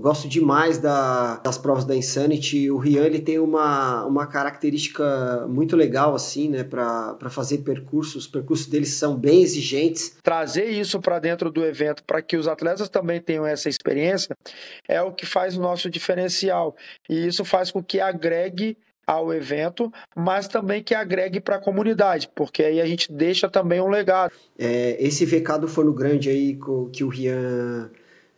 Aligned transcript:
Eu 0.00 0.02
gosto 0.02 0.26
demais 0.26 0.78
da, 0.78 1.36
das 1.36 1.58
provas 1.58 1.84
da 1.84 1.94
Insanity. 1.94 2.70
O 2.70 2.78
Rian 2.78 3.04
ele 3.04 3.20
tem 3.20 3.38
uma, 3.38 4.02
uma 4.06 4.26
característica 4.26 5.46
muito 5.46 5.76
legal 5.76 6.14
assim, 6.14 6.48
né, 6.48 6.64
para 6.64 7.28
fazer 7.28 7.58
percursos. 7.58 8.24
Os 8.24 8.26
percursos 8.26 8.66
deles 8.66 8.94
são 8.94 9.14
bem 9.14 9.42
exigentes. 9.42 10.16
Trazer 10.22 10.70
isso 10.70 11.00
para 11.00 11.18
dentro 11.18 11.50
do 11.50 11.62
evento 11.62 12.02
para 12.04 12.22
que 12.22 12.38
os 12.38 12.48
atletas 12.48 12.88
também 12.88 13.20
tenham 13.20 13.44
essa 13.44 13.68
experiência 13.68 14.34
é 14.88 15.02
o 15.02 15.12
que 15.12 15.26
faz 15.26 15.54
o 15.54 15.60
nosso 15.60 15.90
diferencial. 15.90 16.74
E 17.06 17.26
isso 17.26 17.44
faz 17.44 17.70
com 17.70 17.82
que 17.82 18.00
agregue 18.00 18.78
ao 19.06 19.34
evento, 19.34 19.92
mas 20.16 20.48
também 20.48 20.82
que 20.82 20.94
agregue 20.94 21.40
para 21.40 21.56
a 21.56 21.60
comunidade, 21.60 22.30
porque 22.34 22.62
aí 22.62 22.80
a 22.80 22.86
gente 22.86 23.12
deixa 23.12 23.50
também 23.50 23.80
um 23.80 23.88
legado. 23.88 24.32
É, 24.58 24.96
esse 24.98 25.26
VK 25.26 25.58
do 25.60 25.68
Forno 25.68 25.92
Grande 25.92 26.30
aí 26.30 26.58
que 26.90 27.04
o 27.04 27.08
Rian 27.08 27.90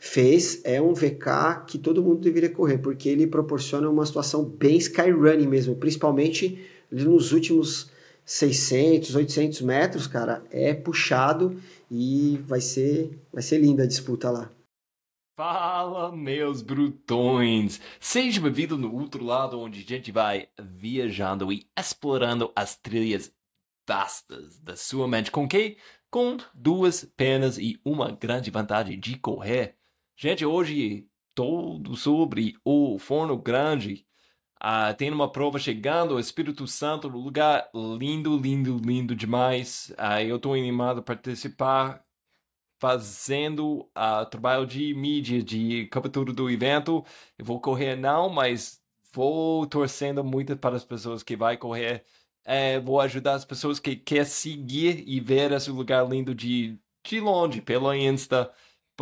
fez 0.04 0.60
é 0.64 0.82
um 0.82 0.92
VK 0.92 1.64
que 1.64 1.78
todo 1.78 2.02
mundo 2.02 2.20
deveria 2.20 2.50
correr, 2.50 2.78
porque 2.78 3.08
ele 3.08 3.24
proporciona 3.24 3.88
uma 3.88 4.04
situação 4.04 4.44
bem 4.44 4.76
skyrunning 4.76 5.46
mesmo, 5.46 5.76
principalmente 5.76 6.68
nos 6.90 7.30
últimos 7.30 7.88
600, 8.24 9.14
800 9.14 9.60
metros, 9.60 10.08
cara, 10.08 10.42
é 10.50 10.74
puxado 10.74 11.56
e 11.88 12.36
vai 12.48 12.60
ser, 12.60 13.16
vai 13.32 13.44
ser 13.44 13.58
linda 13.58 13.84
a 13.84 13.86
disputa 13.86 14.28
lá. 14.28 14.50
Fala, 15.38 16.10
meus 16.10 16.62
brutões! 16.62 17.80
Seja 18.00 18.40
bem-vindo 18.40 18.76
no 18.76 18.92
outro 18.92 19.24
lado, 19.24 19.56
onde 19.60 19.82
a 19.82 19.84
gente 19.84 20.10
vai 20.10 20.48
viajando 20.60 21.52
e 21.52 21.64
explorando 21.78 22.50
as 22.56 22.74
trilhas 22.74 23.32
vastas 23.88 24.58
da 24.58 24.74
sua 24.74 25.06
mente. 25.06 25.30
Com 25.30 25.46
que? 25.46 25.76
Com 26.10 26.38
duas 26.52 27.04
pernas 27.16 27.56
e 27.56 27.80
uma 27.84 28.10
grande 28.10 28.50
vantagem 28.50 28.98
de 28.98 29.16
correr. 29.16 29.76
Gente, 30.22 30.46
hoje 30.46 31.08
todo 31.34 31.96
sobre 31.96 32.54
o 32.64 32.96
Forno 32.96 33.36
Grande. 33.36 34.06
Uh, 34.62 34.94
tem 34.96 35.10
uma 35.10 35.28
prova 35.32 35.58
chegando, 35.58 36.14
o 36.14 36.20
Espírito 36.20 36.64
Santo, 36.64 37.08
lugar 37.08 37.68
lindo, 37.74 38.38
lindo, 38.38 38.78
lindo 38.78 39.16
demais. 39.16 39.92
Uh, 39.98 40.22
eu 40.24 40.36
estou 40.36 40.54
animado 40.54 41.02
para 41.02 41.16
participar 41.16 42.04
fazendo 42.78 43.90
uh, 43.98 44.24
trabalho 44.30 44.64
de 44.64 44.94
mídia, 44.94 45.42
de 45.42 45.88
cobertura 45.88 46.32
do 46.32 46.48
evento. 46.48 47.04
Eu 47.36 47.44
vou 47.44 47.60
correr 47.60 47.96
não, 47.96 48.28
mas 48.28 48.80
vou 49.12 49.66
torcendo 49.66 50.22
muito 50.22 50.56
para 50.56 50.76
as 50.76 50.84
pessoas 50.84 51.24
que 51.24 51.34
vai 51.34 51.56
correr. 51.56 52.04
É, 52.44 52.78
vou 52.78 53.00
ajudar 53.00 53.34
as 53.34 53.44
pessoas 53.44 53.80
que 53.80 53.96
querem 53.96 54.24
seguir 54.24 55.02
e 55.04 55.18
ver 55.18 55.50
esse 55.50 55.72
lugar 55.72 56.08
lindo 56.08 56.32
de, 56.32 56.78
de 57.04 57.18
longe, 57.18 57.60
pelo 57.60 57.92
Insta. 57.92 58.52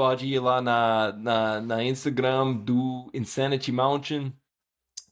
Pode 0.01 0.27
ir 0.27 0.41
lá 0.41 0.63
na, 0.63 1.13
na, 1.13 1.61
na 1.61 1.85
Instagram 1.85 2.55
do 2.55 3.11
Insanity 3.13 3.71
Mountain 3.71 4.33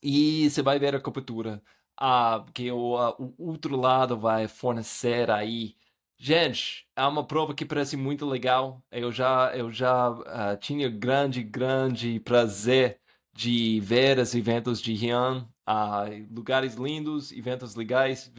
e 0.03 0.49
você 0.49 0.63
vai 0.63 0.79
ver 0.79 0.95
a 0.95 1.01
cobertura. 1.01 1.63
Ah, 1.95 2.47
que 2.55 2.73
o, 2.73 2.95
o 3.19 3.35
outro 3.51 3.77
lado 3.77 4.19
vai 4.19 4.49
fornecer 4.49 5.31
aí 5.31 5.77
Gente, 6.17 6.87
é 6.97 7.05
uma 7.07 7.25
prova 7.27 7.55
que 7.55 7.67
parece 7.67 7.97
muito 7.99 8.25
legal. 8.27 8.83
Eu 8.91 9.13
já, 9.13 9.53
eu 9.55 9.71
já 9.71 10.11
uh, 10.11 10.57
tinha 10.59 10.89
grande, 10.89 11.43
grande 11.43 12.19
prazer 12.21 12.99
de 13.33 13.79
ver 13.81 14.19
os 14.19 14.35
eventos 14.35 14.81
de 14.81 14.95
Rian. 14.95 15.47
Uh, 15.69 16.27
lugares 16.35 16.77
lindos, 16.77 17.31
eventos 17.31 17.75
legais, 17.75 18.33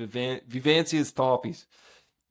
vivências 0.47 1.11
tops. 1.11 1.67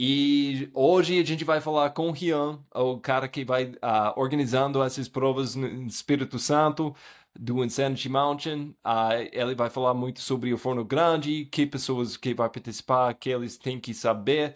E 0.00 0.70
hoje 0.74 1.18
a 1.18 1.24
gente 1.24 1.44
vai 1.44 1.60
falar 1.60 1.91
com 1.91 2.08
o 2.08 2.12
Rian, 2.12 2.60
o 2.72 3.00
cara 3.00 3.27
que 3.27 3.44
vai 3.44 3.64
uh, 3.64 4.12
organizando 4.16 4.80
essas 4.80 5.08
provas 5.08 5.56
no 5.56 5.66
Espírito 5.86 6.38
Santo 6.38 6.94
do 7.36 7.64
Insanity 7.64 8.08
Mountain. 8.08 8.77
Uh, 8.86 9.28
ele 9.32 9.56
vai 9.56 9.68
falar 9.68 9.94
muito 9.94 10.20
sobre 10.20 10.52
o 10.55 10.58
Forno 10.58 10.84
Grande, 10.84 11.46
que 11.46 11.66
pessoas 11.66 12.16
que 12.16 12.32
vão 12.32 12.48
participar, 12.48 13.12
que 13.14 13.28
eles 13.28 13.58
têm 13.58 13.80
que 13.80 13.92
saber 13.92 14.55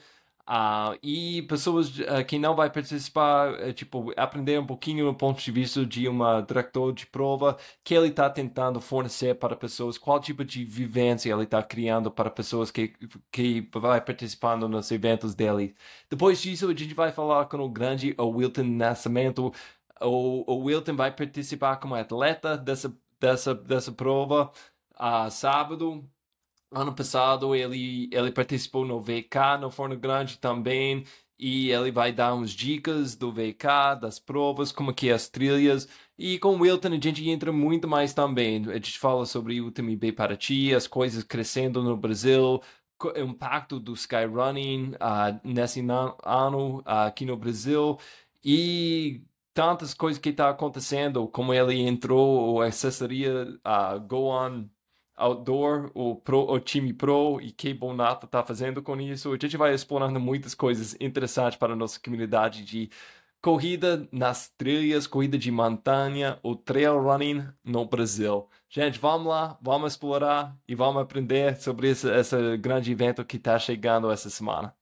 Uh, 0.52 0.98
e 1.02 1.40
pessoas 1.42 1.88
uh, 2.00 2.22
que 2.28 2.38
não 2.38 2.54
vai 2.54 2.68
participar, 2.68 3.54
uh, 3.54 3.72
tipo, 3.72 4.12
aprender 4.18 4.60
um 4.60 4.66
pouquinho 4.66 5.06
no 5.06 5.14
ponto 5.14 5.40
de 5.40 5.50
vista 5.50 5.86
de 5.86 6.06
uma 6.06 6.42
diretor 6.42 6.92
de 6.92 7.06
prova 7.06 7.56
que 7.82 7.94
ele 7.94 8.08
está 8.08 8.28
tentando 8.28 8.78
fornecer 8.78 9.36
para 9.36 9.56
pessoas, 9.56 9.96
qual 9.96 10.20
tipo 10.20 10.44
de 10.44 10.62
vivência 10.62 11.32
ele 11.32 11.44
está 11.44 11.62
criando 11.62 12.10
para 12.10 12.28
pessoas 12.28 12.70
que, 12.70 12.92
que 13.30 13.66
vai 13.74 13.98
participando 14.02 14.68
nos 14.68 14.90
eventos 14.90 15.34
dele. 15.34 15.74
Depois 16.10 16.42
disso, 16.42 16.68
a 16.68 16.74
gente 16.74 16.92
vai 16.92 17.10
falar 17.10 17.46
com 17.46 17.56
o 17.58 17.70
grande 17.70 18.14
Wilton 18.18 18.64
Nascimento. 18.64 19.54
O, 20.02 20.44
o 20.52 20.64
Wilton 20.64 20.96
vai 20.96 21.10
participar 21.12 21.76
como 21.76 21.94
atleta 21.94 22.58
dessa, 22.58 22.94
dessa, 23.18 23.54
dessa 23.54 23.90
prova 23.90 24.52
uh, 25.00 25.30
sábado 25.30 26.06
ano 26.72 26.94
passado 26.94 27.54
ele, 27.54 28.08
ele 28.12 28.32
participou 28.32 28.84
no 28.84 29.00
VK, 29.00 29.58
no 29.60 29.70
Forno 29.70 29.96
Grande 29.96 30.38
também, 30.38 31.04
e 31.38 31.70
ele 31.70 31.90
vai 31.90 32.12
dar 32.12 32.34
uns 32.34 32.52
dicas 32.52 33.16
do 33.16 33.32
VK, 33.32 33.98
das 34.00 34.18
provas, 34.18 34.70
como 34.72 34.94
que 34.94 35.08
é 35.08 35.12
as 35.12 35.28
trilhas, 35.28 35.88
e 36.16 36.38
com 36.38 36.56
o 36.56 36.60
Wilton 36.60 36.88
a 36.88 37.00
gente 37.00 37.28
entra 37.28 37.52
muito 37.52 37.88
mais 37.88 38.14
também, 38.14 38.64
a 38.70 38.74
gente 38.74 38.98
fala 38.98 39.26
sobre 39.26 39.60
o 39.60 39.66
UTMB 39.66 40.12
Paraty, 40.12 40.74
as 40.74 40.86
coisas 40.86 41.24
crescendo 41.24 41.82
no 41.82 41.96
Brasil, 41.96 42.60
o 43.02 43.18
impacto 43.18 43.80
do 43.80 43.92
Skyrunning 43.94 44.92
uh, 44.94 45.40
nesse 45.42 45.80
ano 45.80 46.78
uh, 46.78 46.82
aqui 46.86 47.24
no 47.26 47.36
Brasil, 47.36 47.98
e 48.44 49.22
tantas 49.52 49.94
coisas 49.94 50.20
que 50.20 50.30
está 50.30 50.48
acontecendo, 50.48 51.26
como 51.28 51.52
ele 51.52 51.80
entrou, 51.80 52.62
a 52.62 52.66
assessoria 52.66 53.48
uh, 53.66 54.00
Go 54.00 54.28
On 54.28 54.66
outdoor, 55.16 55.90
o, 55.94 56.16
pro, 56.16 56.40
o 56.50 56.60
time 56.60 56.92
pro 56.92 57.40
e 57.40 57.52
que 57.52 57.72
Bonata 57.74 58.26
está 58.26 58.42
fazendo 58.44 58.82
com 58.82 59.00
isso. 59.00 59.32
A 59.32 59.38
gente 59.40 59.56
vai 59.56 59.74
explorando 59.74 60.18
muitas 60.20 60.54
coisas 60.54 60.96
interessantes 61.00 61.58
para 61.58 61.74
a 61.74 61.76
nossa 61.76 62.00
comunidade 62.00 62.64
de 62.64 62.90
corrida 63.42 64.08
nas 64.12 64.48
trilhas, 64.50 65.06
corrida 65.06 65.36
de 65.38 65.50
montanha, 65.50 66.38
o 66.42 66.54
trail 66.56 66.98
running 67.02 67.46
no 67.64 67.84
Brasil. 67.84 68.48
Gente, 68.68 68.98
vamos 68.98 69.26
lá, 69.28 69.58
vamos 69.60 69.92
explorar 69.92 70.56
e 70.66 70.74
vamos 70.74 71.02
aprender 71.02 71.56
sobre 71.60 71.90
esse, 71.90 72.08
esse 72.08 72.56
grande 72.58 72.92
evento 72.92 73.24
que 73.24 73.36
está 73.36 73.58
chegando 73.58 74.10
essa 74.10 74.30
semana. 74.30 74.74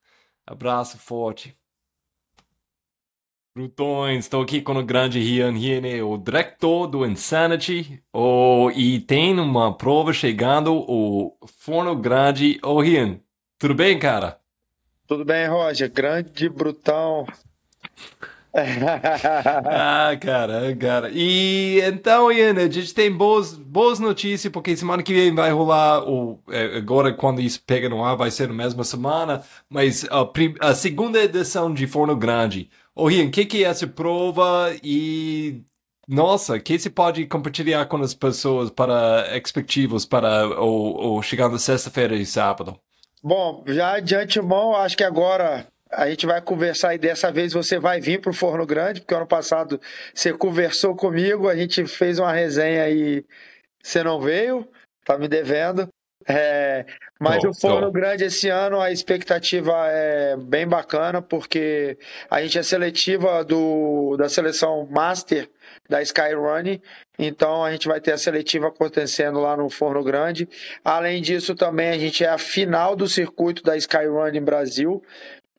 Abraço 0.46 0.98
forte. 0.98 1.59
Brutões, 3.52 4.26
estou 4.26 4.42
aqui 4.42 4.62
com 4.62 4.74
o 4.74 4.84
grande 4.84 5.18
Rian 5.18 5.50
Riene, 5.50 6.00
o 6.02 6.16
diretor 6.16 6.86
do 6.86 7.04
Insanity, 7.04 8.00
oh, 8.12 8.70
e 8.72 9.00
tem 9.00 9.40
uma 9.40 9.76
prova 9.76 10.12
chegando, 10.12 10.72
o 10.72 11.36
Forno 11.58 11.96
Grande. 11.96 12.60
Ô 12.62 12.74
oh, 12.74 12.80
Rian, 12.80 13.18
tudo 13.58 13.74
bem, 13.74 13.98
cara? 13.98 14.38
Tudo 15.04 15.24
bem, 15.24 15.48
Roger, 15.48 15.90
grande, 15.90 16.48
brutão. 16.48 17.26
ah, 18.54 20.16
cara, 20.20 20.76
cara. 20.76 21.10
E 21.12 21.80
então, 21.82 22.32
Ian, 22.32 22.54
a 22.54 22.68
gente 22.68 22.92
tem 22.92 23.10
boas, 23.10 23.56
boas 23.56 24.00
notícias, 24.00 24.52
porque 24.52 24.76
semana 24.76 25.02
que 25.02 25.12
vem 25.12 25.34
vai 25.34 25.50
rolar, 25.52 26.08
o, 26.08 26.40
é, 26.48 26.76
agora 26.76 27.12
quando 27.12 27.40
isso 27.40 27.62
pega 27.64 27.88
no 27.88 28.04
ar 28.04 28.16
vai 28.16 28.30
ser 28.30 28.48
na 28.48 28.54
mesma 28.54 28.82
semana, 28.82 29.42
mas 29.68 30.04
a, 30.10 30.68
a 30.68 30.74
segunda 30.74 31.22
edição 31.22 31.72
de 31.72 31.86
Forno 31.86 32.16
Grande. 32.16 32.70
Ô 33.00 33.06
Rian, 33.06 33.28
o 33.28 33.30
que, 33.30 33.46
que 33.46 33.64
é 33.64 33.66
essa 33.66 33.86
prova 33.86 34.76
e 34.82 35.62
nossa, 36.06 36.60
que 36.60 36.78
se 36.78 36.90
pode 36.90 37.26
compartilhar 37.26 37.86
com 37.86 37.96
as 37.96 38.12
pessoas 38.12 38.68
para 38.68 39.26
expectativos 39.34 40.04
para 40.04 40.46
o, 40.60 41.16
o 41.16 41.22
chegando 41.22 41.58
sexta-feira 41.58 42.14
e 42.14 42.26
sábado? 42.26 42.78
Bom, 43.22 43.64
já 43.68 43.98
de 44.00 44.14
antemão, 44.14 44.76
acho 44.76 44.98
que 44.98 45.02
agora 45.02 45.66
a 45.90 46.10
gente 46.10 46.26
vai 46.26 46.42
conversar 46.42 46.94
e 46.94 46.98
dessa 46.98 47.32
vez 47.32 47.54
você 47.54 47.78
vai 47.78 48.02
vir 48.02 48.20
para 48.20 48.32
o 48.32 48.34
Forno 48.34 48.66
Grande, 48.66 49.00
porque 49.00 49.14
ano 49.14 49.26
passado 49.26 49.80
você 50.14 50.34
conversou 50.34 50.94
comigo, 50.94 51.48
a 51.48 51.56
gente 51.56 51.86
fez 51.86 52.18
uma 52.18 52.34
resenha 52.34 52.86
e 52.90 53.24
você 53.82 54.04
não 54.04 54.20
veio, 54.20 54.68
tá 55.06 55.16
me 55.16 55.26
devendo. 55.26 55.88
É, 56.28 56.84
mas 57.18 57.42
o 57.44 57.52
Forno 57.52 57.90
Grande 57.90 58.24
esse 58.24 58.48
ano 58.48 58.80
a 58.80 58.90
expectativa 58.90 59.72
é 59.88 60.36
bem 60.36 60.66
bacana, 60.66 61.22
porque 61.22 61.98
a 62.30 62.42
gente 62.42 62.58
é 62.58 62.62
seletiva 62.62 63.42
do, 63.42 64.16
da 64.16 64.28
seleção 64.28 64.86
Master 64.90 65.48
da 65.88 66.02
Skyrunning, 66.02 66.80
então 67.18 67.64
a 67.64 67.72
gente 67.72 67.88
vai 67.88 68.00
ter 68.00 68.12
a 68.12 68.18
seletiva 68.18 68.68
acontecendo 68.68 69.40
lá 69.40 69.56
no 69.56 69.68
Forno 69.68 70.02
Grande. 70.04 70.48
Além 70.84 71.20
disso, 71.20 71.54
também 71.54 71.88
a 71.88 71.98
gente 71.98 72.24
é 72.24 72.28
a 72.28 72.38
final 72.38 72.94
do 72.94 73.08
circuito 73.08 73.62
da 73.62 73.76
Skyrunning 73.76 74.42
Brasil. 74.42 75.02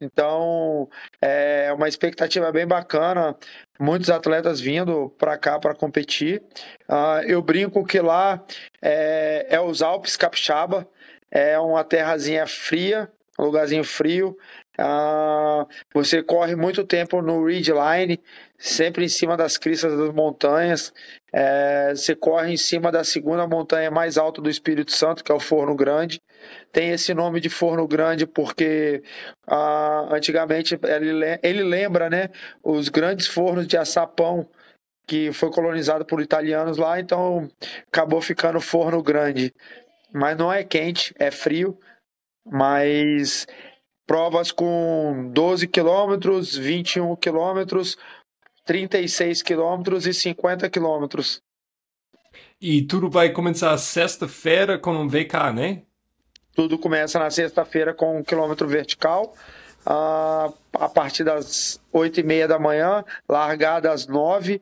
Então, 0.01 0.89
é 1.21 1.71
uma 1.74 1.88
expectativa 1.88 2.51
bem 2.51 2.65
bacana. 2.65 3.38
Muitos 3.80 4.09
atletas 4.09 4.59
vindo 4.59 5.09
para 5.18 5.38
cá 5.38 5.59
para 5.59 5.75
competir. 5.75 6.42
Uh, 6.89 7.24
eu 7.27 7.42
brinco 7.42 7.86
que 7.86 8.00
lá 8.00 8.44
é, 8.81 9.45
é 9.50 9.62
os 9.62 9.81
Alpes 9.81 10.18
Capixaba, 10.18 10.88
é 11.30 11.57
uma 11.59 11.83
terrazinha 11.83 12.48
fria, 12.48 13.09
um 13.39 13.45
lugarzinho 13.45 13.83
frio. 13.83 14.38
Ah, 14.77 15.65
você 15.94 16.23
corre 16.23 16.56
muito 16.56 16.83
tempo 16.85 17.21
no 17.21 17.45
Ridge 17.45 17.71
Line, 17.71 18.19
sempre 18.57 19.06
em 19.06 19.09
cima 19.09 19.35
das 19.35 19.57
cristas 19.57 19.97
das 19.97 20.13
montanhas. 20.13 20.94
É, 21.31 21.94
você 21.94 22.15
corre 22.15 22.53
em 22.53 22.57
cima 22.57 22.91
da 22.91 23.03
segunda 23.03 23.45
montanha 23.47 23.91
mais 23.91 24.18
alta 24.18 24.41
do 24.41 24.50
Espírito 24.50 24.91
Santo, 24.91 25.23
que 25.23 25.31
é 25.31 25.35
o 25.35 25.39
Forno 25.39 25.75
Grande. 25.75 26.21
Tem 26.71 26.91
esse 26.91 27.13
nome 27.13 27.39
de 27.39 27.50
Forno 27.50 27.88
Grande 27.88 28.25
porque 28.25 29.03
ah, 29.47 30.07
antigamente 30.12 30.79
ele, 30.83 31.39
ele 31.44 31.63
lembra 31.63 32.09
né, 32.09 32.29
os 32.63 32.89
grandes 32.89 33.27
fornos 33.27 33.68
de 33.68 33.77
açapão 33.77 34.47
que 35.06 35.33
foi 35.33 35.51
colonizado 35.51 36.06
por 36.06 36.21
italianos 36.21 36.77
lá, 36.77 37.00
então 37.00 37.50
acabou 37.88 38.21
ficando 38.21 38.62
Forno 38.62 39.03
Grande. 39.03 39.53
Mas 40.13 40.38
não 40.38 40.51
é 40.51 40.63
quente, 40.63 41.13
é 41.19 41.29
frio 41.29 41.77
mas 42.45 43.45
provas 44.11 44.51
com 44.51 45.29
12 45.31 45.69
quilômetros, 45.69 46.57
21 46.57 47.15
quilômetros, 47.15 47.97
36 48.65 49.41
quilômetros 49.41 50.05
e 50.05 50.13
50 50.13 50.69
quilômetros. 50.69 51.41
E 52.59 52.81
tudo 52.81 53.09
vai 53.09 53.29
começar 53.29 53.77
sexta-feira 53.77 54.77
com 54.77 54.91
um 54.91 55.07
VK, 55.07 55.53
né? 55.55 55.83
Tudo 56.53 56.77
começa 56.77 57.19
na 57.19 57.29
sexta-feira 57.29 57.93
com 57.93 58.17
um 58.17 58.21
quilômetro 58.21 58.67
vertical, 58.67 59.33
a 59.86 60.89
partir 60.94 61.24
das 61.24 61.80
8 61.92 62.19
e 62.19 62.24
meia 62.24 62.48
da 62.48 62.60
manhã, 62.60 63.04
largada 63.28 63.92
às 63.92 64.07
9. 64.07 64.56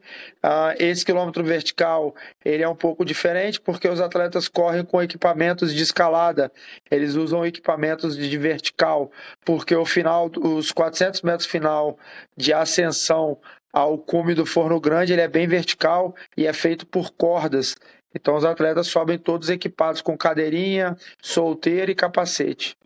Uh, 0.44 0.50
esse 0.80 1.06
quilômetro 1.06 1.44
vertical 1.44 2.16
ele 2.44 2.64
é 2.64 2.70
um 2.70 2.76
pouco 2.76 3.06
diferente 3.06 3.60
porque 3.60 3.88
os 3.88 4.02
atletas 4.02 4.48
correm 4.48 4.84
com 4.84 5.02
equipamentos 5.02 5.74
de 5.74 5.84
escalada. 5.84 6.52
Eles 6.90 7.16
usam 7.16 7.46
equipamentos 7.46 8.18
de 8.18 8.38
vertical 8.38 9.12
porque 9.46 9.76
o 9.76 9.86
final, 9.86 10.32
os 10.38 10.72
400 10.72 11.22
metros 11.22 11.48
final 11.48 11.98
de 12.36 12.54
ascensão 12.54 13.38
ao 13.72 13.98
cume 13.98 14.34
do 14.34 14.46
Forno 14.46 14.80
Grande 14.80 15.14
ele 15.14 15.22
é 15.22 15.28
bem 15.28 15.48
vertical 15.48 16.16
e 16.36 16.48
é 16.48 16.54
feito 16.54 16.86
por 16.88 17.12
cordas. 17.12 17.76
Então 18.16 18.36
os 18.36 18.44
atletas 18.44 18.88
sobem 18.88 19.18
todos 19.20 19.50
equipados 19.50 20.02
com 20.02 20.18
cadeirinha, 20.18 20.98
solteira 21.22 21.92
e 21.92 21.96
capacete. 21.96 22.79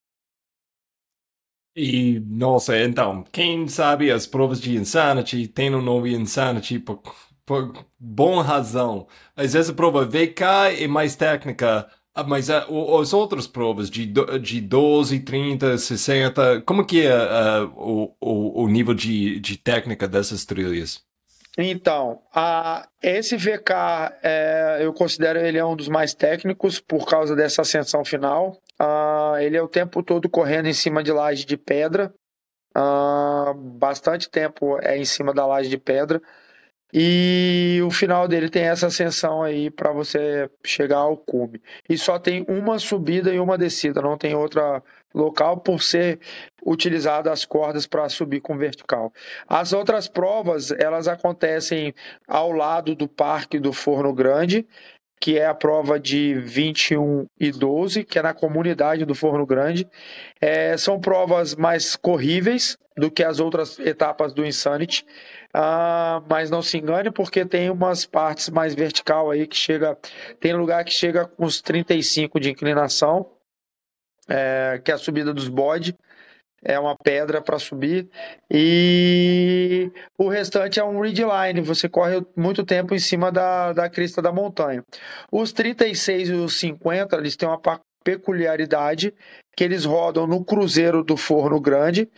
E, 1.75 2.19
nossa, 2.27 2.77
então, 2.79 3.23
quem 3.31 3.67
sabe 3.67 4.11
as 4.11 4.27
provas 4.27 4.61
de 4.61 4.75
Insanity 4.75 5.47
tem 5.47 5.73
um 5.73 5.81
nome 5.81 6.13
Insanity 6.13 6.77
por, 6.77 7.01
por 7.45 7.85
boa 7.99 8.43
razão. 8.43 9.07
Às 9.35 9.53
vezes 9.53 9.71
a 9.71 9.73
prova 9.73 10.05
VK 10.05 10.43
é 10.79 10.87
mais 10.87 11.15
técnica, 11.15 11.89
ah, 12.13 12.23
mas 12.23 12.47
uh, 12.49 12.99
as 13.01 13.11
outras 13.11 13.47
provas 13.47 13.89
de, 13.89 14.05
de 14.39 14.61
12, 14.61 15.21
30, 15.21 15.77
60, 15.79 16.61
como 16.61 16.85
que 16.85 17.07
é 17.07 17.15
uh, 17.15 17.65
o, 17.75 18.15
o, 18.21 18.63
o 18.63 18.67
nível 18.67 18.93
de, 18.93 19.39
de 19.39 19.57
técnica 19.57 20.07
dessas 20.07 20.45
trilhas? 20.45 21.03
Então, 21.57 22.21
a, 22.33 22.87
esse 23.01 23.37
VK 23.37 23.71
é, 24.23 24.79
eu 24.81 24.91
considero 24.91 25.39
ele 25.39 25.57
é 25.57 25.65
um 25.65 25.75
dos 25.75 25.87
mais 25.87 26.13
técnicos 26.13 26.79
por 26.79 27.05
causa 27.05 27.35
dessa 27.35 27.61
ascensão 27.61 28.03
final. 28.03 28.57
Uh, 28.83 29.37
ele 29.37 29.55
é 29.55 29.61
o 29.61 29.67
tempo 29.67 30.03
todo 30.03 30.29
correndo 30.29 30.67
em 30.67 30.73
cima 30.73 31.01
de 31.01 31.11
laje 31.11 31.45
de 31.45 31.55
pedra. 31.55 32.13
Uh, 32.75 33.53
bastante 33.53 34.29
tempo 34.29 34.77
é 34.81 34.97
em 34.97 35.05
cima 35.05 35.33
da 35.33 35.45
laje 35.45 35.69
de 35.69 35.77
pedra. 35.77 36.21
E 36.95 37.79
o 37.83 37.89
final 37.89 38.27
dele 38.27 38.49
tem 38.49 38.65
essa 38.65 38.85
ascensão 38.85 39.41
aí 39.41 39.71
para 39.71 39.91
você 39.91 40.47
chegar 40.63 40.99
ao 40.99 41.17
cume. 41.17 41.59
E 41.89 41.97
só 41.97 42.19
tem 42.19 42.45
uma 42.47 42.77
subida 42.77 43.33
e 43.33 43.39
uma 43.39 43.57
descida, 43.57 43.99
não 43.99 44.15
tem 44.15 44.35
outra 44.35 44.83
local 45.11 45.57
por 45.57 45.81
ser 45.81 46.19
utilizada 46.63 47.31
as 47.31 47.45
cordas 47.45 47.87
para 47.87 48.07
subir 48.09 48.41
com 48.41 48.57
vertical. 48.57 49.11
As 49.47 49.73
outras 49.73 50.07
provas, 50.07 50.69
elas 50.69 51.07
acontecem 51.07 51.95
ao 52.27 52.51
lado 52.51 52.93
do 52.95 53.07
Parque 53.07 53.59
do 53.59 53.73
Forno 53.73 54.13
Grande, 54.13 54.67
que 55.23 55.39
é 55.39 55.45
a 55.45 55.53
prova 55.53 55.97
de 55.97 56.33
21 56.33 57.27
e 57.39 57.49
12, 57.49 58.03
que 58.03 58.19
é 58.19 58.21
na 58.21 58.33
comunidade 58.33 59.05
do 59.05 59.15
Forno 59.15 59.45
Grande. 59.45 59.87
É, 60.41 60.75
são 60.75 60.99
provas 60.99 61.55
mais 61.55 61.95
corríveis 61.95 62.77
do 62.97 63.09
que 63.09 63.23
as 63.23 63.39
outras 63.39 63.79
etapas 63.79 64.33
do 64.33 64.45
Insanity. 64.45 65.05
Ah, 65.53 66.21
mas 66.29 66.49
não 66.49 66.61
se 66.61 66.77
engane, 66.77 67.09
porque 67.09 67.45
tem 67.45 67.69
umas 67.69 68.05
partes 68.05 68.49
mais 68.49 68.75
vertical 68.75 69.31
aí 69.31 69.47
que 69.47 69.55
chega. 69.55 69.97
Tem 70.41 70.51
lugar 70.51 70.83
que 70.83 70.91
chega 70.91 71.25
com 71.25 71.45
uns 71.45 71.61
35 71.61 72.37
de 72.37 72.51
inclinação, 72.51 73.25
é, 74.27 74.81
que 74.83 74.91
é 74.91 74.93
a 74.93 74.97
subida 74.97 75.33
dos 75.33 75.47
bode. 75.47 75.95
É 76.63 76.79
uma 76.79 76.95
pedra 76.95 77.41
para 77.41 77.59
subir. 77.59 78.09
E 78.49 79.91
o 80.17 80.29
restante 80.29 80.79
é 80.79 80.83
um 80.83 81.01
ridgeline. 81.01 81.61
Você 81.61 81.89
corre 81.89 82.25
muito 82.35 82.63
tempo 82.63 82.95
em 82.95 82.99
cima 82.99 83.31
da, 83.31 83.73
da 83.73 83.89
crista 83.89 84.21
da 84.21 84.31
montanha. 84.31 84.83
Os 85.31 85.51
36 85.51 86.29
e 86.29 86.33
os 86.33 86.59
50, 86.59 87.15
eles 87.17 87.35
têm 87.35 87.49
uma 87.49 87.59
peculiaridade 88.03 89.13
que 89.55 89.63
eles 89.63 89.85
rodam 89.85 90.27
no 90.27 90.43
cruzeiro 90.43 91.03
do 91.03 91.15
Forno 91.17 91.59
Grande, 91.59 92.09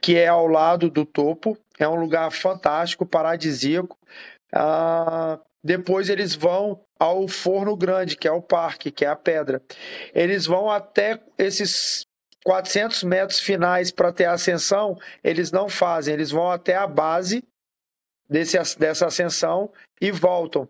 que 0.00 0.16
é 0.16 0.28
ao 0.28 0.46
lado 0.46 0.90
do 0.90 1.04
topo. 1.04 1.56
É 1.78 1.88
um 1.88 1.96
lugar 1.96 2.30
fantástico, 2.30 3.06
paradisíaco. 3.06 3.96
Ah, 4.52 5.38
depois 5.62 6.08
eles 6.08 6.34
vão 6.34 6.80
ao 6.98 7.26
Forno 7.26 7.76
Grande, 7.76 8.16
que 8.16 8.28
é 8.28 8.32
o 8.32 8.42
parque, 8.42 8.90
que 8.90 9.04
é 9.04 9.08
a 9.08 9.16
pedra. 9.16 9.62
Eles 10.14 10.46
vão 10.46 10.70
até 10.70 11.18
esses 11.38 12.06
400 12.44 13.02
metros 13.04 13.40
finais 13.40 13.90
para 13.90 14.12
ter 14.12 14.26
ascensão, 14.26 14.96
eles 15.22 15.50
não 15.50 15.68
fazem. 15.68 16.14
Eles 16.14 16.30
vão 16.30 16.50
até 16.50 16.76
a 16.76 16.86
base 16.86 17.42
desse, 18.28 18.78
dessa 18.78 19.06
ascensão 19.06 19.72
e 20.00 20.10
voltam, 20.10 20.68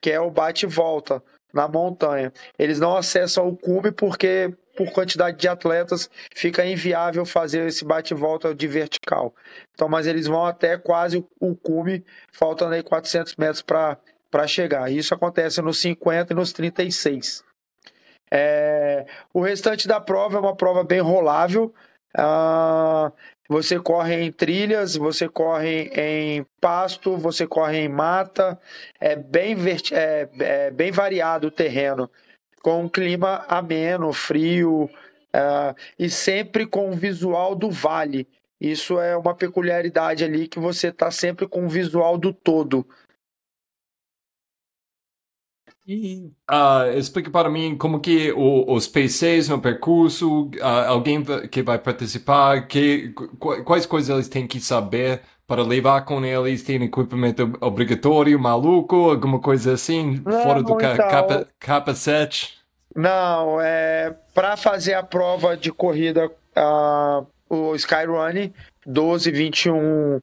que 0.00 0.10
é 0.10 0.20
o 0.20 0.30
bate-volta 0.30 1.22
na 1.52 1.66
montanha. 1.66 2.32
Eles 2.58 2.78
não 2.78 2.96
acessam 2.96 3.48
o 3.48 3.56
cume 3.56 3.90
porque 3.90 4.54
por 4.76 4.92
quantidade 4.92 5.38
de 5.38 5.48
atletas, 5.48 6.10
fica 6.34 6.64
inviável 6.64 7.24
fazer 7.24 7.66
esse 7.66 7.84
bate-volta 7.84 8.54
de 8.54 8.68
vertical. 8.68 9.34
Então, 9.72 9.88
mas 9.88 10.06
eles 10.06 10.26
vão 10.26 10.44
até 10.44 10.76
quase 10.76 11.24
o 11.40 11.56
cume, 11.56 12.04
faltando 12.30 12.74
aí 12.74 12.82
400 12.82 13.34
metros 13.36 13.62
para 13.62 14.46
chegar. 14.46 14.92
Isso 14.92 15.14
acontece 15.14 15.62
nos 15.62 15.80
50 15.80 16.34
e 16.34 16.36
nos 16.36 16.52
36. 16.52 17.45
É, 18.38 19.06
o 19.32 19.40
restante 19.40 19.88
da 19.88 19.98
prova 19.98 20.36
é 20.36 20.40
uma 20.40 20.54
prova 20.54 20.84
bem 20.84 21.00
rolável. 21.00 21.72
Ah, 22.14 23.10
você 23.48 23.80
corre 23.80 24.14
em 24.14 24.30
trilhas, 24.30 24.94
você 24.94 25.26
corre 25.26 25.90
em 25.94 26.44
pasto, 26.60 27.16
você 27.16 27.46
corre 27.46 27.78
em 27.78 27.88
mata. 27.88 28.60
É 29.00 29.16
bem, 29.16 29.56
é, 29.90 30.28
é 30.38 30.70
bem 30.70 30.92
variado 30.92 31.46
o 31.46 31.50
terreno 31.50 32.10
com 32.62 32.82
um 32.82 32.88
clima 32.88 33.44
ameno, 33.48 34.12
frio 34.12 34.84
uh, 34.84 35.74
e 35.98 36.10
sempre 36.10 36.66
com 36.66 36.90
o 36.90 36.92
visual 36.92 37.54
do 37.54 37.70
vale. 37.70 38.28
Isso 38.60 38.98
é 38.98 39.16
uma 39.16 39.34
peculiaridade 39.34 40.24
ali 40.24 40.48
que 40.48 40.58
você 40.58 40.88
está 40.88 41.10
sempre 41.10 41.46
com 41.46 41.64
o 41.64 41.68
visual 41.68 42.18
do 42.18 42.32
todo. 42.32 42.86
E 45.86 46.32
uh, 46.50 46.98
explique 46.98 47.30
para 47.30 47.48
mim 47.48 47.76
como 47.76 48.00
que 48.00 48.32
o, 48.32 48.72
os 48.72 48.88
PCs 48.88 49.48
no 49.48 49.60
percurso, 49.60 50.50
uh, 50.56 50.88
alguém 50.88 51.22
que 51.48 51.62
vai 51.62 51.78
participar, 51.78 52.66
que, 52.66 53.14
quais 53.64 53.86
coisas 53.86 54.10
eles 54.10 54.28
têm 54.28 54.48
que 54.48 54.58
saber 54.58 55.20
para 55.46 55.62
levar 55.62 56.04
com 56.04 56.24
eles? 56.24 56.64
Tem 56.64 56.82
equipamento 56.82 57.52
obrigatório, 57.60 58.38
maluco, 58.38 59.10
alguma 59.10 59.38
coisa 59.38 59.74
assim, 59.74 60.20
Não, 60.24 60.42
fora 60.42 60.60
do 60.60 60.74
ca 60.74 60.94
então... 60.94 61.08
capa 61.08 61.46
capacete? 61.60 62.56
Não, 62.94 63.60
é 63.60 64.12
para 64.34 64.56
fazer 64.56 64.94
a 64.94 65.04
prova 65.04 65.56
de 65.56 65.70
corrida, 65.70 66.26
uh, 66.56 67.26
o 67.48 67.76
Skyrunning 67.76 68.52
12, 68.84 69.30
21 69.30 70.20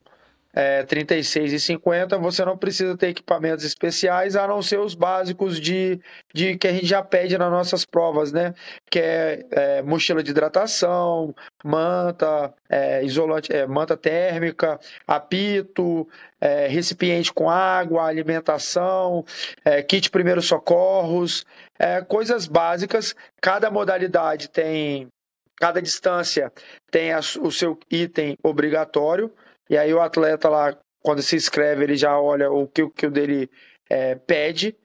é, 0.53 0.83
36 0.83 1.53
e 1.53 1.60
50, 1.60 2.17
você 2.19 2.45
não 2.45 2.55
precisa 2.55 2.95
ter 2.95 3.07
equipamentos 3.07 3.65
especiais, 3.65 4.36
a 4.36 4.48
não 4.48 4.62
ser 4.62 4.79
os 4.79 4.93
básicos 4.93 5.60
de, 5.60 6.00
de 6.33 6.55
que 6.57 6.67
a 6.67 6.72
gente 6.72 6.86
já 6.86 7.01
pede 7.01 7.38
nas 7.38 7.51
nossas 7.51 7.86
provas, 7.86 8.31
né? 8.31 8.53
Que 8.89 9.00
é, 9.00 9.45
é 9.51 9.81
mochila 9.81 10.22
de 10.22 10.29
hidratação, 10.29 11.33
manta, 11.63 12.53
é, 12.69 13.03
isolante, 13.03 13.51
é, 13.51 13.65
manta 13.65 13.98
térmica, 13.98 14.79
apito, 15.07 16.07
é, 16.39 16.67
recipiente 16.67 17.33
com 17.33 17.50
água, 17.50 18.05
alimentação, 18.05 19.25
é, 19.65 19.81
kit 19.81 20.12
primeiros 20.12 20.45
socorros, 20.45 21.45
é, 21.79 22.01
coisas 22.01 22.45
básicas. 22.45 23.15
Cada 23.41 23.72
modalidade 23.72 24.50
tem, 24.50 25.07
cada 25.57 25.81
distância 25.81 26.51
tem 26.91 27.12
a, 27.12 27.19
o 27.41 27.51
seu 27.51 27.79
item 27.89 28.38
obrigatório. 28.43 29.33
E 29.74 29.77
aí 29.77 29.92
o 29.92 30.00
atleta 30.00 30.48
lá, 30.50 30.77
quando 31.01 31.24
se 31.24 31.36
inscreve, 31.36 31.84
ele 31.84 31.96
já 31.96 32.20
olha 32.20 32.51
o 32.51 32.68
que, 32.68 32.84
o 32.84 32.92
que 32.92 33.08
o 33.08 33.10
dele 33.10 33.50
é, 33.89 34.13
pede. 34.13 34.77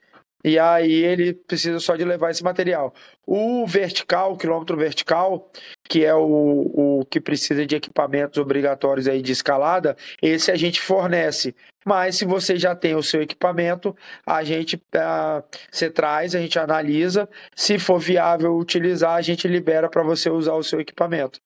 E 0.43 0.57
aí 0.57 0.91
ele 0.91 1.31
precisa 1.31 1.79
só 1.79 1.95
de 1.95 2.03
levar 2.03 2.31
esse 2.31 2.43
material. 2.43 2.91
O 3.23 3.67
vertical, 3.67 4.33
o 4.33 4.37
quilômetro 4.37 4.75
vertical, 4.75 5.51
que 5.87 6.03
é 6.03 6.15
o, 6.15 7.01
o 7.01 7.05
que 7.05 7.21
precisa 7.21 7.67
de 7.67 7.75
equipamentos 7.75 8.39
obrigatórios 8.39 9.07
aí 9.07 9.21
de 9.21 9.31
escalada, 9.31 9.95
esse 10.23 10.49
a 10.51 10.55
gente 10.55 10.81
fornece. 10.81 11.53
Mas 11.85 12.15
se 12.15 12.25
você 12.25 12.57
já 12.57 12.75
tem 12.75 12.95
o 12.95 13.03
seu 13.03 13.21
equipamento, 13.21 13.95
a 14.25 14.43
gente 14.43 14.75
uh, 14.75 15.43
você 15.71 15.91
traz, 15.91 16.33
a 16.33 16.39
gente 16.39 16.57
analisa. 16.57 17.29
Se 17.55 17.77
for 17.77 17.99
viável 17.99 18.57
utilizar, 18.57 19.13
a 19.13 19.21
gente 19.21 19.47
libera 19.47 19.87
para 19.87 20.01
você 20.01 20.31
usar 20.31 20.55
o 20.55 20.63
seu 20.63 20.79
equipamento. 20.79 21.39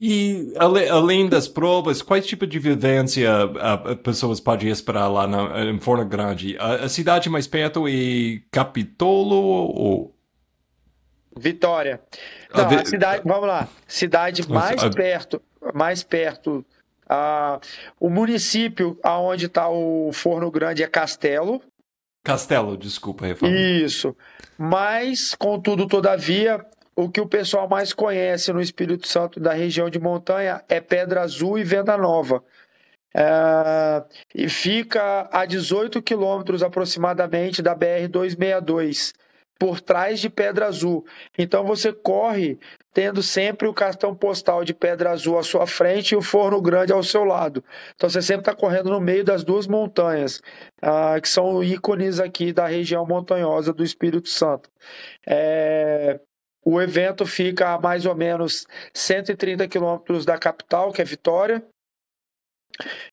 E 0.00 0.54
além 0.56 1.28
das 1.28 1.46
provas, 1.46 2.00
quais 2.00 2.26
tipo 2.26 2.46
de 2.46 2.58
vivência 2.58 3.30
uh, 3.44 3.96
pessoas 3.98 4.40
podem 4.40 4.70
esperar 4.70 5.08
lá 5.08 5.26
na, 5.26 5.64
em 5.66 5.78
Forno 5.78 6.06
Grande? 6.06 6.56
A, 6.58 6.84
a, 6.84 6.88
cidade 6.88 7.28
mais 7.28 7.46
perto 7.46 7.86
é 7.86 8.40
Capitolo 8.50 9.36
ou 9.36 10.14
Vitória. 11.38 12.00
Não, 12.54 12.64
a, 12.64 12.80
a 12.80 12.84
cidade, 12.86 13.22
vamos 13.26 13.46
lá, 13.46 13.68
cidade 13.86 14.48
mais 14.50 14.82
perto, 14.88 15.42
mais 15.74 16.02
perto. 16.02 16.64
O 17.98 18.08
município 18.08 18.98
aonde 19.02 19.46
está 19.46 19.68
o 19.68 20.10
Forno 20.14 20.50
Grande 20.50 20.82
é 20.82 20.86
Castelo. 20.86 21.60
Castelo, 22.24 22.74
desculpa, 22.76 23.26
reforma. 23.26 23.54
Isso. 23.54 24.16
Mas, 24.56 25.34
contudo, 25.34 25.86
todavia, 25.86 26.64
o 26.96 27.08
que 27.08 27.20
o 27.20 27.26
pessoal 27.26 27.68
mais 27.68 27.92
conhece 27.92 28.52
no 28.52 28.60
Espírito 28.60 29.06
Santo 29.06 29.40
da 29.40 29.52
região 29.52 29.88
de 29.88 29.98
montanha 29.98 30.62
é 30.68 30.80
Pedra 30.80 31.22
Azul 31.22 31.58
e 31.58 31.64
Venda 31.64 31.96
Nova. 31.96 32.42
É, 33.14 34.04
e 34.34 34.48
fica 34.48 35.28
a 35.32 35.44
18 35.44 36.00
quilômetros 36.02 36.62
aproximadamente 36.62 37.60
da 37.62 37.74
BR-262, 37.74 39.12
por 39.58 39.80
trás 39.80 40.20
de 40.20 40.30
Pedra 40.30 40.66
Azul. 40.68 41.04
Então 41.36 41.64
você 41.64 41.92
corre 41.92 42.58
tendo 42.94 43.22
sempre 43.22 43.68
o 43.68 43.74
cartão 43.74 44.14
postal 44.14 44.64
de 44.64 44.72
Pedra 44.72 45.10
Azul 45.10 45.38
à 45.38 45.42
sua 45.42 45.66
frente 45.66 46.12
e 46.12 46.16
o 46.16 46.22
Forno 46.22 46.60
Grande 46.62 46.92
ao 46.92 47.02
seu 47.02 47.24
lado. 47.24 47.62
Então 47.94 48.08
você 48.08 48.22
sempre 48.22 48.40
está 48.40 48.54
correndo 48.54 48.90
no 48.90 49.00
meio 49.00 49.22
das 49.22 49.44
duas 49.44 49.66
montanhas, 49.66 50.40
uh, 50.82 51.20
que 51.20 51.28
são 51.28 51.62
ícones 51.62 52.18
aqui 52.18 52.52
da 52.52 52.66
região 52.66 53.06
montanhosa 53.06 53.72
do 53.72 53.84
Espírito 53.84 54.28
Santo. 54.28 54.70
É, 55.26 56.18
o 56.64 56.80
evento 56.80 57.26
fica 57.26 57.74
a 57.74 57.80
mais 57.80 58.04
ou 58.06 58.14
menos 58.14 58.66
130 58.94 59.66
quilômetros 59.68 60.24
da 60.24 60.38
capital, 60.38 60.92
que 60.92 61.00
é 61.00 61.04
Vitória, 61.04 61.64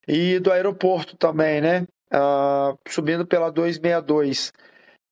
e 0.08 0.40
do 0.40 0.52
aeroporto 0.52 1.16
também, 1.18 1.62
né? 1.62 1.88
Uh, 2.14 2.78
subindo 2.88 3.26
pela 3.26 3.52
262. 3.52 4.54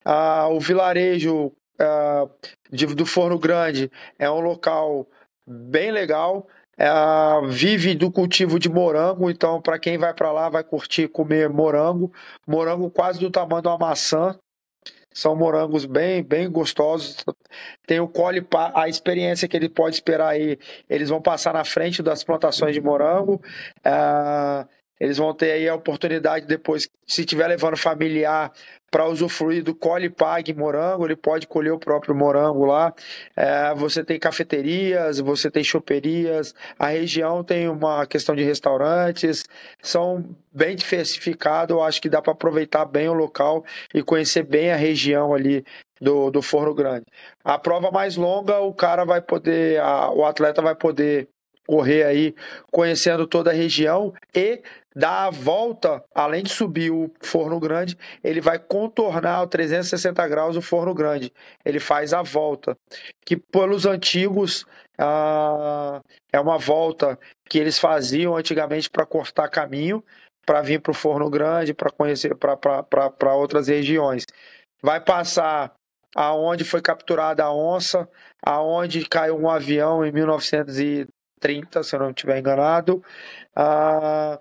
Uh, 0.06 0.54
o 0.54 0.60
vilarejo 0.60 1.48
uh, 1.48 2.30
de, 2.72 2.86
do 2.88 3.06
Forno 3.06 3.40
Grande 3.40 3.92
é 4.20 4.30
um 4.30 4.40
local 4.40 5.08
bem 5.48 5.92
legal. 5.92 6.48
Uh, 6.78 7.48
vive 7.48 7.96
do 7.96 8.12
cultivo 8.12 8.60
de 8.60 8.68
morango, 8.68 9.30
então 9.30 9.62
para 9.62 9.80
quem 9.80 9.98
vai 9.98 10.14
para 10.14 10.32
lá 10.32 10.50
vai 10.50 10.62
curtir 10.62 11.08
comer 11.08 11.50
morango, 11.50 12.12
morango 12.46 12.92
quase 12.92 13.18
do 13.18 13.32
tamanho 13.32 13.62
de 13.62 13.70
uma 13.70 13.78
maçã, 13.78 14.38
são 15.16 15.34
morangos 15.34 15.86
bem, 15.86 16.22
bem 16.22 16.52
gostosos. 16.52 17.24
Tem 17.88 18.02
o 18.02 18.08
colhe 18.08 18.46
a 18.74 18.90
experiência 18.90 19.48
que 19.48 19.56
ele 19.56 19.70
pode 19.70 19.96
esperar 19.96 20.28
aí. 20.28 20.60
Eles 20.90 21.08
vão 21.08 21.22
passar 21.22 21.54
na 21.54 21.64
frente 21.64 22.04
das 22.04 22.22
plantações 22.22 22.74
de 22.74 22.82
morango. 22.82 23.42
Uh, 23.78 24.68
eles 25.00 25.18
vão 25.18 25.34
ter 25.34 25.52
aí 25.52 25.68
a 25.68 25.76
oportunidade 25.76 26.46
depois, 26.46 26.90
se 27.06 27.22
estiver 27.22 27.48
levando 27.48 27.76
familiar 27.76 28.52
para 28.90 29.08
usufruir 29.08 29.62
do 29.62 29.76
colhe 29.76 30.10
pague 30.10 30.54
morango, 30.54 31.06
ele 31.06 31.18
pode 31.18 31.48
colher 31.48 31.74
o 31.74 31.80
próprio 31.80 32.16
morango 32.16 32.64
lá. 32.64 32.94
É, 33.36 33.74
você 33.76 34.04
tem 34.06 34.18
cafeterias, 34.18 35.20
você 35.20 35.52
tem 35.52 35.64
choperias, 35.64 36.56
a 36.80 36.88
região 36.88 37.44
tem 37.44 37.68
uma 37.68 38.06
questão 38.06 38.34
de 38.34 38.44
restaurantes, 38.44 39.44
são 39.82 40.24
bem 40.54 40.78
diversificados, 40.78 41.76
eu 41.76 41.84
acho 41.84 42.02
que 42.02 42.08
dá 42.08 42.22
para 42.22 42.32
aproveitar 42.32 42.86
bem 42.86 43.10
o 43.10 43.14
local 43.14 43.66
e 43.94 44.02
conhecer 44.02 44.44
bem 44.44 44.72
a 44.72 44.78
região 44.78 45.34
ali 45.34 45.66
do, 46.00 46.32
do 46.32 46.42
Forno 46.42 46.74
Grande. 46.74 47.06
A 47.44 47.58
prova 47.58 47.92
mais 47.92 48.16
longa, 48.16 48.60
o 48.60 48.74
cara 48.74 49.04
vai 49.04 49.22
poder, 49.22 49.80
a, 49.82 50.10
o 50.12 50.24
atleta 50.24 50.62
vai 50.62 50.76
poder 50.76 51.28
correr 51.68 52.04
aí 52.04 52.36
conhecendo 52.72 53.28
toda 53.28 53.52
a 53.52 53.54
região 53.54 54.14
e 54.34 54.62
dar 54.96 55.26
a 55.26 55.30
volta, 55.30 56.04
além 56.14 56.44
de 56.44 56.50
subir 56.50 56.90
o 56.90 57.12
forno 57.22 57.60
grande, 57.60 57.98
ele 58.24 58.40
vai 58.40 58.58
contornar 58.58 59.44
o 59.44 59.48
360 59.48 60.26
graus 60.28 60.56
o 60.56 60.62
forno 60.62 60.94
grande. 60.94 61.34
Ele 61.66 61.80
faz 61.80 62.14
a 62.14 62.22
volta, 62.22 62.78
que 63.26 63.36
pelos 63.36 63.86
antigos 63.86 64.66
ah, 64.98 66.02
é 66.32 66.40
uma 66.40 66.58
volta 66.58 67.20
que 67.50 67.60
eles 67.60 67.78
faziam 67.78 68.38
antigamente 68.38 68.90
para 68.90 69.06
cortar 69.06 69.50
caminho, 69.50 70.04
para 70.46 70.62
vir 70.62 70.80
para 70.80 70.92
o 70.92 70.96
forno 70.96 71.30
grande, 71.30 71.74
para 71.74 71.90
conhecer 71.90 72.36
para 72.36 73.36
outras 73.36 73.68
regiões. 73.68 74.26
Vai 74.82 75.02
passar 75.02 75.74
aonde 76.16 76.64
foi 76.64 76.82
capturada 76.82 77.44
a 77.44 77.54
onça, 77.54 78.08
aonde 78.42 79.06
caiu 79.06 79.38
um 79.38 79.50
avião 79.50 80.06
em 80.06 80.12
1930, 81.42 81.84
se 81.84 81.96
eu 81.96 82.00
não 82.00 82.10
estiver 82.10 82.40
enganado. 82.40 83.04
Ah, 83.56 84.40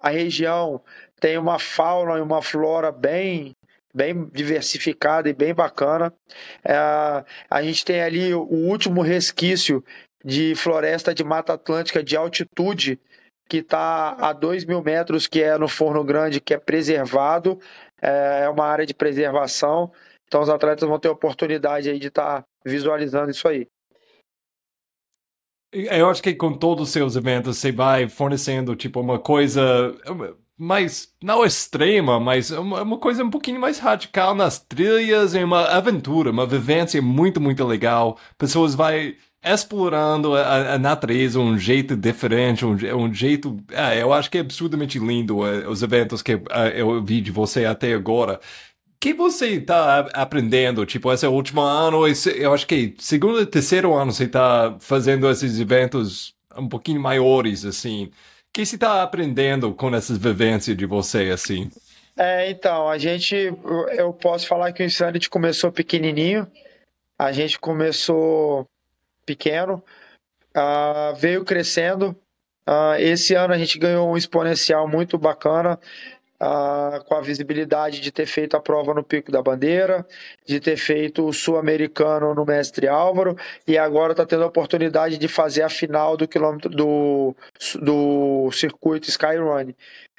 a 0.00 0.10
região 0.10 0.82
tem 1.20 1.38
uma 1.38 1.58
fauna 1.58 2.18
e 2.18 2.20
uma 2.20 2.42
flora 2.42 2.92
bem 2.92 3.56
bem 3.94 4.28
diversificada 4.32 5.28
e 5.28 5.32
bem 5.32 5.54
bacana. 5.54 6.12
É, 6.64 6.74
a 7.48 7.62
gente 7.62 7.84
tem 7.84 8.02
ali 8.02 8.34
o 8.34 8.42
último 8.42 9.02
resquício 9.02 9.84
de 10.24 10.54
floresta 10.56 11.14
de 11.14 11.22
Mata 11.22 11.52
Atlântica 11.52 12.02
de 12.02 12.16
altitude, 12.16 12.98
que 13.48 13.58
está 13.58 14.16
a 14.18 14.32
2 14.32 14.64
mil 14.64 14.82
metros, 14.82 15.28
que 15.28 15.40
é 15.40 15.56
no 15.56 15.68
Forno 15.68 16.02
Grande, 16.02 16.40
que 16.40 16.52
é 16.52 16.58
preservado, 16.58 17.60
é, 18.02 18.42
é 18.44 18.48
uma 18.48 18.66
área 18.66 18.84
de 18.84 18.94
preservação. 18.94 19.92
Então 20.26 20.40
os 20.40 20.48
atletas 20.48 20.88
vão 20.88 20.98
ter 20.98 21.08
a 21.08 21.12
oportunidade 21.12 21.88
aí 21.88 21.98
de 22.00 22.08
estar 22.08 22.42
tá 22.42 22.44
visualizando 22.64 23.30
isso 23.30 23.46
aí. 23.46 23.68
Eu 25.74 26.08
acho 26.08 26.22
que 26.22 26.32
com 26.34 26.52
todos 26.52 26.84
os 26.84 26.92
seus 26.92 27.16
eventos 27.16 27.58
você 27.58 27.72
vai 27.72 28.08
fornecendo 28.08 28.76
tipo 28.76 29.00
uma 29.00 29.18
coisa 29.18 29.94
mais 30.56 31.08
não 31.22 31.44
extrema, 31.44 32.20
mas 32.20 32.50
uma, 32.50 32.82
uma 32.82 32.98
coisa 32.98 33.24
um 33.24 33.30
pouquinho 33.30 33.60
mais 33.60 33.78
radical 33.80 34.34
nas 34.34 34.58
trilhas, 34.58 35.34
é 35.34 35.44
uma 35.44 35.64
aventura, 35.64 36.30
uma 36.30 36.46
vivência 36.46 37.02
muito 37.02 37.40
muito 37.40 37.64
legal. 37.64 38.16
Pessoas 38.38 38.74
vai 38.74 39.16
explorando 39.44 40.34
a, 40.34 40.74
a 40.74 40.78
natureza 40.78 41.38
um 41.38 41.58
jeito 41.58 41.96
diferente, 41.96 42.64
um, 42.64 42.76
um 42.96 43.12
jeito. 43.12 43.56
É, 43.70 44.00
eu 44.00 44.12
acho 44.12 44.30
que 44.30 44.38
é 44.38 44.40
absurdamente 44.40 44.98
lindo 44.98 45.38
os 45.38 45.82
eventos 45.82 46.22
que 46.22 46.40
eu 46.74 47.02
vi 47.04 47.20
de 47.20 47.30
você 47.30 47.64
até 47.64 47.92
agora 47.92 48.40
que 49.00 49.14
você 49.14 49.50
está 49.50 50.00
aprendendo? 50.12 50.84
Tipo, 50.86 51.12
esse 51.12 51.26
é 51.26 51.28
último 51.28 51.60
ano, 51.60 52.06
esse, 52.06 52.30
eu 52.40 52.52
acho 52.54 52.66
que 52.66 52.94
segundo 52.98 53.40
e 53.40 53.46
terceiro 53.46 53.94
ano 53.94 54.12
você 54.12 54.24
está 54.24 54.76
fazendo 54.80 55.28
esses 55.30 55.60
eventos 55.60 56.34
um 56.56 56.68
pouquinho 56.68 57.00
maiores, 57.00 57.64
assim. 57.64 58.06
O 58.06 58.10
que 58.52 58.64
você 58.64 58.76
está 58.76 59.02
aprendendo 59.02 59.74
com 59.74 59.94
essas 59.94 60.16
vivências 60.16 60.76
de 60.76 60.86
você, 60.86 61.30
assim? 61.30 61.70
É, 62.16 62.48
então, 62.48 62.88
a 62.88 62.96
gente, 62.96 63.34
eu 63.96 64.12
posso 64.12 64.46
falar 64.46 64.72
que 64.72 64.82
o 64.82 64.86
Insanity 64.86 65.28
começou 65.28 65.72
pequenininho, 65.72 66.46
a 67.18 67.32
gente 67.32 67.58
começou 67.58 68.68
pequeno, 69.26 69.82
uh, 70.56 71.14
veio 71.16 71.44
crescendo, 71.44 72.16
uh, 72.68 72.94
esse 72.98 73.34
ano 73.34 73.52
a 73.52 73.58
gente 73.58 73.78
ganhou 73.78 74.08
um 74.08 74.16
exponencial 74.16 74.86
muito 74.86 75.18
bacana, 75.18 75.78
ah, 76.40 77.00
com 77.06 77.14
a 77.14 77.20
visibilidade 77.20 78.00
de 78.00 78.10
ter 78.10 78.26
feito 78.26 78.56
a 78.56 78.60
prova 78.60 78.92
no 78.92 79.02
Pico 79.02 79.30
da 79.30 79.42
Bandeira, 79.42 80.06
de 80.46 80.60
ter 80.60 80.76
feito 80.76 81.26
o 81.26 81.32
Sul-Americano 81.32 82.34
no 82.34 82.44
Mestre 82.44 82.88
Álvaro 82.88 83.36
e 83.66 83.78
agora 83.78 84.12
está 84.12 84.26
tendo 84.26 84.44
a 84.44 84.48
oportunidade 84.48 85.16
de 85.16 85.28
fazer 85.28 85.62
a 85.62 85.68
final 85.68 86.16
do 86.16 86.26
quilômetro 86.26 86.70
do, 86.70 87.34
do 87.80 88.50
circuito 88.52 89.08
Skyrun. 89.08 89.72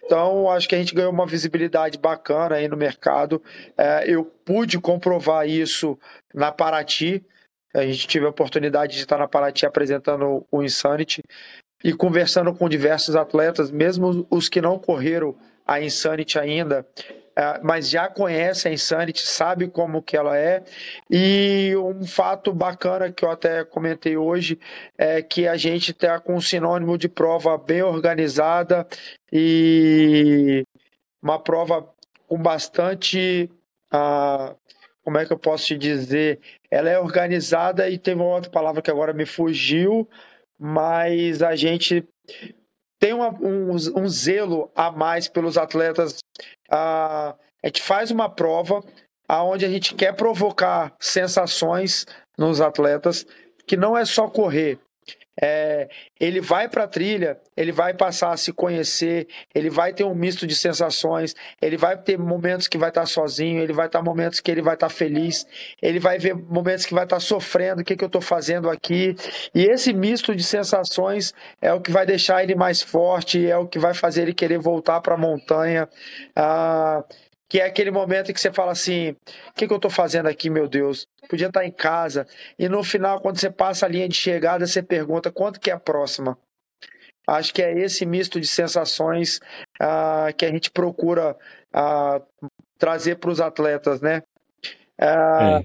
Então, 0.05 0.49
acho 0.51 0.69
que 0.69 0.75
a 0.75 0.77
gente 0.77 0.93
ganhou 0.93 1.11
uma 1.11 1.25
visibilidade 1.25 1.97
bacana 1.97 2.55
aí 2.55 2.67
no 2.67 2.77
mercado. 2.77 3.41
É, 3.75 4.03
eu 4.07 4.23
pude 4.23 4.79
comprovar 4.79 5.47
isso 5.49 5.97
na 6.33 6.51
Paraty. 6.51 7.25
A 7.73 7.83
gente 7.83 8.07
teve 8.07 8.25
a 8.25 8.29
oportunidade 8.29 8.93
de 8.93 8.99
estar 8.99 9.17
na 9.17 9.27
Paraty 9.27 9.65
apresentando 9.65 10.45
o 10.51 10.63
Insanity 10.63 11.21
e 11.83 11.91
conversando 11.91 12.53
com 12.53 12.69
diversos 12.69 13.15
atletas, 13.15 13.71
mesmo 13.71 14.25
os 14.29 14.47
que 14.47 14.61
não 14.61 14.79
correram 14.79 15.35
a 15.65 15.81
Insanity 15.81 16.37
ainda, 16.39 16.85
é, 17.35 17.59
mas 17.61 17.89
já 17.89 18.07
conhece 18.07 18.67
a 18.67 18.71
Insanity, 18.71 19.21
sabe 19.21 19.67
como 19.67 20.01
que 20.01 20.15
ela 20.15 20.37
é. 20.37 20.63
E 21.09 21.73
um 21.77 22.05
fato 22.05 22.53
bacana 22.53 23.11
que 23.11 23.25
eu 23.25 23.31
até 23.31 23.63
comentei 23.65 24.15
hoje 24.15 24.59
é 24.97 25.21
que 25.21 25.47
a 25.47 25.57
gente 25.57 25.91
está 25.91 26.19
com 26.19 26.35
um 26.35 26.41
sinônimo 26.41 26.97
de 26.97 27.09
prova 27.09 27.57
bem 27.57 27.81
organizada 27.81 28.87
e 29.31 30.63
uma 31.21 31.39
prova 31.39 31.89
com 32.27 32.37
bastante 32.37 33.49
uh, 33.93 34.55
como 35.05 35.19
é 35.19 35.25
que 35.25 35.31
eu 35.31 35.37
posso 35.37 35.67
te 35.67 35.77
dizer? 35.77 36.39
Ela 36.71 36.89
é 36.89 36.99
organizada 36.99 37.87
e 37.87 37.97
teve 37.97 38.19
uma 38.19 38.33
outra 38.33 38.49
palavra 38.49 38.81
que 38.81 38.89
agora 38.89 39.13
me 39.13 39.25
fugiu, 39.25 40.09
mas 40.57 41.43
a 41.43 41.55
gente 41.55 42.03
tem 42.99 43.13
uma, 43.13 43.29
um, 43.29 43.71
um, 43.71 44.07
zelo 44.07 44.71
a 44.75 44.91
mais 44.91 45.27
pelos 45.27 45.57
atletas. 45.57 46.19
a 46.69 47.35
gente 47.65 47.81
faz 47.81 48.11
uma 48.11 48.29
prova 48.29 48.83
aonde 49.27 49.65
a 49.65 49.69
gente 49.69 49.95
quer 49.95 50.13
provocar 50.13 50.93
sensações 50.99 52.05
nos 52.37 52.61
atletas, 52.61 53.25
que 53.65 53.75
não 53.75 53.97
é 53.97 54.05
só 54.05 54.27
correr, 54.27 54.79
é, 55.41 55.89
ele 56.19 56.39
vai 56.39 56.69
para 56.69 56.85
a 56.85 56.87
trilha, 56.87 57.37
ele 57.57 57.71
vai 57.71 57.93
passar 57.93 58.31
a 58.31 58.37
se 58.37 58.53
conhecer, 58.53 59.27
ele 59.53 59.69
vai 59.69 59.93
ter 59.93 60.05
um 60.05 60.15
misto 60.15 60.47
de 60.47 60.55
sensações, 60.55 61.35
ele 61.61 61.75
vai 61.75 61.97
ter 61.97 62.17
momentos 62.17 62.67
que 62.67 62.77
vai 62.77 62.89
estar 62.89 63.01
tá 63.01 63.07
sozinho, 63.07 63.61
ele 63.61 63.73
vai 63.73 63.87
estar 63.87 63.99
tá 63.99 64.05
momentos 64.05 64.39
que 64.39 64.49
ele 64.49 64.61
vai 64.61 64.75
estar 64.75 64.87
tá 64.87 64.93
feliz, 64.93 65.45
ele 65.81 65.99
vai 65.99 66.17
ver 66.17 66.33
momentos 66.33 66.85
que 66.85 66.93
vai 66.93 67.03
estar 67.03 67.17
tá 67.17 67.19
sofrendo, 67.19 67.81
o 67.81 67.83
que, 67.83 67.95
que 67.97 68.03
eu 68.03 68.07
estou 68.07 68.21
fazendo 68.21 68.69
aqui. 68.69 69.15
E 69.53 69.65
esse 69.65 69.93
misto 69.93 70.33
de 70.33 70.43
sensações 70.43 71.33
é 71.61 71.73
o 71.73 71.81
que 71.81 71.91
vai 71.91 72.05
deixar 72.05 72.41
ele 72.41 72.55
mais 72.55 72.81
forte, 72.81 73.45
é 73.45 73.57
o 73.57 73.67
que 73.67 73.77
vai 73.77 73.93
fazer 73.93 74.21
ele 74.21 74.33
querer 74.33 74.57
voltar 74.57 75.01
para 75.01 75.15
a 75.15 75.17
montanha. 75.17 75.89
Ah, 76.33 77.03
que 77.47 77.59
é 77.59 77.65
aquele 77.65 77.91
momento 77.91 78.31
em 78.31 78.33
que 78.33 78.39
você 78.39 78.51
fala 78.51 78.71
assim: 78.71 79.11
o 79.11 79.53
que, 79.55 79.67
que 79.67 79.73
eu 79.73 79.77
estou 79.77 79.91
fazendo 79.91 80.27
aqui, 80.27 80.49
meu 80.49 80.67
Deus? 80.67 81.07
Podia 81.29 81.47
estar 81.47 81.65
em 81.65 81.71
casa. 81.71 82.27
E 82.57 82.67
no 82.67 82.83
final, 82.83 83.21
quando 83.21 83.39
você 83.39 83.49
passa 83.49 83.85
a 83.85 83.89
linha 83.89 84.09
de 84.09 84.15
chegada, 84.15 84.65
você 84.65 84.81
pergunta 84.81 85.31
quanto 85.31 85.59
que 85.59 85.69
é 85.69 85.73
a 85.73 85.79
próxima. 85.79 86.37
Acho 87.27 87.53
que 87.53 87.61
é 87.61 87.77
esse 87.79 88.05
misto 88.05 88.39
de 88.39 88.47
sensações 88.47 89.39
ah, 89.79 90.27
que 90.37 90.45
a 90.45 90.51
gente 90.51 90.69
procura 90.69 91.35
ah, 91.73 92.21
trazer 92.77 93.15
para 93.15 93.31
os 93.31 93.41
atletas, 93.41 93.99
né? 93.99 94.21
Ah, 94.99 95.63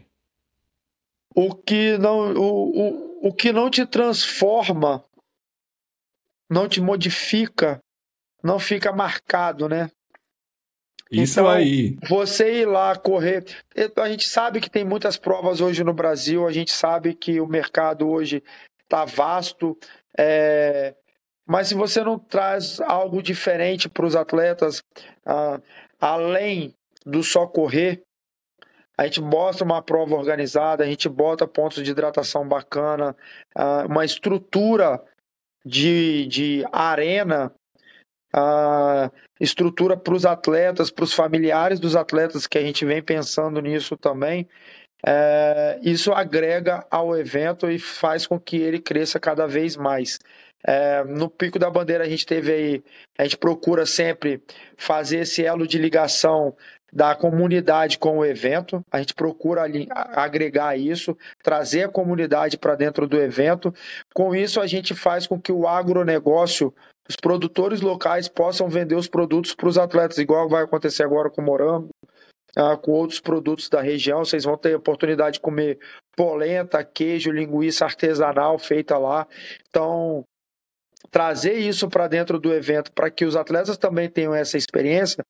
o 1.34 1.54
que 1.54 1.96
não 1.98 2.32
o, 2.34 3.26
o, 3.26 3.28
o 3.28 3.34
que 3.34 3.52
não 3.52 3.70
te 3.70 3.86
transforma, 3.86 5.04
não 6.50 6.68
te 6.68 6.80
modifica, 6.80 7.78
não 8.42 8.58
fica 8.58 8.90
marcado, 8.92 9.68
né? 9.68 9.90
Isso 11.10 11.40
então, 11.40 11.50
aí. 11.50 11.96
Você 12.08 12.60
ir 12.60 12.66
lá 12.66 12.94
correr. 12.96 13.44
A 13.96 14.08
gente 14.08 14.28
sabe 14.28 14.60
que 14.60 14.70
tem 14.70 14.84
muitas 14.84 15.16
provas 15.16 15.60
hoje 15.60 15.82
no 15.82 15.92
Brasil, 15.92 16.46
a 16.46 16.52
gente 16.52 16.70
sabe 16.70 17.14
que 17.14 17.40
o 17.40 17.46
mercado 17.46 18.08
hoje 18.08 18.42
está 18.84 19.04
vasto. 19.04 19.76
É... 20.16 20.94
Mas 21.46 21.66
se 21.66 21.74
você 21.74 22.04
não 22.04 22.16
traz 22.16 22.80
algo 22.80 23.20
diferente 23.20 23.88
para 23.88 24.06
os 24.06 24.14
atletas, 24.14 24.84
ah, 25.26 25.60
além 26.00 26.72
do 27.04 27.24
só 27.24 27.44
correr, 27.44 28.02
a 28.96 29.04
gente 29.04 29.20
mostra 29.20 29.64
uma 29.64 29.82
prova 29.82 30.14
organizada, 30.14 30.84
a 30.84 30.86
gente 30.86 31.08
bota 31.08 31.48
pontos 31.48 31.82
de 31.82 31.90
hidratação 31.90 32.46
bacana, 32.46 33.16
ah, 33.52 33.84
uma 33.88 34.04
estrutura 34.04 35.02
de, 35.64 36.26
de 36.26 36.64
arena 36.70 37.52
a 38.32 39.10
estrutura 39.40 39.96
para 39.96 40.14
os 40.14 40.24
atletas, 40.24 40.90
para 40.90 41.04
os 41.04 41.12
familiares 41.12 41.80
dos 41.80 41.96
atletas, 41.96 42.46
que 42.46 42.58
a 42.58 42.62
gente 42.62 42.84
vem 42.84 43.02
pensando 43.02 43.60
nisso 43.60 43.96
também. 43.96 44.48
É, 45.04 45.78
isso 45.82 46.12
agrega 46.12 46.86
ao 46.90 47.16
evento 47.16 47.70
e 47.70 47.78
faz 47.78 48.26
com 48.26 48.38
que 48.38 48.56
ele 48.56 48.78
cresça 48.78 49.18
cada 49.18 49.46
vez 49.46 49.76
mais. 49.76 50.18
É, 50.62 51.02
no 51.04 51.30
Pico 51.30 51.58
da 51.58 51.70
Bandeira 51.70 52.04
a 52.04 52.08
gente 52.08 52.26
teve 52.26 52.52
aí, 52.52 52.84
a 53.18 53.22
gente 53.22 53.38
procura 53.38 53.86
sempre 53.86 54.42
fazer 54.76 55.20
esse 55.20 55.42
elo 55.42 55.66
de 55.66 55.78
ligação 55.78 56.54
da 56.92 57.14
comunidade 57.14 57.98
com 57.98 58.18
o 58.18 58.24
evento, 58.24 58.84
a 58.90 58.98
gente 58.98 59.14
procura 59.14 59.62
ali, 59.62 59.86
agregar 59.90 60.76
isso, 60.76 61.16
trazer 61.42 61.84
a 61.84 61.88
comunidade 61.88 62.58
para 62.58 62.74
dentro 62.74 63.06
do 63.06 63.16
evento. 63.16 63.72
Com 64.12 64.34
isso, 64.34 64.60
a 64.60 64.66
gente 64.66 64.94
faz 64.94 65.26
com 65.26 65.40
que 65.40 65.52
o 65.52 65.68
agronegócio 65.68 66.74
os 67.10 67.16
produtores 67.16 67.80
locais 67.80 68.28
possam 68.28 68.68
vender 68.68 68.94
os 68.94 69.08
produtos 69.08 69.52
para 69.52 69.68
os 69.68 69.76
atletas, 69.76 70.18
igual 70.18 70.48
vai 70.48 70.62
acontecer 70.62 71.02
agora 71.02 71.28
com 71.28 71.42
morango, 71.42 71.88
ah, 72.56 72.76
com 72.76 72.92
outros 72.92 73.18
produtos 73.18 73.68
da 73.68 73.80
região. 73.80 74.24
Vocês 74.24 74.44
vão 74.44 74.56
ter 74.56 74.76
oportunidade 74.76 75.34
de 75.34 75.40
comer 75.40 75.80
polenta, 76.16 76.84
queijo, 76.84 77.32
linguiça 77.32 77.84
artesanal 77.84 78.60
feita 78.60 78.96
lá. 78.96 79.26
Então, 79.68 80.22
trazer 81.10 81.54
isso 81.54 81.88
para 81.88 82.06
dentro 82.06 82.38
do 82.38 82.54
evento 82.54 82.92
para 82.92 83.10
que 83.10 83.24
os 83.24 83.34
atletas 83.34 83.76
também 83.76 84.08
tenham 84.08 84.32
essa 84.32 84.56
experiência 84.56 85.24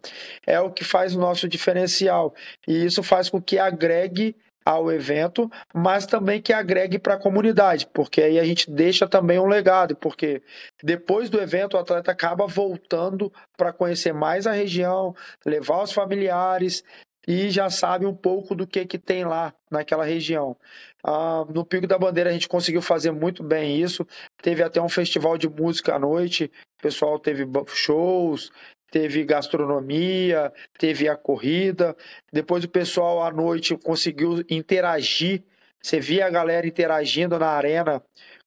é 0.47 0.61
o 0.61 0.71
que 0.71 0.85
faz 0.85 1.15
o 1.15 1.19
nosso 1.19 1.49
diferencial. 1.49 2.35
E 2.69 2.85
isso 2.85 3.03
faz 3.03 3.31
com 3.31 3.41
que 3.41 3.59
agregue 3.59 4.37
ao 4.71 4.91
evento, 4.93 5.51
mas 5.75 6.07
também 6.07 6.41
que 6.41 6.53
agregue 6.53 6.99
para 6.99 7.15
a 7.15 7.19
comunidade, 7.19 7.89
porque 7.93 8.23
aí 8.23 8.39
a 8.39 8.45
gente 8.45 8.71
deixa 8.71 9.09
também 9.09 9.39
um 9.39 9.47
legado, 9.47 9.97
porque 9.97 10.43
depois 10.83 11.29
do 11.29 11.41
evento 11.41 11.75
o 11.75 11.81
atleta 11.81 12.13
acaba 12.13 12.47
voltando 12.47 13.33
para 13.57 13.73
conhecer 13.73 14.13
mais 14.13 14.47
a 14.47 14.53
região, 14.53 15.15
levar 15.45 15.83
os 15.83 15.93
familiares 15.93 16.85
e 17.27 17.51
já 17.51 17.69
sabe 17.69 18.07
um 18.07 18.15
pouco 18.15 18.55
do 18.55 18.67
que, 18.67 18.87
que 18.87 18.99
tem 18.99 19.25
lá 19.25 19.53
naquela 19.71 20.05
região. 20.05 20.57
Ah, 21.03 21.45
no 21.49 21.65
Pico 21.65 21.87
da 21.87 21.99
Bandeira 21.99 22.31
a 22.31 22.33
gente 22.33 22.49
conseguiu 22.49 22.81
fazer 22.81 23.11
muito 23.11 23.43
bem 23.43 23.81
isso. 23.81 24.07
Teve 24.41 24.63
até 24.63 24.81
um 24.81 24.89
festival 24.89 25.37
de 25.37 25.49
música 25.49 25.97
à 25.97 25.99
noite, 25.99 26.51
o 26.79 26.83
pessoal 26.83 27.19
teve 27.19 27.45
shows, 27.69 28.51
teve 28.91 29.25
gastronomia, 29.25 30.53
teve 30.79 31.09
a 31.09 31.17
corrida. 31.17 31.97
Depois 32.33 32.65
o 32.65 32.69
pessoal 32.69 33.23
à 33.23 33.31
noite 33.31 33.77
conseguiu 33.77 34.45
interagir. 34.51 35.43
Você 35.83 35.99
via 35.99 36.27
a 36.27 36.31
galera 36.31 36.67
interagindo 36.67 37.39
na 37.39 37.49
arena 37.49 38.03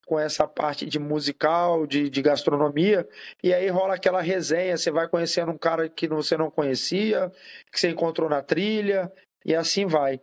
com 0.06 0.18
essa 0.18 0.46
parte 0.46 0.86
de 0.86 0.98
musical, 0.98 1.86
de, 1.86 2.10
de 2.10 2.22
gastronomia, 2.22 3.08
e 3.42 3.54
aí 3.54 3.68
rola 3.68 3.94
aquela 3.94 4.20
resenha, 4.20 4.76
você 4.76 4.90
vai 4.90 5.08
conhecendo 5.08 5.50
um 5.50 5.58
cara 5.58 5.88
que 5.88 6.06
você 6.06 6.36
não 6.36 6.50
conhecia, 6.50 7.32
que 7.72 7.80
você 7.80 7.88
encontrou 7.88 8.28
na 8.28 8.42
trilha, 8.42 9.10
e 9.44 9.54
assim 9.54 9.86
vai. 9.86 10.20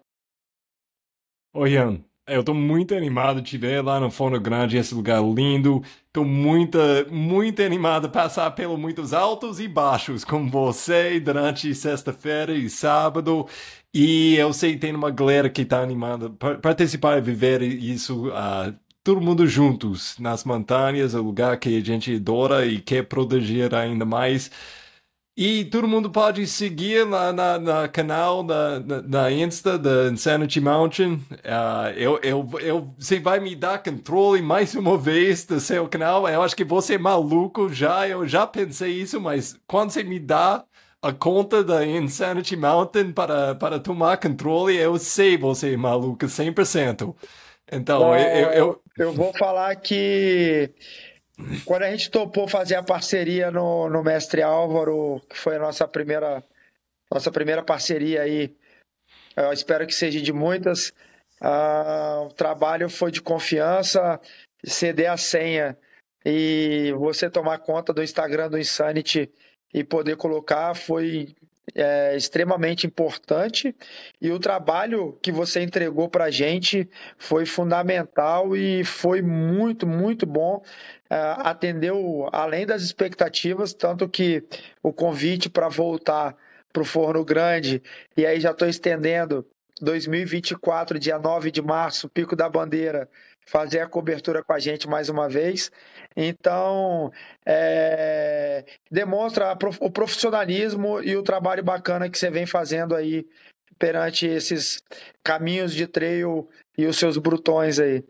Oi, 1.54 1.72
Ian, 1.72 2.04
eu 2.32 2.44
tô 2.44 2.54
muito 2.54 2.96
animado 2.96 3.42
de 3.42 3.58
ver 3.58 3.84
lá 3.84 4.00
no 4.00 4.10
Fono 4.10 4.40
Grande, 4.40 4.78
esse 4.78 4.96
lugar 4.96 5.22
lindo. 5.22 5.84
Tô 6.14 6.24
muito, 6.24 6.78
muito 7.12 7.62
animado 7.62 8.10
passar 8.10 8.52
pelos 8.52 8.80
muitos 8.80 9.14
altos 9.14 9.60
e 9.60 9.68
baixos 9.68 10.24
com 10.24 10.50
você 10.50 11.20
durante 11.20 11.74
sexta-feira 11.76 12.54
e 12.54 12.70
sábado. 12.70 13.48
E 13.94 14.36
eu 14.36 14.54
sei 14.54 14.74
que 14.74 14.80
tem 14.80 14.96
uma 14.96 15.12
galera 15.12 15.50
que 15.50 15.66
tá 15.66 15.82
animada 15.82 16.30
para 16.30 16.58
participar 16.58 17.18
e 17.18 17.22
viver 17.22 17.62
isso 17.62 18.30
uh, 18.30 18.74
todo 19.04 19.20
mundo 19.22 19.46
juntos 19.48 20.18
nas 20.20 20.44
montanhas, 20.44 21.14
o 21.14 21.22
lugar 21.22 21.58
que 21.58 21.78
a 21.78 21.84
gente 21.84 22.16
adora 22.16 22.66
e 22.66 22.80
quer 22.80 23.04
proteger 23.04 23.74
ainda 23.76 24.06
mais. 24.06 24.50
E 25.36 25.64
todo 25.66 25.88
mundo 25.88 26.12
pode 26.12 26.46
seguir 26.46 27.08
lá 27.08 27.32
na, 27.32 27.58
na 27.58 27.88
canal, 27.88 28.44
na, 28.44 28.80
na, 28.82 29.02
na, 29.02 29.32
Insta 29.32 29.78
da 29.80 30.10
Insanity 30.12 30.60
Mountain. 30.60 31.14
Uh, 31.14 31.90
eu, 31.96 32.20
eu, 32.22 32.50
eu, 32.60 32.94
você 32.98 33.18
vai 33.18 33.40
me 33.40 33.56
dar 33.56 33.82
controle 33.82 34.42
mais 34.42 34.76
uma 34.76 34.98
vez 34.98 35.46
do 35.46 35.58
seu 35.62 35.88
canal. 35.88 36.28
Eu 36.28 36.44
acho 36.44 36.56
que 36.56 36.66
você 36.66 36.96
é 36.96 36.98
maluco 36.98 37.70
já. 37.70 38.08
Eu 38.08 38.28
já 38.28 38.46
pensei 38.46 38.92
isso, 38.92 39.22
mas 39.22 39.58
quando 39.66 39.92
você 39.92 40.04
me 40.04 40.20
dá 40.20 40.66
a 41.02 41.14
conta 41.14 41.64
da 41.64 41.86
Insanity 41.86 42.58
Mountain 42.58 43.14
para, 43.14 43.56
para 43.56 43.80
tomar 43.80 44.18
controle, 44.18 44.76
eu 44.76 44.98
sei 45.00 45.38
você 45.38 45.74
é 45.74 45.78
maluco 45.78 46.26
100%. 46.26 47.16
Então, 47.72 48.14
eu, 48.14 48.28
eu, 48.28 48.52
eu... 48.52 48.82
eu 48.98 49.14
vou 49.14 49.32
falar 49.34 49.74
que 49.78 50.70
quando 51.66 51.84
a 51.84 51.92
gente 51.92 52.10
topou 52.10 52.48
fazer 52.48 52.76
a 52.76 52.84
parceria 52.84 53.52
no, 53.52 53.90
no 53.90 54.04
Mestre 54.04 54.42
Álvaro, 54.42 55.22
que 55.30 55.38
foi 55.38 55.56
a 55.56 55.60
nossa 55.60 55.88
primeira, 55.88 56.44
nossa 57.12 57.32
primeira 57.32 57.64
parceria 57.64 58.22
aí, 58.22 58.56
eu 59.36 59.52
espero 59.54 59.86
que 59.88 59.94
seja 59.94 60.22
de 60.22 60.34
muitas. 60.34 60.94
Ah, 61.40 62.24
o 62.26 62.34
trabalho 62.34 62.90
foi 62.90 63.12
de 63.12 63.22
confiança, 63.22 64.20
ceder 64.64 65.12
a 65.12 65.18
senha 65.18 65.78
e 66.26 66.94
você 66.98 67.30
tomar 67.30 67.60
conta 67.60 67.92
do 67.92 68.04
Instagram 68.04 68.50
do 68.50 68.60
Insanity 68.60 69.32
e 69.74 69.84
poder 69.84 70.18
colocar 70.18 70.76
foi 70.76 71.34
é, 71.74 72.16
extremamente 72.16 72.86
importante 72.86 73.76
e 74.22 74.32
o 74.32 74.40
trabalho 74.40 75.18
que 75.22 75.32
você 75.32 75.62
entregou 75.62 76.10
para 76.10 76.26
a 76.26 76.32
gente 76.32 76.90
foi 77.18 77.46
fundamental 77.46 78.56
e 78.56 78.84
foi 78.84 79.22
muito, 79.22 79.88
muito 79.88 80.26
bom. 80.26 80.62
É, 81.12 81.36
atendeu 81.40 82.30
além 82.32 82.66
das 82.66 82.84
expectativas, 82.84 83.74
tanto 83.74 84.08
que 84.08 84.46
o 84.82 84.94
convite 84.94 85.50
para 85.50 85.68
voltar 85.68 86.34
para 86.72 86.82
o 86.82 86.86
Forno 86.86 87.26
Grande, 87.26 87.84
e 88.16 88.26
aí 88.26 88.40
já 88.40 88.52
estou 88.52 88.66
estendendo 88.66 89.46
2024, 89.82 90.98
dia 90.98 91.20
9 91.20 91.52
de 91.52 91.62
março, 91.62 92.08
Pico 92.08 92.34
da 92.34 92.48
Bandeira, 92.48 93.10
fazer 93.46 93.82
a 93.82 93.90
cobertura 93.90 94.42
com 94.42 94.54
a 94.54 94.60
gente 94.60 94.88
mais 94.88 95.10
uma 95.10 95.28
vez. 95.28 95.70
Então, 96.16 97.12
é, 97.46 98.64
demonstra 98.90 99.52
o 99.82 99.92
profissionalismo 99.92 101.04
e 101.04 101.18
o 101.18 101.24
trabalho 101.24 101.62
bacana 101.62 102.10
que 102.10 102.18
você 102.18 102.32
vem 102.32 102.46
fazendo 102.46 102.96
aí 102.96 103.28
perante 103.78 104.26
esses 104.28 104.82
caminhos 105.22 105.74
de 105.74 105.88
trail 105.88 106.48
e 106.78 106.86
os 106.86 106.96
seus 106.96 107.18
brutões 107.18 107.80
aí. 107.80 108.02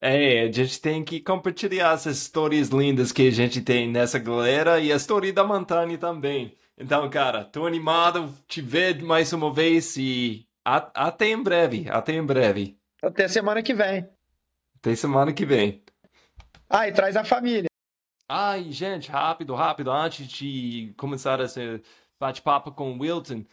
É, 0.00 0.42
a 0.42 0.52
gente 0.52 0.80
tem 0.80 1.04
que 1.04 1.20
compartilhar 1.20 1.94
essas 1.94 2.18
histórias 2.18 2.68
lindas 2.68 3.10
que 3.10 3.26
a 3.26 3.30
gente 3.32 3.60
tem 3.60 3.90
nessa 3.90 4.18
galera 4.18 4.78
e 4.78 4.92
a 4.92 4.96
história 4.96 5.32
da 5.32 5.42
montanha 5.42 5.98
também. 5.98 6.56
Então, 6.76 7.10
cara, 7.10 7.44
tô 7.44 7.66
animado 7.66 8.32
te 8.46 8.60
ver 8.60 9.02
mais 9.02 9.32
uma 9.32 9.52
vez 9.52 9.96
e 9.96 10.46
até 10.64 11.30
em 11.30 11.42
breve, 11.42 11.90
até 11.90 12.12
em 12.12 12.24
breve. 12.24 12.78
Até 13.02 13.26
semana 13.26 13.62
que 13.62 13.74
vem. 13.74 14.08
Até 14.76 14.94
semana 14.94 15.32
que 15.32 15.44
vem. 15.44 15.82
Ah, 16.70 16.86
e 16.86 16.92
traz 16.92 17.16
a 17.16 17.24
família. 17.24 17.68
Ai, 18.28 18.70
gente, 18.70 19.10
rápido, 19.10 19.54
rápido, 19.54 19.90
antes 19.90 20.28
de 20.28 20.94
começar 20.96 21.40
esse 21.40 21.82
bate-papo 22.20 22.70
com 22.70 22.92
o 22.92 23.00
Wilton, 23.00 23.44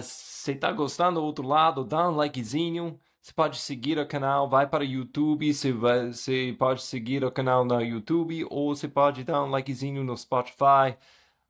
você 0.00 0.52
uh, 0.52 0.58
tá 0.58 0.70
gostando 0.70 1.18
do 1.18 1.26
outro 1.26 1.46
lado, 1.46 1.82
dá 1.82 2.08
um 2.08 2.14
likezinho, 2.14 3.00
você 3.20 3.32
pode 3.34 3.58
seguir 3.58 3.98
o 3.98 4.06
canal, 4.06 4.48
vai 4.48 4.66
para 4.66 4.82
o 4.82 4.86
YouTube, 4.86 5.52
você, 5.52 6.56
pode 6.58 6.82
seguir 6.82 7.22
o 7.24 7.30
canal 7.30 7.64
no 7.64 7.80
YouTube 7.82 8.46
ou 8.50 8.74
você 8.74 8.88
pode 8.88 9.24
dar 9.24 9.44
um 9.44 9.50
likezinho 9.50 10.02
no 10.02 10.16
Spotify. 10.16 10.96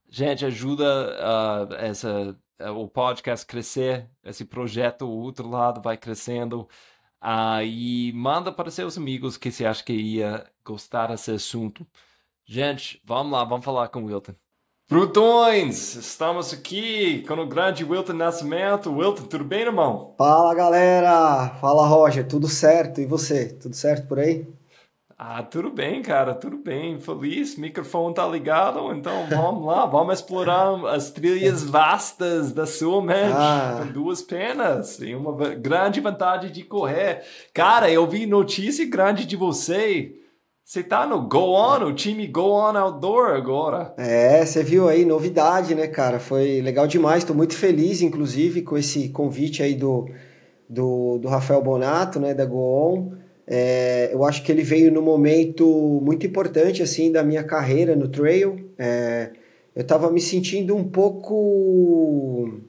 Gente, 0.08 0.44
ajuda 0.44 0.84
uh, 1.70 1.74
essa, 1.74 2.36
uh, 2.60 2.70
o 2.72 2.88
podcast 2.88 3.46
crescer, 3.46 4.10
esse 4.24 4.44
projeto, 4.44 5.06
o 5.06 5.10
outro 5.10 5.48
lado 5.48 5.80
vai 5.80 5.96
crescendo. 5.96 6.68
Uh, 7.22 7.62
e 7.64 8.12
manda 8.14 8.50
para 8.52 8.70
seus 8.70 8.98
amigos 8.98 9.36
que 9.36 9.52
você 9.52 9.64
acha 9.64 9.84
que 9.84 9.92
ia 9.92 10.50
gostar 10.64 11.08
desse 11.08 11.30
assunto. 11.30 11.86
Gente, 12.44 13.00
vamos 13.04 13.32
lá, 13.32 13.44
vamos 13.44 13.64
falar 13.64 13.88
com 13.88 14.02
o 14.02 14.06
Wilton. 14.06 14.34
Brutões, 14.90 15.94
estamos 15.94 16.52
aqui 16.52 17.24
com 17.28 17.34
o 17.34 17.46
grande 17.46 17.84
Wilton 17.84 18.12
Nascimento. 18.12 18.92
Wilton, 18.92 19.22
tudo 19.22 19.44
bem, 19.44 19.60
irmão? 19.60 20.16
Fala, 20.18 20.52
galera! 20.52 21.48
Fala, 21.60 21.86
Roger, 21.86 22.26
tudo 22.26 22.48
certo? 22.48 23.00
E 23.00 23.06
você? 23.06 23.50
Tudo 23.50 23.76
certo 23.76 24.08
por 24.08 24.18
aí? 24.18 24.48
Ah, 25.16 25.44
tudo 25.44 25.70
bem, 25.70 26.02
cara, 26.02 26.34
tudo 26.34 26.56
bem. 26.56 26.98
Feliz, 26.98 27.56
microfone 27.56 28.16
tá 28.16 28.26
ligado, 28.26 28.92
então 28.92 29.28
vamos 29.30 29.64
lá, 29.64 29.86
vamos 29.86 30.14
explorar 30.14 30.84
as 30.86 31.12
trilhas 31.12 31.62
vastas 31.70 32.50
da 32.50 32.66
sua 32.66 33.00
mente 33.00 33.36
ah. 33.36 33.76
com 33.78 33.92
duas 33.92 34.22
penas 34.22 34.98
e 34.98 35.14
uma 35.14 35.54
grande 35.54 36.00
vantagem 36.00 36.50
de 36.50 36.64
correr. 36.64 37.22
Cara, 37.54 37.88
eu 37.88 38.08
vi 38.08 38.26
notícia 38.26 38.84
grande 38.90 39.24
de 39.24 39.36
você 39.36 40.16
você 40.70 40.84
tá 40.84 41.04
no 41.04 41.22
Go 41.22 41.56
On, 41.56 41.82
o 41.82 41.92
time 41.92 42.28
Go 42.28 42.52
On 42.52 42.76
Outdoor 42.76 43.30
agora. 43.30 43.92
É, 43.98 44.46
você 44.46 44.62
viu 44.62 44.88
aí, 44.88 45.04
novidade, 45.04 45.74
né, 45.74 45.88
cara? 45.88 46.20
Foi 46.20 46.60
legal 46.60 46.86
demais. 46.86 47.24
Tô 47.24 47.34
muito 47.34 47.56
feliz, 47.56 48.02
inclusive, 48.02 48.62
com 48.62 48.78
esse 48.78 49.08
convite 49.08 49.64
aí 49.64 49.74
do, 49.74 50.08
do, 50.68 51.18
do 51.18 51.26
Rafael 51.26 51.60
Bonato, 51.60 52.20
né, 52.20 52.34
da 52.34 52.44
Go 52.44 52.58
On. 52.58 53.12
É, 53.48 54.10
eu 54.12 54.24
acho 54.24 54.44
que 54.44 54.52
ele 54.52 54.62
veio 54.62 54.92
no 54.92 55.02
momento 55.02 55.66
muito 56.04 56.24
importante, 56.24 56.84
assim, 56.84 57.10
da 57.10 57.24
minha 57.24 57.42
carreira 57.42 57.96
no 57.96 58.06
trail. 58.06 58.70
É, 58.78 59.32
eu 59.74 59.82
tava 59.82 60.08
me 60.08 60.20
sentindo 60.20 60.76
um 60.76 60.84
pouco 60.84 62.60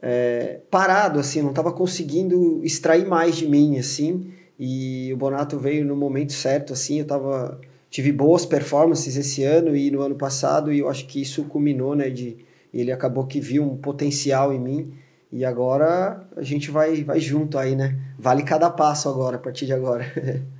é, 0.00 0.60
parado, 0.70 1.18
assim, 1.18 1.42
não 1.42 1.52
tava 1.52 1.72
conseguindo 1.72 2.60
extrair 2.62 3.04
mais 3.04 3.34
de 3.34 3.48
mim, 3.48 3.76
assim 3.76 4.33
e 4.58 5.12
o 5.12 5.16
Bonato 5.16 5.58
veio 5.58 5.84
no 5.84 5.96
momento 5.96 6.32
certo, 6.32 6.72
assim, 6.72 7.00
eu 7.00 7.06
tava, 7.06 7.60
tive 7.90 8.12
boas 8.12 8.46
performances 8.46 9.16
esse 9.16 9.42
ano 9.42 9.74
e 9.76 9.90
no 9.90 10.02
ano 10.02 10.14
passado, 10.14 10.72
e 10.72 10.78
eu 10.78 10.88
acho 10.88 11.06
que 11.06 11.20
isso 11.20 11.44
culminou, 11.44 11.94
né, 11.94 12.08
de, 12.08 12.36
ele 12.72 12.92
acabou 12.92 13.26
que 13.26 13.40
viu 13.40 13.64
um 13.64 13.76
potencial 13.76 14.52
em 14.52 14.60
mim, 14.60 14.94
e 15.32 15.44
agora 15.44 16.26
a 16.36 16.42
gente 16.42 16.70
vai, 16.70 17.02
vai 17.02 17.18
junto 17.18 17.58
aí, 17.58 17.74
né, 17.74 17.98
vale 18.18 18.42
cada 18.42 18.70
passo 18.70 19.08
agora, 19.08 19.36
a 19.36 19.40
partir 19.40 19.66
de 19.66 19.72
agora. 19.72 20.04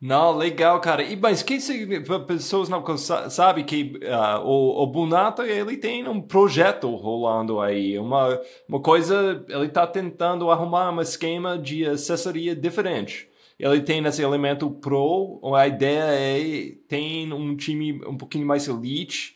Não, 0.00 0.36
legal, 0.36 0.80
cara. 0.80 1.02
E 1.02 1.16
mas 1.16 1.42
quem 1.42 1.58
se 1.58 2.00
pessoas 2.26 2.68
não 2.68 2.84
sabe 2.96 3.64
que 3.64 3.98
uh, 4.04 4.40
o, 4.44 4.82
o 4.84 4.86
Bunato 4.86 5.42
ele 5.42 5.76
tem 5.76 6.06
um 6.06 6.20
projeto 6.20 6.94
rolando 6.94 7.60
aí, 7.60 7.98
uma 7.98 8.40
uma 8.68 8.80
coisa 8.80 9.44
ele 9.48 9.66
está 9.66 9.86
tentando 9.88 10.50
arrumar 10.50 10.92
um 10.92 11.00
esquema 11.00 11.58
de 11.58 11.84
assessoria 11.84 12.54
diferente. 12.54 13.28
Ele 13.58 13.80
tem 13.80 14.04
esse 14.06 14.22
elemento 14.22 14.70
pro, 14.70 15.40
a 15.56 15.66
ideia 15.66 16.04
é 16.04 16.74
tem 16.86 17.32
um 17.32 17.56
time 17.56 18.00
um 18.06 18.16
pouquinho 18.16 18.46
mais 18.46 18.68
elite 18.68 19.34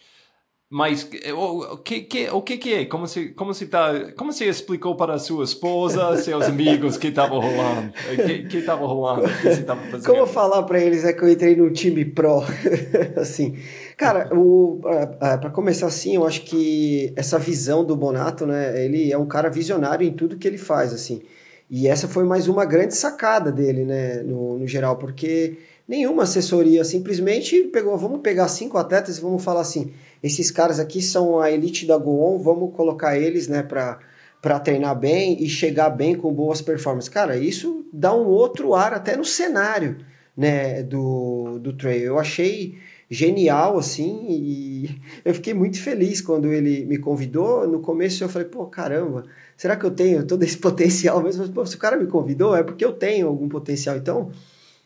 mas 0.73 1.07
o, 1.37 1.75
o, 1.75 1.77
que, 1.77 2.01
que, 2.01 2.31
o 2.31 2.41
que, 2.41 2.57
que 2.57 2.73
é? 2.73 2.85
Como 2.87 3.07
se, 3.07 3.29
como 3.29 3.53
se 3.53 3.67
tá, 3.67 4.11
como 4.17 4.33
se 4.33 4.47
explicou 4.47 4.97
para 4.97 5.19
sua 5.19 5.45
esposa, 5.45 6.17
seus 6.17 6.47
amigos 6.47 6.97
que 6.97 7.09
estava 7.09 7.35
rolando? 7.35 7.93
Que, 8.17 8.45
que 8.45 8.57
estava 8.57 8.87
rolando? 8.87 9.27
O 9.27 9.29
que 9.29 9.43
você 9.43 9.61
estava 9.61 9.83
fazendo? 9.83 10.07
Como 10.07 10.27
falar 10.27 10.63
para 10.63 10.81
eles 10.81 11.05
é 11.05 11.13
que 11.13 11.23
eu 11.23 11.29
entrei 11.29 11.55
no 11.55 11.71
time 11.71 12.07
pro, 12.07 12.43
assim. 13.21 13.59
Cara, 13.99 14.31
para 15.39 15.51
começar 15.51 15.89
assim, 15.89 16.15
eu 16.15 16.27
acho 16.27 16.41
que 16.41 17.13
essa 17.17 17.39
visão 17.39 17.85
do 17.85 17.95
Bonato, 17.95 18.47
né? 18.47 18.83
Ele 18.83 19.13
é 19.13 19.19
um 19.19 19.27
cara 19.27 19.51
visionário 19.51 20.09
em 20.09 20.13
tudo 20.15 20.39
que 20.39 20.49
ele 20.49 20.57
faz, 20.57 20.95
assim. 20.95 21.21
E 21.71 21.87
essa 21.87 22.09
foi 22.09 22.25
mais 22.25 22.49
uma 22.49 22.65
grande 22.65 22.97
sacada 22.97 23.53
dele, 23.53 23.85
né? 23.85 24.23
No, 24.23 24.59
no 24.59 24.67
geral, 24.67 24.97
porque 24.97 25.59
nenhuma 25.87 26.23
assessoria 26.23 26.83
simplesmente 26.83 27.65
pegou, 27.65 27.95
vamos 27.99 28.23
pegar 28.23 28.49
cinco 28.49 28.79
atletas 28.79 29.19
e 29.19 29.21
vamos 29.21 29.45
falar 29.45 29.61
assim 29.61 29.93
esses 30.23 30.51
caras 30.51 30.79
aqui 30.79 31.03
são 31.03 31.41
a 31.41 31.51
elite 31.51 31.87
da 31.87 31.97
Goon, 31.99 32.39
vamos 32.39 32.75
colocar 32.75 33.19
eles, 33.19 33.49
né, 33.49 33.63
para 33.63 33.99
para 34.43 34.59
treinar 34.59 34.99
bem 34.99 35.41
e 35.41 35.49
chegar 35.49 35.89
bem 35.89 36.17
com 36.17 36.35
boas 36.35 36.61
performances. 36.61 37.09
Cara, 37.09 37.37
isso 37.37 37.87
dá 37.93 38.13
um 38.13 38.27
outro 38.27 38.75
ar 38.75 38.93
até 38.93 39.17
no 39.17 39.25
cenário, 39.25 39.99
né, 40.37 40.83
do, 40.83 41.61
do 41.61 41.73
trail. 41.73 42.03
Eu 42.03 42.19
achei 42.19 42.77
genial, 43.09 43.79
assim, 43.79 44.27
e 44.29 45.01
eu 45.25 45.33
fiquei 45.33 45.55
muito 45.55 45.81
feliz 45.81 46.21
quando 46.21 46.53
ele 46.53 46.85
me 46.87 46.99
convidou. 46.99 47.69
No 47.69 47.81
começo 47.81 48.25
eu 48.25 48.29
falei, 48.29 48.49
pô, 48.49 48.67
caramba, 48.67 49.25
será 49.57 49.77
que 49.77 49.85
eu 49.87 49.93
tenho 49.93 50.27
todo 50.27 50.43
esse 50.43 50.59
potencial 50.59 51.23
mesmo? 51.23 51.49
Pô, 51.51 51.65
se 51.65 51.77
o 51.77 51.79
cara 51.79 51.97
me 51.97 52.09
convidou, 52.09 52.57
é 52.57 52.65
porque 52.65 52.85
eu 52.85 52.93
tenho 52.93 53.29
algum 53.29 53.49
potencial. 53.49 53.97
Então, 53.97 54.33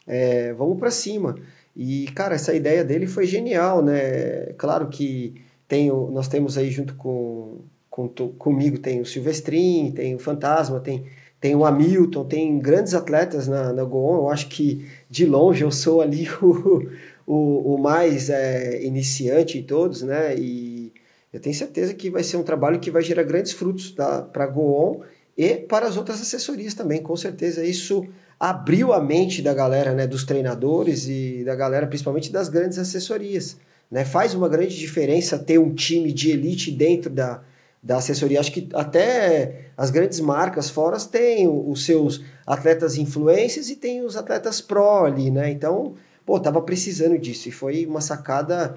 é, 0.06 0.52
vamos 0.52 0.78
para 0.78 0.90
cima. 0.90 1.36
E, 1.76 2.06
cara, 2.14 2.34
essa 2.34 2.54
ideia 2.54 2.82
dele 2.82 3.06
foi 3.06 3.26
genial, 3.26 3.84
né? 3.84 4.46
Claro 4.56 4.88
que 4.88 5.34
tem 5.68 5.90
o, 5.90 6.10
nós 6.10 6.26
temos 6.26 6.56
aí 6.56 6.70
junto 6.70 6.94
com, 6.94 7.60
com 7.90 8.08
comigo, 8.08 8.78
tem 8.78 9.00
o 9.00 9.06
Silvestrin, 9.06 9.92
tem 9.92 10.14
o 10.14 10.18
Fantasma, 10.18 10.80
tem, 10.80 11.04
tem 11.38 11.54
o 11.54 11.66
Hamilton, 11.66 12.24
tem 12.24 12.58
grandes 12.58 12.94
atletas 12.94 13.46
na, 13.46 13.74
na 13.74 13.84
Goon. 13.84 14.16
Eu 14.16 14.30
acho 14.30 14.48
que 14.48 14.86
de 15.10 15.26
longe 15.26 15.62
eu 15.62 15.70
sou 15.70 16.00
ali 16.00 16.26
o, 16.40 16.88
o, 17.26 17.74
o 17.74 17.78
mais 17.78 18.30
é, 18.30 18.82
iniciante 18.82 19.58
em 19.58 19.62
todos, 19.62 20.00
né? 20.00 20.34
E 20.34 20.94
eu 21.30 21.40
tenho 21.40 21.54
certeza 21.54 21.92
que 21.92 22.08
vai 22.08 22.22
ser 22.22 22.38
um 22.38 22.42
trabalho 22.42 22.80
que 22.80 22.90
vai 22.90 23.02
gerar 23.02 23.24
grandes 23.24 23.52
frutos 23.52 23.90
para 23.90 24.44
a 24.44 24.46
Goon 24.46 25.02
e 25.36 25.56
para 25.56 25.86
as 25.86 25.98
outras 25.98 26.22
assessorias 26.22 26.72
também. 26.72 27.02
Com 27.02 27.16
certeza 27.16 27.62
isso 27.62 28.06
abriu 28.38 28.92
a 28.92 29.00
mente 29.00 29.40
da 29.40 29.54
galera, 29.54 29.94
né, 29.94 30.06
dos 30.06 30.24
treinadores 30.24 31.08
e 31.08 31.42
da 31.44 31.54
galera, 31.54 31.86
principalmente 31.86 32.30
das 32.30 32.48
grandes 32.48 32.78
assessorias. 32.78 33.56
Né? 33.90 34.04
Faz 34.04 34.34
uma 34.34 34.48
grande 34.48 34.76
diferença 34.76 35.38
ter 35.38 35.58
um 35.58 35.74
time 35.74 36.12
de 36.12 36.30
elite 36.30 36.70
dentro 36.70 37.10
da, 37.10 37.42
da 37.82 37.96
assessoria. 37.96 38.40
Acho 38.40 38.52
que 38.52 38.68
até 38.74 39.70
as 39.76 39.90
grandes 39.90 40.20
marcas 40.20 40.68
fora 40.68 40.98
têm 41.00 41.48
os 41.48 41.84
seus 41.84 42.22
atletas 42.46 42.96
influências 42.96 43.70
e 43.70 43.76
tem 43.76 44.02
os 44.02 44.16
atletas 44.16 44.60
pro 44.60 45.04
ali, 45.04 45.30
né? 45.30 45.50
Então, 45.50 45.94
pô, 46.24 46.38
tava 46.38 46.60
precisando 46.60 47.18
disso 47.18 47.48
e 47.48 47.52
foi 47.52 47.86
uma 47.86 48.00
sacada 48.00 48.76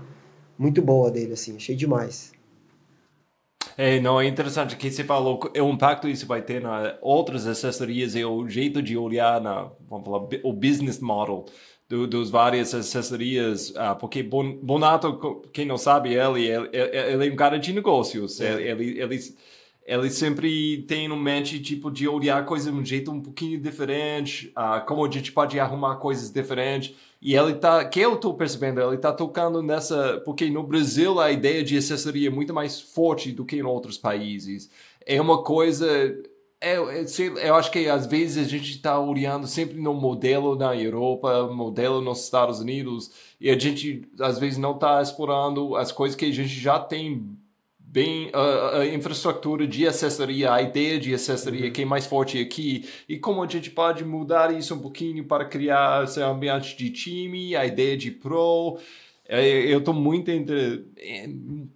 muito 0.57 0.81
boa 0.81 1.09
dele, 1.09 1.33
assim, 1.33 1.55
achei 1.55 1.75
demais. 1.75 2.31
É, 3.81 3.97
não, 3.97 4.19
é 4.19 4.27
interessante 4.27 4.75
que 4.75 4.91
você 4.91 5.05
falou, 5.05 5.39
o 5.55 5.69
impacto 5.69 6.09
isso 6.09 6.27
vai 6.27 6.41
ter 6.41 6.61
na 6.61 6.97
outras 7.01 7.47
assessorias 7.47 8.13
e 8.13 8.25
o 8.25 8.45
jeito 8.45 8.81
de 8.81 8.97
olhar 8.97 9.39
na, 9.39 9.71
vamos 9.87 10.05
falar, 10.05 10.27
o 10.43 10.51
business 10.51 10.99
model 10.99 11.45
do, 11.87 12.05
dos 12.05 12.29
várias 12.29 12.75
assessorias, 12.75 13.73
ah, 13.77 13.95
porque 13.95 14.21
Bonato, 14.21 15.41
quem 15.53 15.65
não 15.65 15.77
sabe, 15.77 16.13
ele, 16.13 16.45
ele, 16.45 16.69
ele 16.73 17.29
é 17.29 17.31
um 17.31 17.37
cara 17.37 17.57
de 17.57 17.71
negócios, 17.71 18.41
é. 18.41 18.61
ele, 18.61 18.99
ele, 18.99 19.17
ele 19.89 20.11
sempre 20.11 20.83
tem 20.83 21.05
em 21.05 21.19
mente, 21.19 21.59
tipo, 21.59 21.89
de 21.89 22.07
olhar 22.07 22.45
coisas 22.45 22.71
de 22.71 22.79
um 22.79 22.85
jeito 22.85 23.11
um 23.11 23.19
pouquinho 23.19 23.59
diferente, 23.59 24.51
ah, 24.55 24.79
como 24.81 25.03
a 25.03 25.09
gente 25.09 25.31
pode 25.31 25.59
arrumar 25.59 25.95
coisas 25.95 26.29
diferentes, 26.29 26.93
e 27.19 27.35
ele 27.35 27.55
tá, 27.55 27.83
que 27.83 27.99
eu 27.99 28.13
estou 28.13 28.35
percebendo, 28.35 28.79
ele 28.81 28.97
está 28.97 29.11
tocando 29.11 29.63
nessa, 29.63 30.21
porque 30.23 30.47
no 30.47 30.61
Brasil 30.61 31.19
a 31.19 31.31
ideia 31.31 31.63
de 31.63 31.75
assessoria 31.75 32.27
é 32.27 32.31
muito 32.31 32.53
mais 32.53 32.79
forte 32.79 33.31
do 33.31 33.43
que 33.43 33.55
em 33.55 33.63
outros 33.63 33.97
países. 33.97 34.69
É 35.03 35.19
uma 35.19 35.41
coisa, 35.41 35.87
é, 36.61 36.75
é, 36.75 37.47
eu 37.47 37.55
acho 37.55 37.71
que 37.71 37.87
às 37.89 38.05
vezes 38.05 38.45
a 38.45 38.47
gente 38.47 38.69
está 38.69 38.99
olhando 38.99 39.47
sempre 39.47 39.81
no 39.81 39.95
modelo 39.95 40.55
na 40.55 40.75
Europa, 40.77 41.47
modelo 41.51 41.99
nos 41.99 42.23
Estados 42.23 42.59
Unidos, 42.59 43.09
e 43.41 43.49
a 43.49 43.57
gente 43.57 44.07
às 44.19 44.37
vezes 44.37 44.59
não 44.59 44.75
está 44.75 45.01
explorando 45.01 45.75
as 45.75 45.91
coisas 45.91 46.15
que 46.15 46.25
a 46.25 46.31
gente 46.31 46.47
já 46.47 46.79
tem 46.79 47.35
bem 47.91 48.29
a, 48.33 48.77
a, 48.77 48.87
infraestrutura 48.87 49.65
de 49.65 49.87
assessoria, 49.87 50.53
a 50.53 50.61
ideia 50.61 50.99
de 50.99 51.13
assessoria 51.13 51.65
uhum. 51.65 51.73
que 51.73 51.81
é 51.81 51.85
mais 51.85 52.05
forte 52.05 52.39
aqui 52.39 52.87
e 53.07 53.17
como 53.17 53.43
a 53.43 53.47
gente 53.47 53.71
pode 53.71 54.05
mudar 54.05 54.53
isso 54.53 54.75
um 54.75 54.79
pouquinho 54.79 55.23
para 55.25 55.45
criar 55.45 56.03
esse 56.03 56.21
ambiente 56.21 56.77
de 56.77 56.91
time, 56.91 57.55
a 57.55 57.65
ideia 57.65 57.97
de 57.97 58.11
pro. 58.11 58.77
É, 59.31 59.47
eu 59.71 59.77
estou 59.77 59.93
muito 59.93 60.29
entre, 60.29 60.85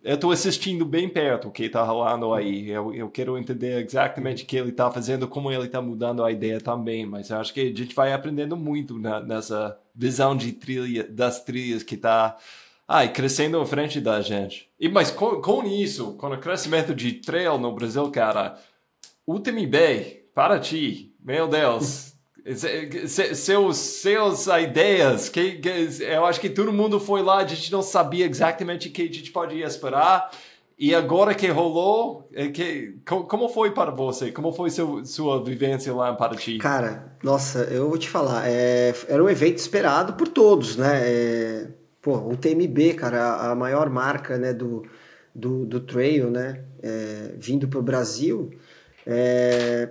eu 0.04 0.16
estou 0.16 0.32
assistindo 0.32 0.86
bem 0.86 1.08
perto 1.08 1.48
o 1.48 1.52
que 1.52 1.66
está 1.66 1.84
rolando 1.84 2.34
aí. 2.34 2.70
Eu, 2.70 2.94
eu 2.94 3.10
quero 3.10 3.38
entender 3.38 3.84
exatamente 3.84 4.44
o 4.44 4.48
que 4.48 4.58
ele 4.58 4.70
está 4.70 4.90
fazendo, 4.90 5.28
como 5.28 5.52
ele 5.52 5.66
está 5.66 5.80
mudando 5.80 6.24
a 6.24 6.32
ideia 6.32 6.60
também. 6.60 7.06
Mas 7.06 7.30
eu 7.30 7.38
acho 7.38 7.54
que 7.54 7.62
a 7.62 7.66
gente 7.66 7.94
vai 7.94 8.12
aprendendo 8.12 8.58
muito 8.58 8.98
na, 8.98 9.20
nessa 9.20 9.80
visão 9.94 10.36
de 10.36 10.52
trilha 10.52 11.04
das 11.08 11.44
trilhas 11.44 11.84
que 11.84 11.94
está 11.94 12.38
ai, 12.94 13.12
crescendo 13.12 13.60
à 13.60 13.66
frente 13.66 14.00
da 14.00 14.22
gente. 14.22 14.70
E, 14.80 14.88
mas 14.88 15.10
com, 15.10 15.42
com 15.42 15.64
isso, 15.64 16.14
com 16.14 16.28
o 16.28 16.38
crescimento 16.38 16.94
de 16.94 17.14
trail 17.14 17.58
no 17.58 17.74
Brasil, 17.74 18.08
cara, 18.12 18.56
UTMB, 19.26 20.28
para 20.36 20.60
ti, 20.60 21.12
meu 21.20 21.48
Deus. 21.48 22.14
seus, 23.36 23.78
seus 23.78 24.46
ideias, 24.46 25.28
que, 25.28 25.54
que, 25.54 26.04
eu 26.04 26.24
acho 26.26 26.40
que 26.40 26.50
todo 26.50 26.72
mundo 26.72 27.00
foi 27.00 27.24
lá, 27.24 27.38
a 27.38 27.48
gente 27.48 27.72
não 27.72 27.82
sabia 27.82 28.28
exatamente 28.28 28.90
o 28.90 28.92
que 28.92 29.02
a 29.02 29.06
gente 29.06 29.32
podia 29.32 29.66
esperar. 29.66 30.30
E 30.78 30.94
agora 30.94 31.34
que 31.34 31.48
rolou, 31.48 32.30
é 32.32 32.50
que, 32.50 32.96
como 33.06 33.50
foi 33.50 33.72
para 33.72 33.90
você? 33.90 34.32
Como 34.32 34.52
foi 34.52 34.70
seu, 34.70 35.04
sua 35.04 35.44
vivência 35.44 35.94
lá 35.96 36.12
em 36.12 36.16
Paraty? 36.16 36.58
Cara, 36.60 37.16
nossa, 37.24 37.60
eu 37.72 37.90
vou 37.90 37.98
te 37.98 38.10
falar, 38.10 38.48
é, 38.48 38.94
era 39.08 39.24
um 39.24 39.30
evento 39.30 39.58
esperado 39.58 40.14
por 40.14 40.28
todos, 40.28 40.76
né? 40.76 41.02
É, 41.04 41.68
pô, 42.04 42.18
o 42.18 42.36
TMB, 42.36 42.96
cara, 42.96 43.50
a 43.50 43.56
maior 43.56 43.90
marca 43.90 44.38
né, 44.38 44.54
do, 44.54 44.84
do, 45.34 45.66
do 45.66 45.80
trail, 45.80 46.30
né, 46.30 46.62
é, 46.84 47.34
vindo 47.38 47.66
para 47.68 47.80
o 47.80 47.82
Brasil, 47.82 48.52
é, 49.08 49.90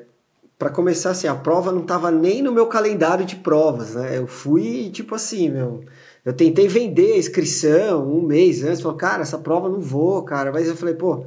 para 0.59 0.69
começar 0.69 1.11
assim, 1.11 1.27
a 1.27 1.35
prova 1.35 1.73
não 1.73 1.81
estava 1.81 2.11
nem 2.11 2.43
no 2.43 2.53
meu 2.53 2.67
calendário 2.67 3.25
de 3.25 3.37
provas, 3.37 3.95
né, 3.95 4.19
eu 4.19 4.27
fui 4.27 4.91
tipo 4.91 5.15
assim, 5.15 5.49
meu, 5.49 5.83
eu 6.23 6.35
tentei 6.35 6.69
vender 6.69 7.15
a 7.15 7.19
inscrição 7.19 8.07
um 8.07 8.21
mês 8.21 8.63
antes, 8.63 8.83
falei, 8.83 8.99
cara, 8.99 9.23
essa 9.23 9.39
prova 9.39 9.71
não 9.71 9.81
vou, 9.81 10.23
cara, 10.23 10.53
mas 10.53 10.69
eu 10.69 10.77
falei, 10.77 10.95
pô, 10.95 11.25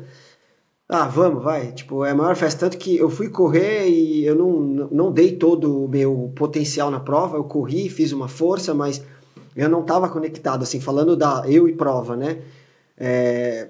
ah, 0.87 1.07
vamos, 1.07 1.43
vai. 1.43 1.71
Tipo, 1.71 2.05
é 2.05 2.11
a 2.11 2.15
maior 2.15 2.35
festa. 2.35 2.59
Tanto 2.59 2.77
que 2.77 2.95
eu 2.95 3.09
fui 3.09 3.27
correr 3.27 3.89
e 3.89 4.23
eu 4.23 4.35
não, 4.35 4.59
não 4.91 5.11
dei 5.11 5.31
todo 5.35 5.85
o 5.85 5.89
meu 5.89 6.31
potencial 6.35 6.91
na 6.91 6.99
prova. 6.99 7.37
Eu 7.37 7.43
corri, 7.43 7.89
fiz 7.89 8.11
uma 8.11 8.27
força, 8.27 8.71
mas 8.71 9.03
eu 9.55 9.69
não 9.69 9.81
estava 9.81 10.09
conectado, 10.09 10.63
assim, 10.63 10.81
falando 10.81 11.15
da 11.15 11.43
eu 11.47 11.67
e 11.67 11.73
prova, 11.73 12.15
né? 12.15 12.39
É, 12.97 13.69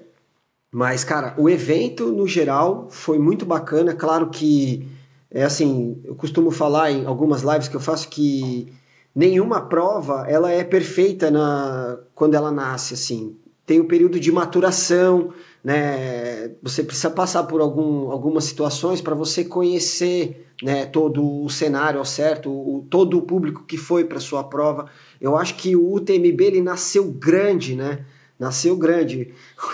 mas, 0.70 1.04
cara, 1.04 1.34
o 1.38 1.48
evento, 1.48 2.12
no 2.12 2.26
geral, 2.26 2.88
foi 2.90 3.18
muito 3.18 3.46
bacana. 3.46 3.94
Claro 3.94 4.28
que, 4.28 4.88
é 5.30 5.44
assim, 5.44 6.00
eu 6.04 6.14
costumo 6.14 6.50
falar 6.50 6.90
em 6.90 7.06
algumas 7.06 7.42
lives 7.42 7.68
que 7.68 7.76
eu 7.76 7.80
faço 7.80 8.08
que 8.08 8.72
nenhuma 9.14 9.62
prova, 9.62 10.26
ela 10.28 10.50
é 10.50 10.62
perfeita 10.62 11.30
na, 11.30 11.98
quando 12.14 12.34
ela 12.34 12.50
nasce, 12.50 12.94
assim. 12.94 13.36
Tem 13.64 13.80
o 13.80 13.84
um 13.84 13.88
período 13.88 14.20
de 14.20 14.30
maturação, 14.30 15.32
né? 15.66 16.52
Você 16.62 16.84
precisa 16.84 17.10
passar 17.10 17.42
por 17.42 17.60
algum, 17.60 18.12
algumas 18.12 18.44
situações 18.44 19.00
para 19.00 19.16
você 19.16 19.44
conhecer 19.44 20.46
né, 20.62 20.86
todo 20.86 21.42
o 21.42 21.50
cenário 21.50 21.98
ao 21.98 22.04
certo, 22.04 22.48
o, 22.48 22.86
todo 22.88 23.18
o 23.18 23.22
público 23.22 23.64
que 23.66 23.76
foi 23.76 24.04
para 24.04 24.20
sua 24.20 24.44
prova. 24.44 24.88
Eu 25.20 25.36
acho 25.36 25.56
que 25.56 25.74
o 25.74 25.92
UTMB 25.92 26.40
ele 26.40 26.60
nasceu 26.60 27.06
grande, 27.06 27.74
né? 27.74 28.04
Nasceu 28.38 28.76
grande. 28.76 29.34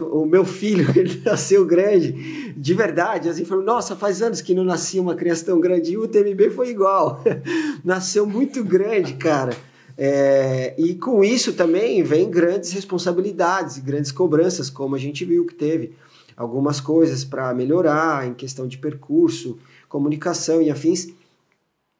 O, 0.00 0.22
o 0.22 0.26
meu 0.26 0.44
filho 0.44 0.86
ele 0.96 1.20
nasceu 1.24 1.66
grande, 1.66 2.52
de 2.56 2.72
verdade. 2.72 3.28
Assim, 3.28 3.44
falou, 3.44 3.64
nossa, 3.64 3.96
faz 3.96 4.22
anos 4.22 4.40
que 4.40 4.54
não 4.54 4.62
nascia 4.62 5.02
uma 5.02 5.16
criança 5.16 5.46
tão 5.46 5.58
grande. 5.58 5.90
E 5.90 5.96
o 5.96 6.04
UTMB 6.04 6.50
foi 6.50 6.70
igual. 6.70 7.20
nasceu 7.84 8.24
muito 8.24 8.62
grande, 8.62 9.14
cara. 9.14 9.56
É, 10.02 10.74
e 10.78 10.94
com 10.94 11.22
isso 11.22 11.52
também 11.52 12.02
vem 12.02 12.30
grandes 12.30 12.72
responsabilidades 12.72 13.76
grandes 13.76 14.10
cobranças, 14.10 14.70
como 14.70 14.94
a 14.94 14.98
gente 14.98 15.26
viu 15.26 15.44
que 15.44 15.54
teve 15.54 15.94
algumas 16.34 16.80
coisas 16.80 17.22
para 17.22 17.52
melhorar 17.52 18.26
em 18.26 18.32
questão 18.32 18.66
de 18.66 18.78
percurso, 18.78 19.58
comunicação 19.90 20.62
e 20.62 20.70
afins. 20.70 21.08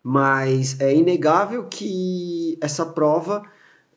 Mas 0.03 0.81
é 0.81 0.95
inegável 0.95 1.65
que 1.65 2.57
essa 2.63 2.87
prova 2.87 3.43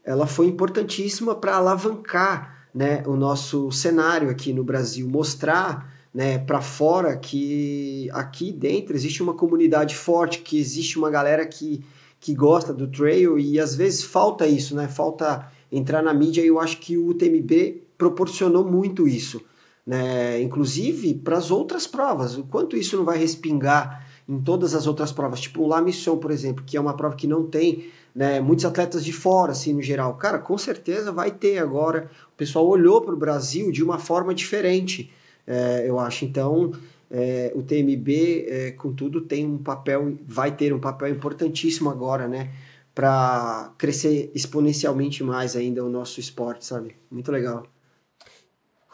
ela 0.03 0.27
foi 0.27 0.47
importantíssima 0.47 1.33
para 1.33 1.55
alavancar 1.55 2.67
né, 2.75 3.03
o 3.05 3.15
nosso 3.15 3.71
cenário 3.71 4.29
aqui 4.29 4.51
no 4.51 4.65
Brasil, 4.65 5.07
mostrar 5.07 5.89
né, 6.13 6.39
para 6.39 6.59
fora 6.59 7.15
que 7.15 8.09
aqui 8.11 8.51
dentro 8.51 8.97
existe 8.97 9.23
uma 9.23 9.33
comunidade 9.33 9.95
forte, 9.95 10.39
que 10.39 10.59
existe 10.59 10.99
uma 10.99 11.09
galera 11.09 11.45
que 11.45 11.85
que 12.23 12.33
gosta 12.33 12.73
do 12.73 12.87
trail 12.87 13.37
e 13.37 13.59
às 13.59 13.75
vezes 13.75 14.01
falta 14.01 14.47
isso, 14.47 14.73
né? 14.73 14.87
Falta 14.87 15.51
entrar 15.69 16.01
na 16.01 16.13
mídia 16.13 16.41
e 16.41 16.47
eu 16.47 16.57
acho 16.57 16.77
que 16.77 16.97
o 16.97 17.07
UTMB 17.07 17.83
proporcionou 17.97 18.63
muito 18.63 19.05
isso, 19.05 19.41
né? 19.85 20.41
Inclusive 20.41 21.15
para 21.15 21.37
as 21.37 21.51
outras 21.51 21.85
provas, 21.85 22.37
o 22.37 22.45
quanto 22.45 22.77
isso 22.77 22.95
não 22.95 23.03
vai 23.03 23.17
respingar 23.17 24.07
em 24.27 24.39
todas 24.39 24.73
as 24.73 24.87
outras 24.87 25.11
provas, 25.11 25.41
tipo 25.41 25.63
o 25.63 25.67
La 25.67 25.81
Mission, 25.81 26.15
por 26.15 26.31
exemplo, 26.31 26.63
que 26.65 26.77
é 26.77 26.79
uma 26.79 26.95
prova 26.95 27.13
que 27.17 27.27
não 27.27 27.45
tem 27.45 27.91
né, 28.15 28.39
muitos 28.39 28.63
atletas 28.63 29.03
de 29.03 29.11
fora, 29.11 29.51
assim, 29.51 29.73
no 29.73 29.81
geral. 29.81 30.13
Cara, 30.15 30.39
com 30.39 30.57
certeza 30.57 31.11
vai 31.11 31.29
ter 31.29 31.57
agora. 31.57 32.09
O 32.33 32.37
pessoal 32.37 32.65
olhou 32.65 33.01
para 33.01 33.13
o 33.13 33.17
Brasil 33.17 33.69
de 33.69 33.83
uma 33.83 33.99
forma 33.99 34.33
diferente, 34.33 35.11
é, 35.45 35.83
eu 35.85 35.99
acho. 35.99 36.23
Então, 36.23 36.71
é, 37.15 37.51
o 37.53 37.61
TMB, 37.61 38.45
é, 38.47 38.71
contudo, 38.71 39.21
tem 39.21 39.45
um 39.45 39.59
papel, 39.59 40.17
vai 40.25 40.51
ter 40.51 40.73
um 40.73 40.79
papel 40.79 41.09
importantíssimo 41.09 41.91
agora, 41.91 42.27
né? 42.27 42.51
Para 42.95 43.71
crescer 43.77 44.31
exponencialmente 44.33 45.23
mais 45.23 45.55
ainda 45.55 45.85
o 45.85 45.89
nosso 45.89 46.19
esporte, 46.19 46.65
sabe? 46.65 46.95
Muito 47.11 47.31
legal. 47.31 47.67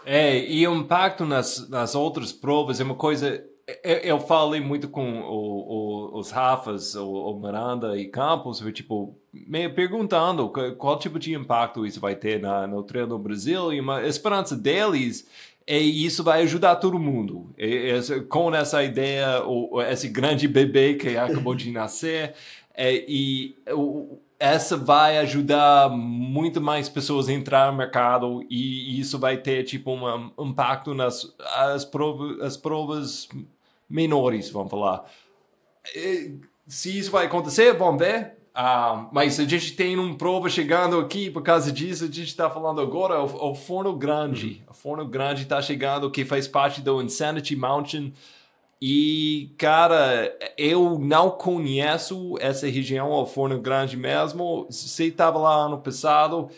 É, 0.05 0.37
e 0.51 0.67
o 0.67 0.75
impacto 0.75 1.25
nas, 1.25 1.69
nas 1.69 1.95
outras 1.95 2.33
provas 2.33 2.81
é 2.81 2.83
uma 2.83 2.95
coisa. 2.95 3.41
Eu, 3.83 3.97
eu 3.97 4.19
falei 4.19 4.59
muito 4.59 4.89
com 4.89 5.21
o, 5.21 6.09
o, 6.13 6.19
os 6.19 6.29
Rafas, 6.29 6.95
o, 6.95 7.07
o, 7.09 7.39
Miranda 7.39 7.97
e 7.97 8.07
Campos, 8.07 8.59
tipo, 8.73 9.15
me 9.31 9.69
perguntando 9.69 10.49
qual, 10.49 10.75
qual, 10.75 10.99
tipo 10.99 11.19
de 11.19 11.33
impacto 11.33 11.85
isso 11.85 11.99
vai 12.01 12.15
ter 12.15 12.41
na, 12.41 12.67
no 12.67 12.83
treino 12.83 13.09
no 13.09 13.19
Brasil, 13.19 13.71
e 13.71 13.79
uma 13.79 14.05
esperança 14.05 14.57
deles 14.57 15.27
e 15.77 16.05
isso 16.05 16.23
vai 16.23 16.41
ajudar 16.41 16.77
todo 16.77 16.97
mundo. 16.97 17.53
E, 17.57 17.93
com 18.27 18.53
essa 18.55 18.83
ideia, 18.83 19.43
o, 19.45 19.81
esse 19.81 20.07
grande 20.07 20.47
bebê 20.47 20.95
que 20.95 21.15
acabou 21.17 21.53
de 21.53 21.71
nascer, 21.71 22.33
é, 22.73 23.05
e 23.07 23.55
o, 23.71 24.17
essa 24.39 24.77
vai 24.77 25.17
ajudar 25.19 25.89
muito 25.89 26.61
mais 26.61 26.87
pessoas 26.87 27.27
a 27.27 27.33
entrar 27.33 27.71
no 27.71 27.77
mercado 27.77 28.41
e 28.49 28.99
isso 28.99 29.19
vai 29.19 29.37
ter 29.37 29.63
tipo 29.63 29.91
um 29.91 30.31
impacto 30.47 30.93
nas 30.93 31.35
as 31.57 31.83
provas, 31.83 32.39
as 32.41 32.55
provas 32.55 33.27
menores, 33.89 34.49
vamos 34.49 34.71
falar. 34.71 35.05
E, 35.95 36.39
se 36.65 36.97
isso 36.97 37.11
vai 37.11 37.25
acontecer, 37.25 37.73
vamos 37.73 37.99
ver. 37.99 38.38
Uh, 38.55 39.07
mas 39.11 39.39
a 39.39 39.45
gente 39.45 39.73
tem 39.73 39.97
um 39.97 40.15
prova 40.15 40.49
chegando 40.49 40.99
aqui 40.99 41.29
por 41.29 41.41
causa 41.41 41.71
disso. 41.71 42.03
A 42.03 42.07
gente 42.07 42.23
está 42.23 42.49
falando 42.49 42.81
agora 42.81 43.21
o, 43.21 43.51
o 43.51 43.55
Forno 43.55 43.95
Grande. 43.95 44.63
O 44.67 44.73
Forno 44.73 45.05
Grande 45.05 45.43
está 45.43 45.61
chegando, 45.61 46.11
que 46.11 46.25
faz 46.25 46.47
parte 46.47 46.81
do 46.81 47.01
Insanity 47.01 47.55
Mountain. 47.55 48.13
E, 48.81 49.53
cara, 49.57 50.33
eu 50.57 50.97
não 50.99 51.31
conheço 51.31 52.35
essa 52.39 52.67
região, 52.67 53.11
o 53.11 53.25
Forno 53.25 53.59
Grande 53.59 53.97
mesmo. 53.97 54.65
Você 54.69 55.05
estava 55.05 55.37
lá 55.37 55.55
ano 55.65 55.79
passado. 55.79 56.49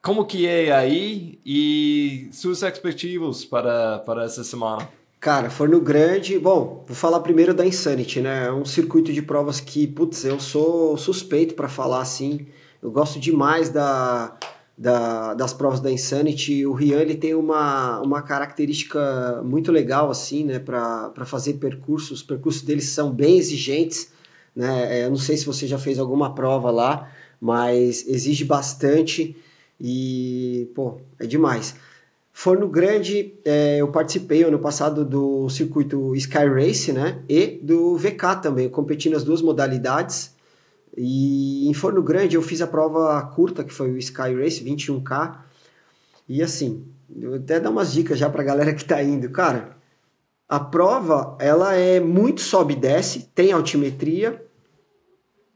Como 0.00 0.24
que 0.24 0.46
é 0.46 0.72
aí? 0.72 1.40
E 1.44 2.28
suas 2.32 2.62
expectativas 2.62 3.44
para, 3.44 3.98
para 4.00 4.24
essa 4.24 4.44
semana? 4.44 4.97
Cara, 5.20 5.50
Forno 5.50 5.80
Grande, 5.80 6.38
bom, 6.38 6.84
vou 6.86 6.94
falar 6.94 7.18
primeiro 7.20 7.52
da 7.52 7.66
Insanity, 7.66 8.20
né? 8.20 8.46
É 8.46 8.52
um 8.52 8.64
circuito 8.64 9.12
de 9.12 9.20
provas 9.20 9.58
que, 9.58 9.84
putz, 9.84 10.24
eu 10.24 10.38
sou 10.38 10.96
suspeito 10.96 11.54
para 11.54 11.68
falar 11.68 12.00
assim. 12.02 12.46
Eu 12.80 12.88
gosto 12.92 13.18
demais 13.18 13.68
da, 13.68 14.38
da, 14.76 15.34
das 15.34 15.52
provas 15.52 15.80
da 15.80 15.90
Insanity. 15.90 16.64
O 16.64 16.72
Rian 16.72 17.00
ele 17.00 17.16
tem 17.16 17.34
uma, 17.34 18.00
uma 18.00 18.22
característica 18.22 19.42
muito 19.44 19.72
legal, 19.72 20.08
assim, 20.08 20.44
né, 20.44 20.60
para 20.60 21.24
fazer 21.26 21.54
percursos. 21.54 22.20
Os 22.20 22.22
percursos 22.22 22.62
deles 22.62 22.90
são 22.90 23.10
bem 23.10 23.38
exigentes, 23.38 24.12
né? 24.54 25.00
É, 25.00 25.04
eu 25.04 25.10
não 25.10 25.16
sei 25.16 25.36
se 25.36 25.44
você 25.44 25.66
já 25.66 25.78
fez 25.78 25.98
alguma 25.98 26.32
prova 26.32 26.70
lá, 26.70 27.10
mas 27.40 28.06
exige 28.06 28.44
bastante 28.44 29.36
e, 29.80 30.70
pô, 30.76 31.00
é 31.18 31.26
demais. 31.26 31.74
Forno 32.40 32.68
Grande, 32.68 33.34
é, 33.44 33.78
eu 33.78 33.88
participei 33.88 34.44
ano 34.44 34.60
passado 34.60 35.04
do 35.04 35.50
circuito 35.50 36.14
Sky 36.14 36.46
Race, 36.46 36.92
né? 36.92 37.20
E 37.28 37.58
do 37.60 37.96
VK 37.96 38.40
também, 38.40 38.66
eu 38.66 38.70
competi 38.70 39.10
nas 39.10 39.24
duas 39.24 39.42
modalidades. 39.42 40.36
E 40.96 41.68
em 41.68 41.74
Forno 41.74 42.00
Grande 42.00 42.36
eu 42.36 42.42
fiz 42.42 42.62
a 42.62 42.66
prova 42.68 43.20
curta, 43.34 43.64
que 43.64 43.74
foi 43.74 43.90
o 43.90 43.98
Sky 43.98 44.40
Race, 44.40 44.62
21K. 44.64 45.36
E 46.28 46.40
assim, 46.40 46.84
vou 47.10 47.34
até 47.34 47.58
dar 47.58 47.70
umas 47.70 47.92
dicas 47.92 48.16
já 48.16 48.30
para 48.30 48.42
a 48.42 48.46
galera 48.46 48.72
que 48.72 48.82
está 48.82 49.02
indo. 49.02 49.28
Cara, 49.30 49.76
a 50.48 50.60
prova 50.60 51.36
ela 51.40 51.74
é 51.74 51.98
muito 51.98 52.40
sobe 52.40 52.74
e 52.74 52.76
desce, 52.76 53.28
tem 53.34 53.50
altimetria, 53.50 54.40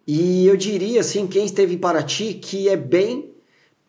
e 0.05 0.49
eu 0.49 0.57
diria 0.57 1.01
assim, 1.01 1.29
quem 1.29 1.45
esteve 1.45 1.77
em 1.77 1.79
Paraty, 1.79 2.35
que 2.35 2.69
é 2.69 2.77
bem 2.77 3.32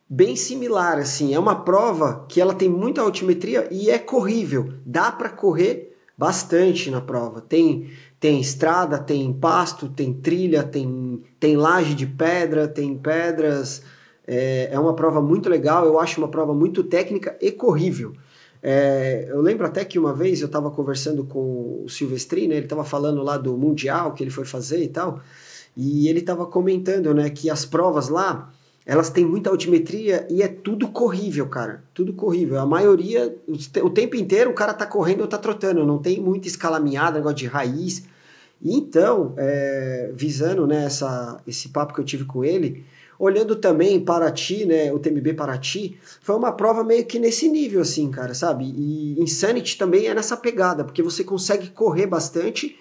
bem 0.09 0.35
similar 0.35 0.97
assim. 0.97 1.33
É 1.33 1.39
uma 1.39 1.63
prova 1.63 2.25
que 2.27 2.39
ela 2.39 2.53
tem 2.53 2.69
muita 2.69 3.01
altimetria 3.01 3.67
e 3.71 3.89
é 3.89 3.97
corrível. 3.97 4.73
Dá 4.85 5.11
para 5.11 5.29
correr 5.29 5.95
bastante 6.17 6.89
na 6.91 7.01
prova. 7.01 7.41
Tem 7.41 7.89
tem 8.19 8.39
estrada, 8.39 8.99
tem 8.99 9.33
pasto, 9.33 9.89
tem 9.89 10.13
trilha, 10.13 10.63
tem 10.63 11.21
tem 11.39 11.57
laje 11.57 11.93
de 11.93 12.05
pedra, 12.05 12.67
tem 12.67 12.97
pedras. 12.97 13.83
É, 14.25 14.69
é 14.71 14.79
uma 14.79 14.95
prova 14.95 15.21
muito 15.21 15.49
legal. 15.49 15.85
Eu 15.85 15.99
acho 15.99 16.21
uma 16.21 16.29
prova 16.29 16.53
muito 16.53 16.83
técnica 16.83 17.37
e 17.41 17.51
corrível. 17.51 18.13
É, 18.65 19.25
eu 19.27 19.41
lembro 19.41 19.67
até 19.67 19.83
que 19.83 19.99
uma 19.99 20.13
vez 20.13 20.39
eu 20.39 20.45
estava 20.45 20.71
conversando 20.71 21.25
com 21.25 21.83
o 21.83 21.89
Silvestri, 21.89 22.47
né, 22.47 22.55
ele 22.55 22.65
estava 22.65 22.85
falando 22.85 23.21
lá 23.21 23.35
do 23.35 23.57
Mundial 23.57 24.13
que 24.13 24.23
ele 24.23 24.31
foi 24.31 24.45
fazer 24.45 24.81
e 24.81 24.87
tal, 24.87 25.19
e 25.75 26.07
ele 26.07 26.19
estava 26.19 26.45
comentando 26.45 27.13
né, 27.13 27.29
que 27.29 27.49
as 27.49 27.65
provas 27.65 28.07
lá, 28.07 28.53
elas 28.85 29.09
têm 29.09 29.25
muita 29.25 29.49
altimetria 29.49 30.27
e 30.29 30.41
é 30.43 30.47
tudo 30.47 30.89
corrível, 30.89 31.47
cara. 31.47 31.83
Tudo 31.93 32.13
corrível. 32.13 32.59
A 32.59 32.65
maioria, 32.65 33.33
o 33.81 33.89
tempo 33.89 34.15
inteiro 34.15 34.51
o 34.51 34.53
cara 34.53 34.73
tá 34.73 34.85
correndo 34.85 35.21
ou 35.21 35.27
tá 35.27 35.37
trotando, 35.37 35.85
não 35.85 35.99
tem 35.99 36.19
muita 36.19 36.47
escalaminhada, 36.47 37.17
negócio 37.17 37.37
de 37.37 37.47
raiz. 37.47 38.03
E 38.61 38.75
então, 38.75 39.33
é, 39.37 40.11
visando 40.13 40.67
né, 40.67 40.85
essa, 40.85 41.41
esse 41.47 41.69
papo 41.69 41.93
que 41.93 42.01
eu 42.01 42.05
tive 42.05 42.25
com 42.25 42.43
ele, 42.43 42.85
olhando 43.17 43.55
também 43.55 43.99
Paraty, 43.99 44.65
né, 44.65 44.91
o 44.91 44.99
TMB 44.99 45.33
Paraty, 45.33 45.97
foi 46.21 46.35
uma 46.35 46.51
prova 46.51 46.83
meio 46.83 47.05
que 47.05 47.19
nesse 47.19 47.47
nível, 47.49 47.81
assim, 47.81 48.11
cara, 48.11 48.33
sabe? 48.33 48.65
E 48.65 49.15
Insanity 49.17 49.77
também 49.77 50.07
é 50.07 50.13
nessa 50.13 50.35
pegada, 50.35 50.83
porque 50.83 51.01
você 51.01 51.23
consegue 51.23 51.69
correr 51.69 52.05
bastante 52.05 52.77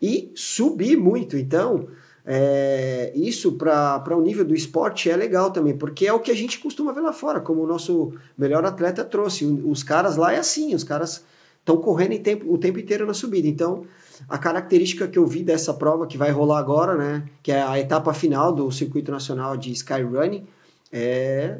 e 0.00 0.30
subir 0.34 0.96
muito. 0.96 1.36
Então, 1.36 1.88
é, 2.24 3.12
isso 3.14 3.52
para 3.52 4.16
o 4.16 4.22
nível 4.22 4.44
do 4.44 4.54
esporte 4.54 5.10
é 5.10 5.16
legal 5.16 5.50
também, 5.50 5.76
porque 5.76 6.06
é 6.06 6.12
o 6.12 6.20
que 6.20 6.30
a 6.30 6.36
gente 6.36 6.58
costuma 6.58 6.92
ver 6.92 7.00
lá 7.00 7.12
fora, 7.12 7.40
como 7.40 7.62
o 7.62 7.66
nosso 7.66 8.14
melhor 8.38 8.64
atleta 8.64 9.04
trouxe. 9.04 9.44
Os 9.44 9.82
caras 9.82 10.16
lá 10.16 10.32
é 10.32 10.38
assim, 10.38 10.74
os 10.74 10.84
caras 10.84 11.24
estão 11.58 11.76
correndo 11.76 12.22
tempo, 12.22 12.52
o 12.52 12.58
tempo 12.58 12.78
inteiro 12.78 13.06
na 13.06 13.14
subida. 13.14 13.48
Então, 13.48 13.84
a 14.28 14.38
característica 14.38 15.08
que 15.08 15.18
eu 15.18 15.26
vi 15.26 15.42
dessa 15.42 15.74
prova 15.74 16.06
que 16.06 16.16
vai 16.16 16.30
rolar 16.30 16.58
agora, 16.58 16.94
né, 16.96 17.28
que 17.42 17.50
é 17.50 17.60
a 17.60 17.78
etapa 17.78 18.14
final 18.14 18.52
do 18.52 18.70
circuito 18.70 19.10
nacional 19.10 19.56
de 19.56 19.72
skyrunning, 19.72 20.46
é, 20.92 21.58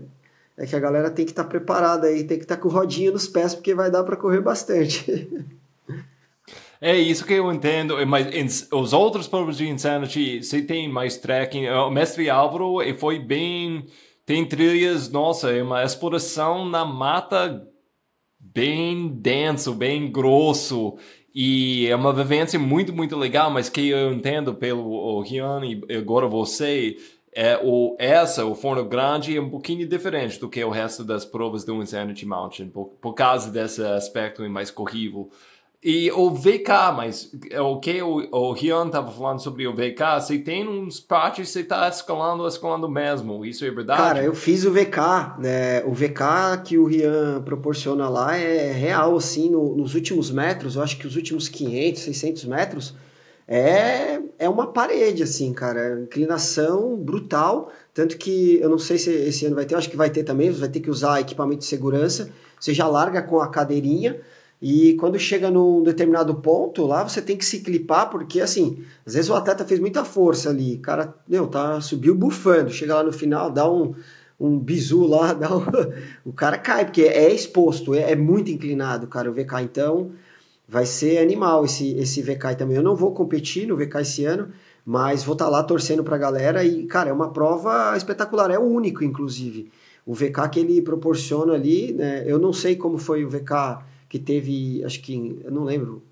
é 0.56 0.66
que 0.66 0.76
a 0.76 0.80
galera 0.80 1.10
tem 1.10 1.24
que 1.24 1.32
estar 1.32 1.44
tá 1.44 1.48
preparada 1.48 2.06
aí, 2.06 2.24
tem 2.24 2.38
que 2.38 2.44
estar 2.44 2.56
tá 2.56 2.62
com 2.62 2.68
rodinha 2.68 3.10
nos 3.10 3.26
pés, 3.26 3.54
porque 3.54 3.74
vai 3.74 3.90
dar 3.90 4.04
para 4.04 4.16
correr 4.16 4.40
bastante. 4.40 5.28
É 6.84 6.98
isso 6.98 7.24
que 7.24 7.34
eu 7.34 7.52
entendo, 7.52 8.04
mas 8.08 8.68
os 8.72 8.92
outros 8.92 9.28
povos 9.28 9.56
de 9.56 9.68
Insanity, 9.68 10.42
você 10.42 10.60
tem 10.60 10.88
mais 10.88 11.16
trekking. 11.16 11.68
O 11.68 11.90
mestre 11.92 12.28
Álvaro 12.28 12.78
foi 12.98 13.20
bem. 13.20 13.86
Tem 14.26 14.44
trilhas, 14.44 15.08
nossa, 15.08 15.52
é 15.52 15.62
uma 15.62 15.84
exploração 15.84 16.68
na 16.68 16.84
mata 16.84 17.64
bem 18.36 19.06
denso, 19.06 19.72
bem 19.74 20.10
grosso. 20.10 20.96
E 21.32 21.86
é 21.86 21.94
uma 21.94 22.12
vivência 22.12 22.58
muito, 22.58 22.92
muito 22.92 23.16
legal, 23.16 23.48
mas 23.48 23.68
que 23.68 23.88
eu 23.88 24.12
entendo 24.12 24.52
pelo 24.52 25.20
Rian 25.20 25.60
e 25.64 25.96
agora 25.96 26.26
você, 26.26 26.96
é 27.32 27.60
o, 27.62 27.94
essa, 27.96 28.44
o 28.44 28.56
Forno 28.56 28.84
Grande, 28.84 29.36
é 29.36 29.40
um 29.40 29.50
pouquinho 29.50 29.86
diferente 29.86 30.40
do 30.40 30.48
que 30.48 30.64
o 30.64 30.70
resto 30.70 31.04
das 31.04 31.24
provas 31.24 31.62
do 31.62 31.80
Insanity 31.80 32.26
Mountain, 32.26 32.70
por, 32.70 32.86
por 33.00 33.14
causa 33.14 33.52
desse 33.52 33.84
aspecto 33.84 34.42
mais 34.50 34.68
corrível. 34.68 35.30
E 35.84 36.12
o 36.12 36.30
VK, 36.30 36.92
mas 36.96 37.28
é 37.50 37.60
o 37.60 37.80
que 37.80 38.00
o, 38.00 38.52
Rian 38.52 38.86
estava 38.86 39.10
falando 39.10 39.42
sobre 39.42 39.66
o 39.66 39.74
VK, 39.74 40.20
você 40.20 40.38
tem 40.38 40.68
uns 40.68 41.00
partes 41.00 41.48
que 41.48 41.52
você 41.52 41.60
está 41.62 41.88
escalando, 41.88 42.46
escalando 42.46 42.88
mesmo, 42.88 43.44
isso 43.44 43.64
é 43.64 43.70
verdade? 43.72 44.00
Cara, 44.00 44.22
eu 44.22 44.32
fiz 44.32 44.64
o 44.64 44.70
VK, 44.70 45.40
né? 45.40 45.82
O 45.84 45.92
VK 45.92 46.62
que 46.64 46.78
o 46.78 46.84
Rian 46.84 47.42
proporciona 47.42 48.08
lá 48.08 48.36
é 48.36 48.70
real, 48.70 49.16
assim, 49.16 49.50
no, 49.50 49.74
nos 49.74 49.96
últimos 49.96 50.30
metros, 50.30 50.76
eu 50.76 50.84
acho 50.84 50.96
que 50.96 51.06
os 51.06 51.16
últimos 51.16 51.48
500, 51.48 52.00
600 52.00 52.44
metros, 52.44 52.94
é, 53.48 54.20
é 54.38 54.48
uma 54.48 54.68
parede, 54.68 55.24
assim, 55.24 55.52
cara, 55.52 56.00
inclinação 56.00 56.96
brutal, 56.96 57.72
tanto 57.92 58.16
que 58.16 58.56
eu 58.60 58.70
não 58.70 58.78
sei 58.78 58.98
se 58.98 59.10
esse 59.10 59.46
ano 59.46 59.56
vai 59.56 59.64
ter, 59.64 59.74
acho 59.74 59.90
que 59.90 59.96
vai 59.96 60.10
ter 60.10 60.22
também, 60.22 60.48
vai 60.52 60.68
ter 60.68 60.78
que 60.78 60.90
usar 60.90 61.20
equipamento 61.20 61.58
de 61.58 61.66
segurança, 61.66 62.30
você 62.60 62.72
já 62.72 62.86
larga 62.86 63.20
com 63.20 63.40
a 63.40 63.48
cadeirinha, 63.48 64.20
e 64.62 64.94
quando 64.94 65.18
chega 65.18 65.50
num 65.50 65.82
determinado 65.82 66.36
ponto, 66.36 66.86
lá 66.86 67.02
você 67.02 67.20
tem 67.20 67.36
que 67.36 67.44
se 67.44 67.58
clipar, 67.58 68.08
porque 68.08 68.40
assim, 68.40 68.84
às 69.04 69.14
vezes 69.14 69.28
o 69.28 69.34
atleta 69.34 69.64
fez 69.64 69.80
muita 69.80 70.04
força 70.04 70.50
ali, 70.50 70.76
o 70.76 70.80
cara, 70.80 71.12
meu, 71.26 71.48
tá, 71.48 71.80
subiu 71.80 72.14
bufando, 72.14 72.70
chega 72.70 72.94
lá 72.94 73.02
no 73.02 73.12
final, 73.12 73.50
dá 73.50 73.68
um, 73.68 73.92
um 74.38 74.56
bizu 74.56 75.04
lá, 75.04 75.32
dá 75.34 75.52
um, 75.52 75.64
o 76.24 76.32
cara 76.32 76.56
cai, 76.58 76.84
porque 76.84 77.02
é 77.02 77.34
exposto, 77.34 77.92
é, 77.92 78.12
é, 78.12 78.14
muito 78.14 78.52
inclinado, 78.52 79.08
cara, 79.08 79.28
o 79.28 79.34
VK. 79.34 79.62
Então, 79.64 80.12
vai 80.68 80.86
ser 80.86 81.18
animal 81.18 81.64
esse, 81.64 81.96
esse 81.98 82.22
VK 82.22 82.54
também. 82.56 82.76
Eu 82.76 82.84
não 82.84 82.94
vou 82.94 83.12
competir 83.12 83.66
no 83.66 83.76
VK 83.76 83.96
esse 84.02 84.24
ano, 84.24 84.50
mas 84.86 85.24
vou 85.24 85.32
estar 85.32 85.46
tá 85.46 85.50
lá 85.50 85.64
torcendo 85.64 86.04
pra 86.04 86.16
galera 86.16 86.62
e, 86.64 86.86
cara, 86.86 87.10
é 87.10 87.12
uma 87.12 87.32
prova 87.32 87.96
espetacular, 87.96 88.48
é 88.52 88.58
o 88.60 88.62
único, 88.62 89.02
inclusive. 89.02 89.72
O 90.06 90.14
VK 90.14 90.48
que 90.52 90.60
ele 90.60 90.80
proporciona 90.82 91.54
ali, 91.54 91.92
né, 91.92 92.22
eu 92.26 92.38
não 92.38 92.52
sei 92.52 92.76
como 92.76 92.96
foi 92.96 93.24
o 93.24 93.28
VK 93.28 93.90
que 94.12 94.18
teve, 94.18 94.84
acho 94.84 95.00
que, 95.00 95.40
eu 95.42 95.50
não 95.50 95.64
lembro, 95.64 96.02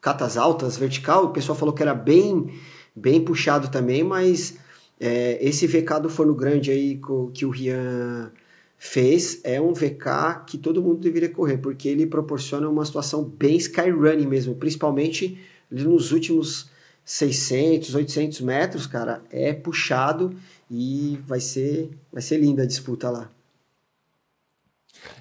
catas 0.00 0.36
altas, 0.36 0.76
vertical, 0.76 1.24
o 1.24 1.30
pessoal 1.30 1.58
falou 1.58 1.74
que 1.74 1.82
era 1.82 1.92
bem, 1.92 2.54
bem 2.94 3.20
puxado 3.20 3.68
também, 3.68 4.04
mas 4.04 4.56
é, 5.00 5.36
esse 5.44 5.66
VK 5.66 6.02
do 6.02 6.08
Forno 6.08 6.32
Grande 6.36 6.70
aí 6.70 7.00
que 7.34 7.44
o 7.44 7.50
Rian 7.50 8.30
fez 8.78 9.40
é 9.42 9.60
um 9.60 9.72
VK 9.72 10.44
que 10.46 10.56
todo 10.56 10.80
mundo 10.80 11.00
deveria 11.00 11.28
correr, 11.28 11.58
porque 11.58 11.88
ele 11.88 12.06
proporciona 12.06 12.68
uma 12.68 12.84
situação 12.84 13.24
bem 13.24 13.56
skyrunning 13.56 14.28
mesmo, 14.28 14.54
principalmente 14.54 15.36
nos 15.68 16.12
últimos 16.12 16.70
600, 17.04 17.92
800 17.92 18.40
metros, 18.40 18.86
cara, 18.86 19.20
é 19.32 19.52
puxado 19.52 20.32
e 20.70 21.18
vai 21.26 21.40
ser, 21.40 21.90
vai 22.12 22.22
ser 22.22 22.36
linda 22.36 22.62
a 22.62 22.66
disputa 22.66 23.10
lá. 23.10 23.33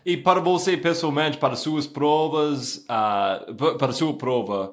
E 0.05 0.17
para 0.17 0.39
você 0.39 0.77
pessoalmente, 0.77 1.37
para 1.37 1.55
suas 1.55 1.87
provas, 1.87 2.85
uh, 2.89 3.77
para 3.77 3.91
sua 3.91 4.17
prova, 4.17 4.71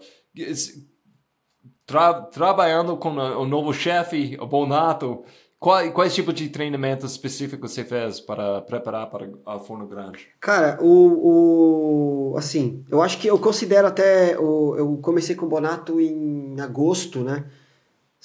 tra 1.86 2.14
trabalhando 2.22 2.96
com 2.96 3.10
o 3.10 3.44
novo 3.44 3.72
chefe, 3.72 4.36
o 4.40 4.46
Bonato, 4.46 5.24
quais, 5.58 5.92
quais 5.92 6.14
tipos 6.14 6.34
de 6.34 6.48
treinamento 6.48 7.04
específico 7.04 7.68
você 7.68 7.84
fez 7.84 8.20
para 8.20 8.62
preparar 8.62 9.10
para 9.10 9.28
a 9.44 9.58
Forno 9.58 9.86
Grande? 9.86 10.28
Cara, 10.40 10.78
o, 10.80 12.32
o 12.32 12.36
assim, 12.36 12.84
eu 12.88 13.02
acho 13.02 13.18
que 13.18 13.26
eu 13.26 13.38
considero 13.38 13.86
até 13.86 14.38
o, 14.38 14.76
eu 14.76 14.98
comecei 14.98 15.34
com 15.34 15.46
o 15.46 15.48
Bonato 15.48 16.00
em 16.00 16.60
agosto, 16.60 17.20
né? 17.20 17.44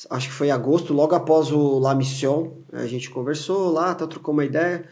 Acho 0.09 0.27
que 0.27 0.33
foi 0.33 0.47
em 0.47 0.51
agosto, 0.51 0.93
logo 0.93 1.15
após 1.15 1.51
o 1.51 1.79
La 1.79 1.95
Mission, 1.95 2.51
a 2.73 2.85
gente 2.85 3.09
conversou 3.09 3.71
lá, 3.71 3.95
tá, 3.95 4.05
trocou 4.05 4.33
uma 4.33 4.43
ideia. 4.43 4.85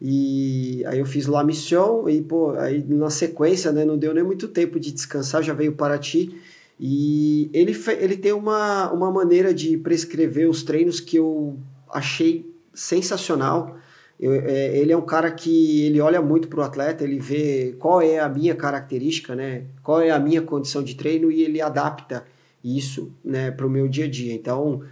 E 0.00 0.84
aí 0.86 0.98
eu 0.98 1.06
fiz 1.06 1.26
La 1.26 1.42
Mission 1.42 2.08
e, 2.08 2.20
pô, 2.20 2.50
aí 2.52 2.84
na 2.86 3.08
sequência, 3.08 3.72
né, 3.72 3.84
não 3.84 3.96
deu 3.96 4.12
nem 4.12 4.22
muito 4.22 4.48
tempo 4.48 4.78
de 4.78 4.92
descansar, 4.92 5.42
já 5.42 5.54
veio 5.54 5.72
Paraty. 5.72 6.36
E 6.78 7.48
ele, 7.54 7.74
ele 7.98 8.16
tem 8.16 8.32
uma, 8.32 8.92
uma 8.92 9.10
maneira 9.10 9.54
de 9.54 9.78
prescrever 9.78 10.48
os 10.48 10.62
treinos 10.62 11.00
que 11.00 11.16
eu 11.16 11.58
achei 11.90 12.50
sensacional. 12.74 13.78
Eu, 14.20 14.32
é, 14.32 14.76
ele 14.76 14.92
é 14.92 14.96
um 14.96 15.04
cara 15.04 15.30
que 15.30 15.86
ele 15.86 16.00
olha 16.00 16.20
muito 16.20 16.48
para 16.48 16.60
o 16.60 16.62
atleta, 16.62 17.04
ele 17.04 17.18
vê 17.18 17.74
qual 17.78 18.02
é 18.02 18.18
a 18.18 18.28
minha 18.28 18.54
característica, 18.54 19.34
né? 19.34 19.64
qual 19.82 20.00
é 20.02 20.10
a 20.10 20.18
minha 20.18 20.42
condição 20.42 20.82
de 20.82 20.94
treino 20.94 21.30
e 21.30 21.42
ele 21.42 21.60
adapta 21.60 22.24
isso 22.62 23.12
né, 23.24 23.50
para 23.50 23.66
o 23.66 23.70
meu 23.70 23.88
dia 23.88 24.06
a 24.06 24.08
dia. 24.08 24.34
Então, 24.34 24.82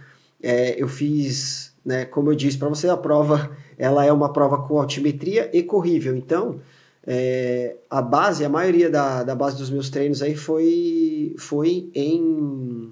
é, 0.41 0.81
eu 0.81 0.87
fiz, 0.87 1.73
né, 1.83 2.05
como 2.05 2.31
eu 2.31 2.35
disse 2.35 2.57
para 2.57 2.69
você, 2.69 2.87
a 2.87 2.97
prova 2.97 3.51
ela 3.77 4.05
é 4.05 4.11
uma 4.11 4.31
prova 4.31 4.59
com 4.67 4.79
altimetria 4.79 5.49
e 5.53 5.63
corrível. 5.63 6.15
Então, 6.15 6.59
é, 7.05 7.75
a 7.89 8.01
base, 8.01 8.43
a 8.43 8.49
maioria 8.49 8.89
da, 8.89 9.23
da 9.23 9.35
base 9.35 9.57
dos 9.57 9.69
meus 9.69 9.89
treinos 9.89 10.21
aí 10.21 10.35
foi, 10.35 11.35
foi 11.37 11.89
em 11.93 12.91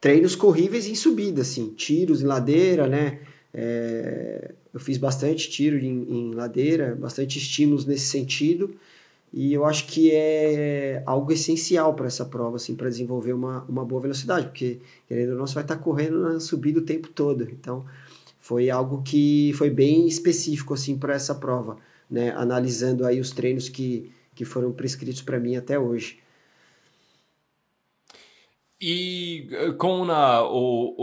treinos 0.00 0.36
corríveis 0.36 0.86
em 0.86 0.94
subida, 0.94 1.42
assim, 1.42 1.68
tiros 1.68 2.22
em 2.22 2.26
ladeira, 2.26 2.86
né? 2.86 3.20
É, 3.54 4.52
eu 4.72 4.80
fiz 4.80 4.98
bastante 4.98 5.48
tiro 5.48 5.78
em, 5.78 6.02
em 6.10 6.34
ladeira, 6.34 6.94
bastante 6.94 7.38
estímulos 7.38 7.86
nesse 7.86 8.06
sentido, 8.06 8.74
e 9.32 9.52
eu 9.52 9.64
acho 9.64 9.86
que 9.86 10.10
é 10.12 11.02
algo 11.06 11.32
essencial 11.32 11.94
para 11.94 12.06
essa 12.06 12.24
prova, 12.24 12.56
assim, 12.56 12.74
para 12.74 12.88
desenvolver 12.88 13.32
uma, 13.32 13.64
uma 13.68 13.84
boa 13.84 14.02
velocidade, 14.02 14.46
porque, 14.46 14.78
querendo 15.08 15.30
ou 15.30 15.38
não, 15.38 15.46
você 15.46 15.54
vai 15.54 15.64
estar 15.64 15.76
tá 15.76 15.82
correndo 15.82 16.20
na 16.20 16.38
subida 16.38 16.80
o 16.80 16.84
tempo 16.84 17.08
todo. 17.08 17.48
Então, 17.50 17.84
foi 18.44 18.68
algo 18.68 19.02
que 19.02 19.54
foi 19.54 19.70
bem 19.70 20.06
específico 20.06 20.74
assim 20.74 20.98
para 20.98 21.14
essa 21.14 21.34
prova. 21.34 21.78
né, 22.10 22.30
analisando 22.36 23.06
aí 23.06 23.18
os 23.18 23.30
treinos 23.30 23.70
que, 23.70 24.12
que 24.34 24.44
foram 24.44 24.70
prescritos 24.70 25.22
para 25.22 25.40
mim 25.40 25.56
até 25.56 25.78
hoje. 25.78 26.18
E 28.78 29.48
eh, 29.50 29.72
com 29.72 30.02
o, 30.02 30.94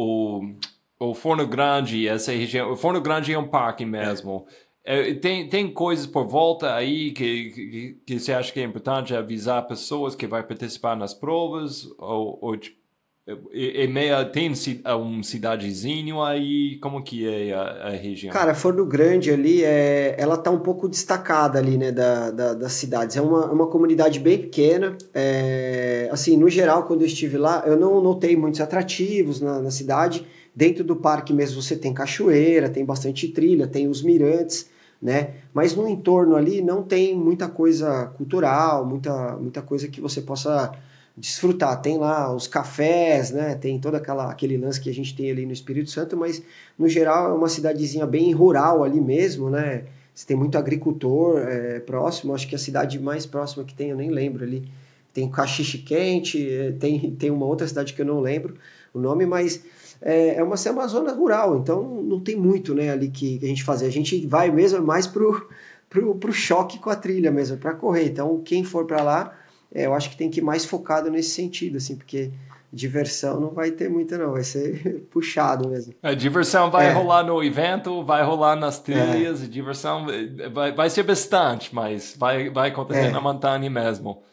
o, 1.00 1.10
o 1.10 1.14
Forno 1.16 1.48
Grande, 1.48 2.08
essa 2.08 2.32
região, 2.32 2.74
o 2.74 2.76
Forno 2.76 3.02
Grande 3.02 3.34
é 3.34 3.39
um 3.39 3.48
parque 3.48 3.86
mesmo. 3.86 4.46
É. 4.84 5.16
Tem, 5.16 5.50
tem 5.50 5.74
coisas 5.74 6.06
por 6.06 6.28
volta 6.28 6.76
aí 6.76 7.12
que, 7.12 7.50
que, 7.50 7.98
que, 8.06 8.20
você 8.20 8.34
acha 8.34 8.54
que 8.54 8.60
é 8.60 8.64
importante 8.64 9.16
avisar 9.16 9.68
pessoas 9.68 10.14
que 10.16 10.28
vai 10.28 10.44
participar 10.44 10.96
nas 10.96 11.16
provas? 11.16 11.89
Ou, 11.98 12.38
ou 12.39 12.56
tipo, 12.56 12.81
é, 13.28 13.84
é 13.84 13.88
meia, 13.88 14.26
tem 14.26 14.51
um 14.51 15.22
cidadezinho 15.22 16.24
aí? 16.24 16.80
Como 16.80 17.03
que 17.03 17.28
é 17.28 17.53
a, 17.53 17.61
a, 17.61 17.89
região? 17.91 18.34
Cara, 18.34 18.55
Forno 18.55 18.84
Grande 18.86 19.30
ali, 19.30 19.63
é, 19.63 20.15
ela 20.17 20.38
tá 20.38 20.49
um 20.49 20.59
pouco 20.59 20.89
destacada 20.89 21.59
ali, 21.59 21.78
né, 21.78 21.91
da, 21.91 22.32
da, 22.32 22.53
das 22.55 22.74
cidades. 22.74 23.15
É 23.15 23.22
uma, 23.22 23.45
uma 23.51 23.67
comunidade 23.67 24.19
bem 24.19 24.39
pequena. 24.39 24.97
É, 25.13 26.09
assim, 26.11 26.36
no 26.36 26.49
geral, 26.49 26.84
quando 26.88 27.01
eu 27.01 27.07
estive 27.07 27.38
lá, 27.38 27.63
eu 27.67 27.78
não 27.78 28.01
notei 28.01 28.36
muitos 28.36 28.59
atrativos 28.59 29.39
na, 29.39 29.61
na 29.61 29.69
cidade. 29.69 30.26
Dentro 30.55 30.84
do 30.84 30.95
parque 30.95 31.32
mesmo 31.32 31.61
você 31.61 31.76
tem 31.76 31.93
cachoeira, 31.93 32.69
tem 32.69 32.84
bastante 32.84 33.28
trilha, 33.28 33.67
tem 33.67 33.88
os 33.88 34.01
mirantes, 34.01 34.67
né? 35.01 35.36
Mas 35.53 35.76
no 35.76 35.88
entorno 35.88 36.36
ali 36.36 36.61
não 36.61 36.84
tem 36.84 37.15
muita 37.15 37.47
coisa 37.47 38.07
cultural, 38.17 38.86
muita, 38.86 39.38
muita 39.38 39.61
coisa 39.61 39.88
que 39.88 40.01
você 40.01 40.22
possa 40.22 40.74
desfrutar. 41.16 41.82
Tem 41.82 41.97
lá 41.97 42.34
os 42.34 42.47
cafés, 42.47 43.32
né? 43.32 43.55
Tem 43.55 43.80
todo 43.80 43.95
aquela, 43.95 44.32
aquele 44.32 44.57
lance 44.57 44.80
que 44.80 44.89
a 44.89 44.93
gente 44.93 45.16
tem 45.16 45.32
ali 45.32 45.45
no 45.45 45.51
Espírito 45.51 45.89
Santo, 45.89 46.16
mas 46.18 46.41
no 46.78 46.88
geral 46.88 47.32
é 47.32 47.34
uma 47.34 47.49
cidadezinha 47.49 48.05
bem 48.05 48.32
rural 48.34 48.84
ali 48.84 48.99
mesmo, 48.99 49.49
né? 49.49 49.84
Você 50.14 50.28
tem 50.28 50.36
muito 50.36 50.57
agricultor 50.57 51.39
é, 51.39 51.80
próximo, 51.80 52.34
acho 52.36 52.47
que 52.47 52.55
a 52.55 52.59
cidade 52.59 52.99
mais 52.99 53.26
próxima 53.26 53.64
que 53.64 53.74
tem, 53.74 53.89
eu 53.89 53.97
nem 53.97 54.09
lembro 54.09 54.43
ali. 54.43 54.68
Tem 55.14 55.30
Caxixe 55.30 55.80
Quente, 55.80 56.49
é, 56.49 56.72
tem, 56.72 57.12
tem 57.12 57.32
uma 57.32 57.45
outra 57.45 57.68
cidade 57.68 57.93
que 57.93 58.01
eu 58.01 58.05
não 58.05 58.20
lembro 58.20 58.55
o 58.93 58.99
nome, 58.99 59.26
mas 59.26 59.64
é, 60.01 60.36
é 60.36 60.43
uma, 60.43 60.55
é 60.55 60.72
uma 60.72 60.88
zona 60.88 61.14
rural, 61.14 61.57
então 61.57 61.84
não 61.84 62.20
tem 62.20 62.36
muito 62.36 62.74
né, 62.74 62.89
ali 62.89 63.09
que, 63.09 63.38
que 63.38 63.45
a 63.45 63.47
gente 63.47 63.64
fazer. 63.64 63.86
A 63.86 63.91
gente 63.91 64.26
vai 64.26 64.51
mesmo 64.51 64.82
mais 64.82 65.07
pro, 65.07 65.47
pro, 65.89 66.16
pro 66.16 66.34
choque 66.34 66.80
com 66.80 66.89
a 66.89 66.95
trilha 66.95 67.32
mesmo, 67.32 67.57
para 67.57 67.74
correr. 67.74 68.05
Então, 68.05 68.41
quem 68.43 68.64
for 68.64 68.86
para 68.86 69.03
lá, 69.03 69.38
é, 69.74 69.86
eu 69.86 69.93
acho 69.93 70.09
que 70.09 70.17
tem 70.17 70.30
que 70.30 70.39
ir 70.39 70.43
mais 70.43 70.65
focado 70.65 71.09
nesse 71.09 71.30
sentido, 71.30 71.78
assim, 71.78 71.95
porque 71.95 72.32
diversão 72.74 73.39
não 73.39 73.49
vai 73.49 73.72
ter 73.72 73.89
muita, 73.89 74.17
não, 74.17 74.32
vai 74.32 74.43
ser 74.43 75.05
puxado 75.11 75.69
mesmo. 75.69 75.93
A 76.01 76.13
diversão 76.13 76.72
vai 76.72 76.88
é. 76.88 76.91
rolar 76.91 77.24
no 77.24 77.43
evento, 77.43 78.03
vai 78.03 78.24
rolar 78.24 78.55
nas 78.55 78.80
trilhas, 78.80 79.43
é. 79.43 79.47
diversão 79.47 80.05
vai, 80.53 80.72
vai 80.72 80.89
ser 80.89 81.03
bastante, 81.03 81.74
mas 81.76 82.15
vai, 82.17 82.49
vai 82.49 82.69
acontecer 82.69 83.07
é. 83.07 83.11
na 83.11 83.22
montanha 83.22 83.69
mesmo. 83.69 84.24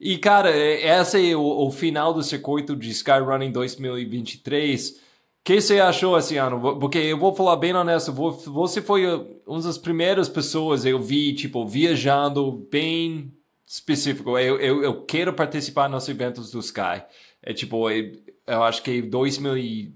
E, 0.00 0.16
cara, 0.16 0.50
esse 0.56 1.30
é 1.30 1.36
o, 1.36 1.42
o 1.42 1.70
final 1.70 2.14
do 2.14 2.22
circuito 2.22 2.76
de 2.76 2.90
Skyrunning 2.90 3.50
2023. 3.50 4.90
O 4.90 4.94
que 5.44 5.60
você 5.60 5.80
achou 5.80 6.16
esse 6.16 6.36
ano? 6.36 6.78
Porque 6.78 6.98
eu 6.98 7.18
vou 7.18 7.34
falar 7.34 7.56
bem 7.56 7.74
honesto, 7.74 8.12
você 8.12 8.80
foi 8.80 9.06
uma 9.46 9.60
das 9.60 9.78
primeiras 9.78 10.28
pessoas 10.28 10.84
eu 10.84 11.00
vi, 11.00 11.32
tipo, 11.34 11.66
viajando 11.66 12.52
bem 12.70 13.32
específico. 13.68 14.38
Eu, 14.38 14.58
eu, 14.58 14.82
eu 14.82 15.04
quero 15.04 15.32
participar 15.32 15.88
nos 15.88 16.08
eventos 16.08 16.50
do 16.50 16.58
Sky. 16.60 17.02
É 17.42 17.52
tipo, 17.52 17.90
eu, 17.90 18.12
eu 18.46 18.62
acho 18.62 18.82
que 18.82 19.02
2000 19.02 19.92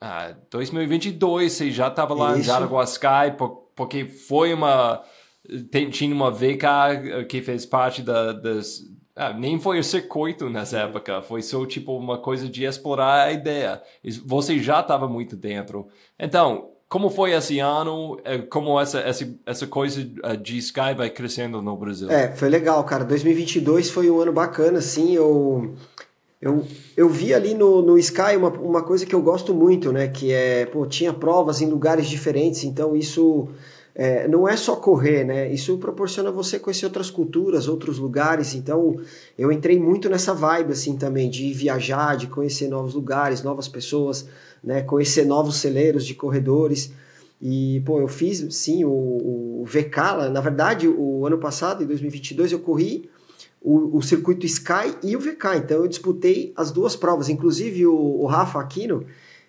ah, 0.00 0.34
2022 0.50 1.52
você 1.52 1.70
já 1.70 1.88
estava 1.88 2.14
lá 2.14 2.36
em 2.38 2.42
Jaraguá 2.42 2.84
Sky, 2.84 3.34
porque 3.74 4.04
foi 4.04 4.52
uma. 4.52 5.02
Tinha 5.90 6.14
uma 6.14 6.30
VK 6.30 7.24
que 7.28 7.40
fez 7.40 7.64
parte 7.64 8.02
da, 8.02 8.32
das. 8.32 8.82
Ah, 9.14 9.32
nem 9.32 9.58
foi 9.58 9.78
o 9.78 9.84
circuito 9.84 10.50
nessa 10.50 10.80
época, 10.80 11.22
foi 11.22 11.40
só 11.40 11.64
tipo 11.64 11.96
uma 11.96 12.18
coisa 12.18 12.48
de 12.48 12.64
explorar 12.64 13.28
a 13.28 13.32
ideia. 13.32 13.82
Você 14.24 14.58
já 14.58 14.80
estava 14.80 15.08
muito 15.08 15.34
dentro. 15.34 15.88
Então, 16.18 16.75
como 16.88 17.10
foi 17.10 17.32
esse 17.32 17.58
ano? 17.58 18.18
É, 18.24 18.38
como 18.38 18.80
essa, 18.80 19.00
essa, 19.00 19.28
essa 19.44 19.66
coisa 19.66 20.08
eh, 20.22 20.36
de 20.36 20.58
Sky 20.58 20.94
vai 20.96 21.10
crescendo 21.10 21.60
no 21.60 21.76
Brasil? 21.76 22.10
É, 22.10 22.32
foi 22.34 22.48
legal, 22.48 22.82
cara. 22.84 23.04
2022 23.04 23.90
foi 23.90 24.08
um 24.08 24.20
ano 24.20 24.32
bacana, 24.32 24.78
assim. 24.78 25.14
Eu, 25.14 25.74
eu, 26.40 26.64
eu 26.96 27.08
vi 27.08 27.34
ali 27.34 27.54
no, 27.54 27.82
no 27.82 27.98
Sky 27.98 28.36
uma, 28.36 28.50
uma 28.50 28.82
coisa 28.84 29.04
que 29.04 29.14
eu 29.14 29.20
gosto 29.20 29.52
muito, 29.52 29.92
né? 29.92 30.06
Que 30.06 30.32
é, 30.32 30.66
pô, 30.66 30.86
tinha 30.86 31.12
provas 31.12 31.60
em 31.60 31.66
lugares 31.66 32.06
diferentes, 32.06 32.62
então 32.62 32.94
isso 32.94 33.48
é, 33.98 34.28
não 34.28 34.46
é 34.46 34.56
só 34.56 34.76
correr, 34.76 35.24
né? 35.24 35.50
Isso 35.50 35.78
proporciona 35.78 36.30
você 36.30 36.58
conhecer 36.58 36.84
outras 36.84 37.10
culturas, 37.10 37.66
outros 37.66 37.98
lugares. 37.98 38.54
Então, 38.54 38.96
eu 39.38 39.50
entrei 39.50 39.78
muito 39.78 40.08
nessa 40.08 40.34
vibe, 40.34 40.72
assim, 40.72 40.96
também, 40.96 41.30
de 41.30 41.50
viajar, 41.52 42.16
de 42.16 42.26
conhecer 42.26 42.68
novos 42.68 42.92
lugares, 42.94 43.42
novas 43.42 43.66
pessoas 43.66 44.28
né, 44.66 44.82
conhecer 44.82 45.24
novos 45.24 45.56
celeiros 45.56 46.04
de 46.04 46.14
corredores. 46.14 46.92
E, 47.40 47.80
pô, 47.86 48.00
eu 48.00 48.08
fiz, 48.08 48.46
sim, 48.54 48.84
o, 48.84 48.90
o 48.90 49.64
VK, 49.64 50.30
na 50.32 50.40
verdade, 50.40 50.88
o 50.88 51.24
ano 51.24 51.38
passado, 51.38 51.84
em 51.84 51.86
2022, 51.86 52.52
eu 52.52 52.58
corri 52.58 53.08
o, 53.62 53.98
o, 53.98 54.02
circuito 54.02 54.46
Sky 54.46 54.96
e 55.02 55.14
o 55.14 55.20
VK, 55.20 55.56
então 55.56 55.78
eu 55.78 55.88
disputei 55.88 56.52
as 56.56 56.70
duas 56.70 56.96
provas, 56.96 57.28
inclusive 57.28 57.86
o, 57.86 57.94
o 57.94 58.26
Rafa 58.26 58.58
Aquino, 58.58 59.04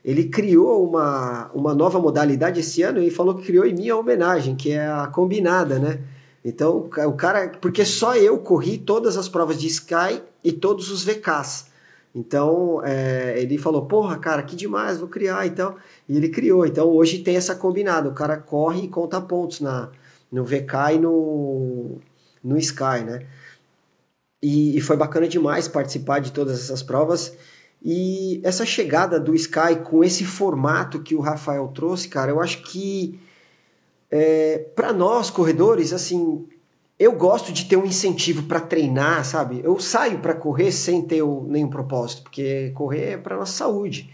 ele 0.08 0.30
criou 0.30 0.88
uma, 0.88 1.52
uma 1.54 1.76
nova 1.76 2.00
modalidade 2.00 2.62
esse 2.62 2.82
ano 2.82 3.04
e 3.04 3.12
falou 3.12 3.36
que 3.36 3.44
criou 3.46 3.66
em 3.66 3.74
minha 3.74 3.98
homenagem, 3.98 4.56
que 4.56 4.72
é 4.72 4.88
a 4.88 5.06
combinada, 5.08 5.78
né? 5.78 6.00
Então, 6.46 6.90
o 7.06 7.12
cara, 7.12 7.50
porque 7.60 7.84
só 7.84 8.16
eu 8.16 8.38
corri 8.38 8.78
todas 8.78 9.18
as 9.18 9.28
provas 9.28 9.60
de 9.60 9.68
Sky 9.68 10.22
e 10.42 10.54
todos 10.54 10.90
os 10.92 11.04
VKs. 11.04 11.66
Então, 12.16 12.82
é, 12.86 13.38
ele 13.38 13.58
falou, 13.58 13.86
porra, 13.86 14.18
cara, 14.18 14.42
que 14.44 14.56
demais, 14.56 14.98
vou 14.98 15.10
criar, 15.10 15.46
então. 15.46 15.76
E 16.08 16.16
ele 16.16 16.30
criou. 16.30 16.66
Então, 16.66 16.88
hoje 16.88 17.20
tem 17.20 17.36
essa 17.36 17.54
combinada. 17.54 18.08
O 18.08 18.14
cara 18.14 18.38
corre 18.38 18.86
e 18.86 18.88
conta 18.88 19.20
pontos 19.20 19.60
na, 19.60 19.90
no 20.32 20.46
VK 20.46 20.94
e 20.94 21.00
no, 21.00 21.98
no 22.42 22.58
Sky, 22.58 23.04
né? 23.06 23.26
E, 24.42 24.78
e 24.78 24.80
foi 24.80 24.96
bacana 24.96 25.28
demais 25.28 25.68
participar 25.68 26.20
de 26.20 26.32
todas 26.32 26.58
essas 26.62 26.82
provas. 26.82 27.36
E 27.84 28.42
essa 28.44 28.66
chegada 28.66 29.20
do 29.20 29.36
Sky 29.36 29.78
com 29.84 30.04
esse 30.04 30.26
formato 30.26 31.02
que 31.02 31.16
o 31.16 31.20
Rafael 31.20 31.68
trouxe, 31.70 32.08
cara, 32.08 32.32
eu 32.32 32.42
acho 32.42 32.64
que 32.64 33.20
é, 34.10 34.58
para 34.76 34.92
nós 34.94 35.30
corredores, 35.30 35.94
assim, 35.94 36.48
eu 36.98 37.12
gosto 37.14 37.52
de 37.52 37.66
ter 37.66 37.78
um 37.78 37.86
incentivo 37.86 38.44
para 38.44 38.60
treinar, 38.60 39.24
sabe? 39.24 39.62
Eu 39.64 39.80
saio 39.80 40.20
para 40.20 40.34
correr 40.34 40.72
sem 40.72 41.02
ter 41.02 41.24
nenhum 41.24 41.70
propósito, 41.70 42.24
porque 42.24 42.72
correr 42.74 43.12
é 43.12 43.18
para 43.18 43.38
nossa 43.38 43.54
saúde. 43.54 44.10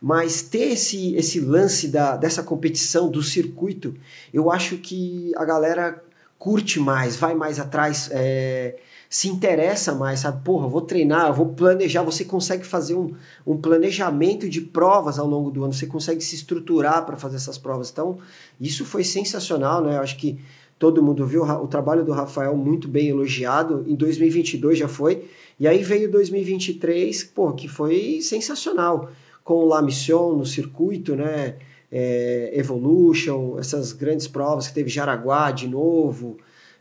Mas 0.00 0.42
ter 0.42 0.72
esse, 0.72 1.14
esse 1.14 1.40
lance 1.40 1.88
da, 1.88 2.16
dessa 2.16 2.42
competição, 2.42 3.10
do 3.10 3.22
circuito, 3.22 3.94
eu 4.32 4.50
acho 4.50 4.78
que 4.78 5.32
a 5.36 5.44
galera 5.44 6.02
curte 6.38 6.80
mais, 6.80 7.16
vai 7.16 7.34
mais 7.34 7.58
atrás, 7.58 8.08
é, 8.12 8.76
se 9.10 9.28
interessa 9.28 9.92
mais, 9.92 10.20
sabe? 10.20 10.44
Porra, 10.44 10.68
vou 10.68 10.82
treinar, 10.82 11.34
vou 11.34 11.46
planejar. 11.46 12.04
Você 12.04 12.24
consegue 12.24 12.64
fazer 12.64 12.94
um, 12.94 13.12
um 13.44 13.56
planejamento 13.56 14.48
de 14.48 14.60
provas 14.60 15.18
ao 15.18 15.26
longo 15.26 15.50
do 15.50 15.64
ano, 15.64 15.72
você 15.72 15.88
consegue 15.88 16.20
se 16.20 16.36
estruturar 16.36 17.04
para 17.04 17.16
fazer 17.16 17.34
essas 17.34 17.58
provas. 17.58 17.90
Então, 17.90 18.18
isso 18.60 18.84
foi 18.84 19.02
sensacional, 19.02 19.82
né? 19.82 19.96
Eu 19.96 20.00
acho 20.00 20.16
que 20.16 20.38
todo 20.78 21.02
mundo 21.02 21.26
viu 21.26 21.42
o 21.42 21.66
trabalho 21.66 22.04
do 22.04 22.12
Rafael 22.12 22.56
muito 22.56 22.86
bem 22.86 23.08
elogiado, 23.08 23.84
em 23.86 23.96
2022 23.96 24.78
já 24.78 24.88
foi, 24.88 25.28
e 25.58 25.66
aí 25.66 25.82
veio 25.82 26.10
2023, 26.10 27.24
pô, 27.24 27.52
que 27.52 27.66
foi 27.66 28.20
sensacional, 28.22 29.10
com 29.42 29.54
o 29.54 29.66
La 29.66 29.82
Mission 29.82 30.36
no 30.36 30.46
circuito, 30.46 31.14
né, 31.14 31.56
é, 31.92 32.52
Evolution, 32.54 33.58
essas 33.58 33.92
grandes 33.92 34.26
provas 34.26 34.68
que 34.68 34.74
teve 34.74 34.88
Jaraguá 34.88 35.50
de 35.50 35.68
novo, 35.68 36.38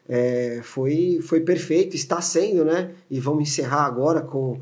é, 0.10 0.62
foi, 0.64 1.20
foi 1.22 1.42
perfeito, 1.42 1.96
está 1.96 2.20
sendo, 2.20 2.66
né, 2.66 2.92
e 3.12 3.20
vamos 3.20 3.44
encerrar 3.44 3.86
agora 3.86 4.22
com, 4.22 4.60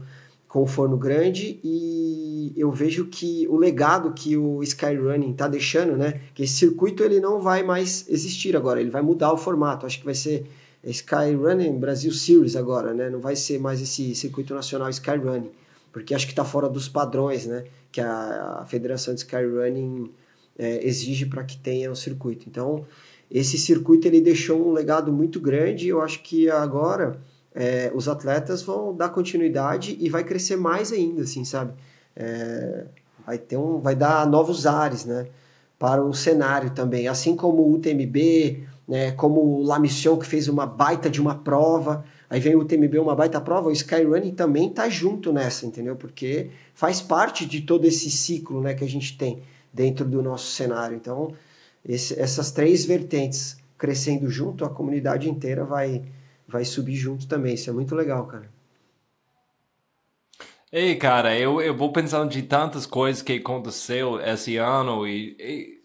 com 0.47 0.63
o 0.63 0.67
Forno 0.67 0.97
Grande, 0.97 1.57
e 1.63 2.53
eu 2.57 2.71
vejo 2.71 3.05
que 3.05 3.47
o 3.47 3.55
legado 3.55 4.13
que 4.13 4.35
o 4.35 4.61
Skyrunning 4.63 5.31
está 5.31 5.47
deixando, 5.47 5.95
né? 5.95 6.21
Que 6.33 6.43
esse 6.43 6.53
circuito 6.53 7.03
ele 7.03 7.19
não 7.19 7.39
vai 7.39 7.61
mais 7.63 8.05
existir 8.09 8.55
agora, 8.55 8.81
ele 8.81 8.89
vai 8.89 9.01
mudar 9.01 9.31
o 9.31 9.37
formato. 9.37 9.85
Acho 9.85 9.99
que 9.99 10.05
vai 10.05 10.15
ser 10.15 10.45
Skyrunning 10.83 11.77
Brasil 11.77 12.11
Series 12.11 12.55
agora, 12.55 12.93
né? 12.93 13.09
Não 13.09 13.19
vai 13.19 13.35
ser 13.35 13.59
mais 13.59 13.81
esse 13.81 14.15
circuito 14.15 14.53
nacional 14.55 14.89
Skyrunning, 14.89 15.51
porque 15.91 16.15
acho 16.15 16.25
que 16.25 16.31
está 16.31 16.45
fora 16.45 16.67
dos 16.67 16.89
padrões, 16.89 17.45
né? 17.45 17.65
Que 17.91 18.01
a, 18.01 18.59
a 18.61 18.65
Federação 18.65 19.13
de 19.13 19.19
Skyrunning 19.19 20.11
é, 20.57 20.87
exige 20.87 21.25
para 21.25 21.43
que 21.43 21.57
tenha 21.57 21.91
um 21.91 21.95
circuito. 21.95 22.45
Então, 22.47 22.85
esse 23.29 23.57
circuito 23.57 24.07
ele 24.07 24.21
deixou 24.21 24.67
um 24.67 24.71
legado 24.71 25.11
muito 25.11 25.39
grande. 25.39 25.87
Eu 25.87 26.01
acho 26.01 26.21
que 26.23 26.49
agora 26.49 27.19
é, 27.53 27.91
os 27.93 28.07
atletas 28.07 28.61
vão 28.61 28.95
dar 28.95 29.09
continuidade 29.09 29.97
e 29.99 30.09
vai 30.09 30.23
crescer 30.23 30.55
mais 30.55 30.91
ainda, 30.91 31.23
assim, 31.23 31.43
sabe? 31.43 31.73
é, 32.17 32.85
vai, 33.25 33.37
ter 33.37 33.57
um, 33.57 33.79
vai 33.79 33.95
dar 33.95 34.25
novos 34.27 34.65
ares 34.65 35.05
né, 35.05 35.27
para 35.77 36.03
o 36.03 36.13
cenário 36.13 36.71
também. 36.71 37.07
Assim 37.07 37.35
como 37.35 37.61
o 37.61 37.73
UTMB, 37.73 38.63
né, 38.87 39.11
como 39.11 39.39
o 39.41 39.63
La 39.63 39.79
Mission, 39.79 40.17
que 40.17 40.25
fez 40.25 40.47
uma 40.47 40.65
baita 40.65 41.09
de 41.09 41.21
uma 41.21 41.35
prova, 41.35 42.03
aí 42.29 42.39
vem 42.39 42.55
o 42.55 42.65
TMB, 42.65 42.97
uma 42.97 43.15
baita 43.15 43.39
prova, 43.39 43.69
o 43.69 43.71
Skyrunning 43.71 44.33
também 44.33 44.69
tá 44.69 44.89
junto 44.89 45.31
nessa, 45.31 45.65
entendeu? 45.65 45.95
Porque 45.95 46.49
faz 46.73 47.01
parte 47.01 47.45
de 47.45 47.61
todo 47.61 47.85
esse 47.85 48.09
ciclo 48.09 48.61
né, 48.61 48.73
que 48.73 48.83
a 48.83 48.89
gente 48.89 49.15
tem 49.15 49.43
dentro 49.71 50.03
do 50.03 50.23
nosso 50.23 50.51
cenário. 50.51 50.95
Então, 50.95 51.33
esse, 51.87 52.19
essas 52.19 52.51
três 52.51 52.85
vertentes 52.85 53.57
crescendo 53.77 54.29
junto, 54.29 54.65
a 54.65 54.69
comunidade 54.69 55.29
inteira 55.29 55.63
vai, 55.63 56.03
vai 56.47 56.65
subir 56.65 56.95
junto 56.95 57.27
também. 57.27 57.53
Isso 57.53 57.69
é 57.69 57.73
muito 57.73 57.95
legal, 57.95 58.25
cara. 58.25 58.49
Ei, 60.71 60.95
cara, 60.95 61.37
eu, 61.37 61.61
eu 61.61 61.75
vou 61.75 61.93
pensando 61.93 62.29
de 62.29 62.41
tantas 62.41 62.85
coisas 62.85 63.21
que 63.21 63.33
aconteceu 63.33 64.19
esse 64.19 64.57
ano 64.57 65.07
e, 65.07 65.35
e 65.39 65.77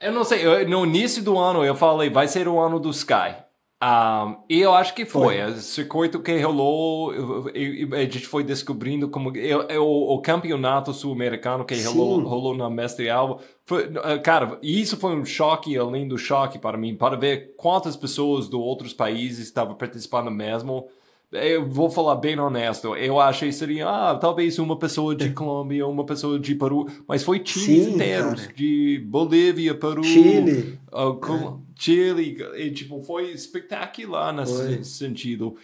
eu 0.00 0.12
não 0.12 0.22
sei, 0.22 0.46
eu, 0.46 0.68
no 0.68 0.84
início 0.84 1.22
do 1.22 1.38
ano 1.38 1.64
eu 1.64 1.74
falei, 1.74 2.10
vai 2.10 2.28
ser 2.28 2.46
o 2.46 2.58
ano 2.58 2.78
do 2.78 2.90
Sky. 2.90 3.36
Um, 3.82 4.36
e 4.46 4.60
eu 4.60 4.74
acho 4.74 4.94
que 4.94 5.06
foi. 5.06 5.38
foi. 5.38 5.52
O 5.52 5.56
circuito 5.56 6.20
que 6.20 6.38
rolou, 6.38 7.12
a 7.12 8.00
gente 8.00 8.26
foi 8.26 8.44
descobrindo 8.44 9.08
como. 9.08 9.34
Eu, 9.34 9.62
eu, 9.62 9.86
o 9.86 10.20
campeonato 10.20 10.92
sul-americano 10.92 11.64
que 11.64 11.82
rolou, 11.82 12.20
rolou, 12.20 12.54
na 12.54 12.68
Mestre 12.68 13.08
Alva. 13.08 13.38
Foi, 13.64 13.90
eh, 14.04 14.18
cara, 14.18 14.58
isso 14.62 14.98
foi 14.98 15.14
um 15.16 15.24
choque, 15.24 15.78
além 15.78 16.06
do 16.06 16.18
choque 16.18 16.58
para 16.58 16.76
mim, 16.76 16.94
para 16.94 17.16
ver 17.16 17.54
quantas 17.56 17.96
pessoas 17.96 18.50
de 18.50 18.56
outros 18.56 18.92
países 18.92 19.46
estavam 19.46 19.74
participando 19.74 20.30
mesmo 20.30 20.86
eu 21.32 21.68
vou 21.68 21.88
falar 21.88 22.16
bem 22.16 22.38
honesto, 22.38 22.96
eu 22.96 23.20
achei 23.20 23.52
seria, 23.52 23.88
ah, 23.88 24.14
talvez 24.16 24.58
uma 24.58 24.76
pessoa 24.76 25.14
de 25.14 25.30
Colômbia, 25.30 25.86
uma 25.86 26.04
pessoa 26.04 26.38
de 26.40 26.54
Peru, 26.56 26.86
mas 27.06 27.22
foi 27.22 27.38
times 27.38 27.84
Sim, 27.84 27.94
inteiros, 27.94 28.42
cara. 28.42 28.52
de 28.54 29.02
Bolívia, 29.06 29.74
Peru, 29.74 30.02
Chile, 30.02 30.78
uh, 30.92 31.60
Chile, 31.76 32.36
e, 32.56 32.70
tipo, 32.72 33.00
foi 33.02 33.30
espetacular 33.30 34.32
nesse 34.32 34.56
foi. 34.56 34.84
sentido. 34.84 35.56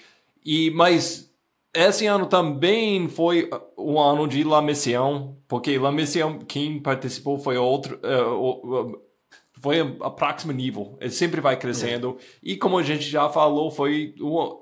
E, 0.44 0.70
mas 0.70 1.28
esse 1.74 2.06
ano 2.06 2.26
também 2.26 3.08
foi 3.08 3.50
o 3.76 3.98
ano 4.00 4.28
de 4.28 4.44
La 4.44 4.62
Mission, 4.62 5.34
porque 5.48 5.78
La 5.78 5.90
Mission, 5.90 6.38
quem 6.46 6.78
participou 6.78 7.38
foi 7.38 7.58
outro, 7.58 7.98
uh, 8.04 9.00
foi 9.60 9.80
a, 9.80 10.10
próximo 10.10 10.52
nível. 10.52 10.96
Ele 11.00 11.10
sempre 11.10 11.40
vai 11.40 11.58
crescendo. 11.58 12.18
É. 12.20 12.24
E 12.42 12.56
como 12.56 12.78
a 12.78 12.82
gente 12.82 13.04
já 13.04 13.28
falou, 13.28 13.70
foi 13.70 14.14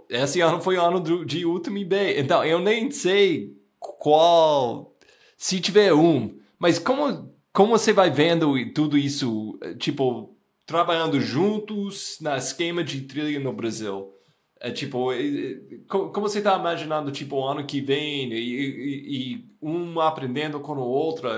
esse 0.09 0.40
ano 0.40 0.61
foi 0.61 0.76
o 0.76 0.82
ano 0.82 1.01
do, 1.01 1.24
de 1.24 1.45
UTMB. 1.45 2.18
Então, 2.18 2.45
eu 2.45 2.61
nem 2.61 2.90
sei 2.90 3.53
qual. 3.78 4.95
Se 5.36 5.61
tiver 5.61 5.92
um. 5.92 6.38
Mas 6.59 6.78
como, 6.78 7.34
como 7.53 7.76
você 7.76 7.92
vai 7.92 8.11
vendo 8.11 8.55
tudo 8.72 8.97
isso, 8.97 9.59
tipo, 9.78 10.36
trabalhando 10.64 11.20
juntos 11.20 12.18
na 12.20 12.36
esquema 12.36 12.84
de 12.84 13.03
trilha 13.03 13.40
no 13.40 13.53
Brasil? 13.53 14.12
É 14.61 14.70
tipo, 14.70 15.11
como 15.88 16.26
você 16.26 16.38
está 16.38 16.57
imaginando, 16.57 17.12
tipo, 17.12 17.36
o 17.36 17.47
ano 17.47 17.66
que 17.66 17.82
vem 17.82 18.32
e, 18.32 18.38
e, 18.38 19.34
e 19.34 19.45
um 19.61 20.01
aprendendo 20.01 20.59
com 20.61 20.72
o 20.72 20.80
outro? 20.80 21.28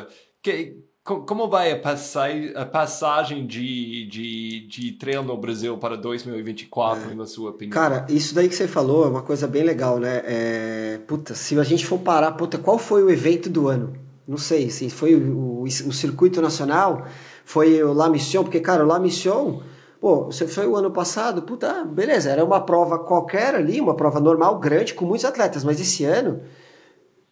Que, 0.40 0.76
como 1.06 1.48
vai 1.48 1.70
a, 1.70 1.78
passagem, 1.78 2.52
a 2.56 2.66
passagem 2.66 3.46
de, 3.46 4.06
de, 4.06 4.66
de 4.66 4.92
trail 4.92 5.22
no 5.22 5.36
Brasil 5.36 5.78
para 5.78 5.96
2024, 5.96 7.12
é. 7.12 7.14
na 7.14 7.26
sua 7.26 7.50
opinião? 7.50 7.72
Cara, 7.72 8.04
isso 8.08 8.34
daí 8.34 8.48
que 8.48 8.56
você 8.56 8.66
falou 8.66 9.04
é 9.04 9.08
uma 9.08 9.22
coisa 9.22 9.46
bem 9.46 9.62
legal, 9.62 10.00
né? 10.00 10.22
É, 10.24 11.00
puta, 11.06 11.32
se 11.34 11.56
a 11.58 11.62
gente 11.62 11.86
for 11.86 11.98
parar, 12.00 12.32
puta, 12.32 12.58
qual 12.58 12.76
foi 12.76 13.04
o 13.04 13.10
evento 13.10 13.48
do 13.48 13.68
ano? 13.68 13.94
Não 14.26 14.36
sei, 14.36 14.68
se 14.68 14.90
foi 14.90 15.14
o, 15.14 15.60
o, 15.60 15.62
o 15.62 15.92
circuito 15.92 16.42
nacional, 16.42 17.06
foi 17.44 17.80
o 17.84 17.92
La 17.92 18.10
Mission, 18.10 18.42
porque, 18.42 18.58
cara, 18.58 18.82
o 18.82 18.86
La 18.88 18.98
Mission, 18.98 19.62
pô, 20.00 20.24
você 20.24 20.48
foi 20.48 20.66
o 20.66 20.74
ano 20.74 20.90
passado, 20.90 21.42
puta, 21.42 21.84
beleza, 21.84 22.30
era 22.30 22.44
uma 22.44 22.60
prova 22.60 22.98
qualquer 22.98 23.54
ali, 23.54 23.80
uma 23.80 23.94
prova 23.94 24.18
normal, 24.18 24.58
grande, 24.58 24.92
com 24.92 25.04
muitos 25.04 25.24
atletas, 25.24 25.62
mas 25.62 25.80
esse 25.80 26.04
ano 26.04 26.40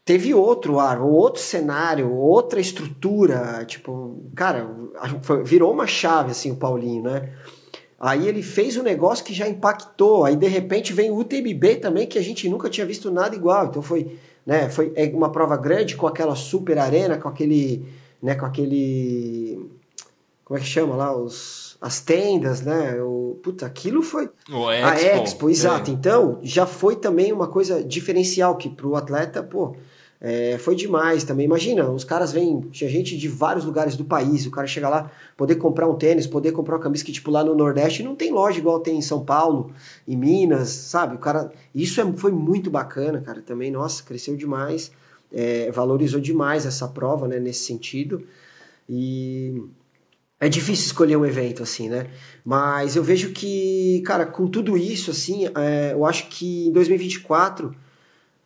teve 0.05 0.35
outro 0.35 0.79
ar, 0.79 1.01
outro 1.01 1.41
cenário, 1.41 2.13
outra 2.13 2.61
estrutura, 2.61 3.65
tipo, 3.65 4.23
cara, 4.35 4.69
virou 5.45 5.73
uma 5.73 5.87
chave 5.87 6.33
assim 6.33 6.51
o 6.51 6.57
Paulinho, 6.57 7.05
né? 7.05 7.33
Aí 7.99 8.29
ele 8.29 8.43
fez 8.43 8.77
um 8.77 8.83
negócio 8.83 9.25
que 9.25 9.33
já 9.33 9.49
impactou, 9.49 10.25
aí 10.25 10.37
de 10.37 10.47
repente 10.47 10.93
vem 10.93 11.11
o 11.11 11.17
UTMB 11.17 11.77
também 11.77 12.07
que 12.07 12.19
a 12.19 12.23
gente 12.23 12.49
nunca 12.49 12.69
tinha 12.69 12.87
visto 12.87 13.11
nada 13.11 13.35
igual. 13.35 13.67
Então 13.67 13.81
foi, 13.81 14.19
né, 14.45 14.69
foi 14.69 14.93
é 14.95 15.07
uma 15.07 15.33
prova 15.33 15.57
grande 15.57 15.97
com 15.97 16.07
aquela 16.07 16.35
super 16.35 16.79
arena, 16.79 17.17
com 17.17 17.29
aquele, 17.29 17.87
né, 18.23 18.35
com 18.35 18.45
aquele 18.45 19.71
como 20.45 20.59
é 20.59 20.61
que 20.61 20.69
chama 20.69 20.95
lá 20.95 21.17
os 21.17 21.65
as 21.81 22.01
tendas, 22.01 22.63
né? 22.63 23.01
O, 23.03 23.39
puta, 23.43 23.67
aquilo 23.67 24.03
foi 24.03 24.31
o 24.51 24.71
Expo, 24.71 24.87
a 24.87 24.95
Expo, 24.97 25.51
exato. 25.51 25.91
É. 25.91 25.95
Então, 25.95 26.39
já 26.43 26.67
foi 26.67 26.97
também 26.97 27.31
uma 27.31 27.47
coisa 27.47 27.85
diferencial 27.85 28.57
que 28.57 28.71
para 28.71 28.87
o 28.87 28.97
atleta, 28.97 29.43
pô, 29.43 29.77
é, 30.27 30.57
foi 30.57 30.75
demais 30.75 31.23
também. 31.23 31.45
Imagina, 31.45 31.91
os 31.91 32.03
caras 32.03 32.33
vêm, 32.33 32.63
tinha 32.73 32.89
gente 32.89 33.15
de 33.15 33.29
vários 33.29 33.67
lugares 33.67 33.95
do 33.95 34.07
país, 34.07 34.47
o 34.47 34.51
cara 34.51 34.67
chega 34.67 34.89
lá, 34.89 35.11
poder 35.37 35.57
comprar 35.57 35.87
um 35.87 35.97
tênis, 35.97 36.27
poder 36.27 36.51
comprar 36.53 36.77
uma 36.77 36.83
camisa 36.83 37.05
que, 37.05 37.13
tipo, 37.13 37.31
lá 37.31 37.45
no 37.45 37.55
Nordeste 37.55 38.03
não 38.03 38.17
tem 38.17 38.33
loja 38.33 38.59
igual 38.59 38.81
tem 38.81 38.97
em 38.97 39.03
São 39.03 39.23
Paulo, 39.23 39.71
em 40.09 40.17
Minas, 40.17 40.71
sabe? 40.71 41.17
O 41.17 41.19
cara, 41.19 41.53
isso 41.75 42.01
é, 42.01 42.13
foi 42.15 42.33
muito 42.33 42.71
bacana, 42.71 43.21
cara, 43.21 43.43
também, 43.43 43.71
nossa, 43.71 44.03
cresceu 44.03 44.35
demais, 44.35 44.91
é, 45.31 45.71
valorizou 45.71 46.23
demais 46.23 46.65
essa 46.65 46.89
prova, 46.89 47.29
né, 47.29 47.39
nesse 47.39 47.65
sentido. 47.65 48.27
E 48.89 49.63
é 50.41 50.49
difícil 50.49 50.87
escolher 50.87 51.19
um 51.19 51.27
evento 51.27 51.63
assim, 51.63 51.91
né? 51.91 52.07
Mas 52.43 52.97
eu 52.97 53.05
vejo 53.05 53.31
que, 53.33 54.03
cara, 54.07 54.25
com 54.25 54.47
tudo 54.49 54.75
isso, 54.79 55.11
assim, 55.11 55.49
é, 55.55 55.93
eu 55.93 56.07
acho 56.07 56.29
que 56.31 56.69
em 56.69 56.73
2024 56.73 57.84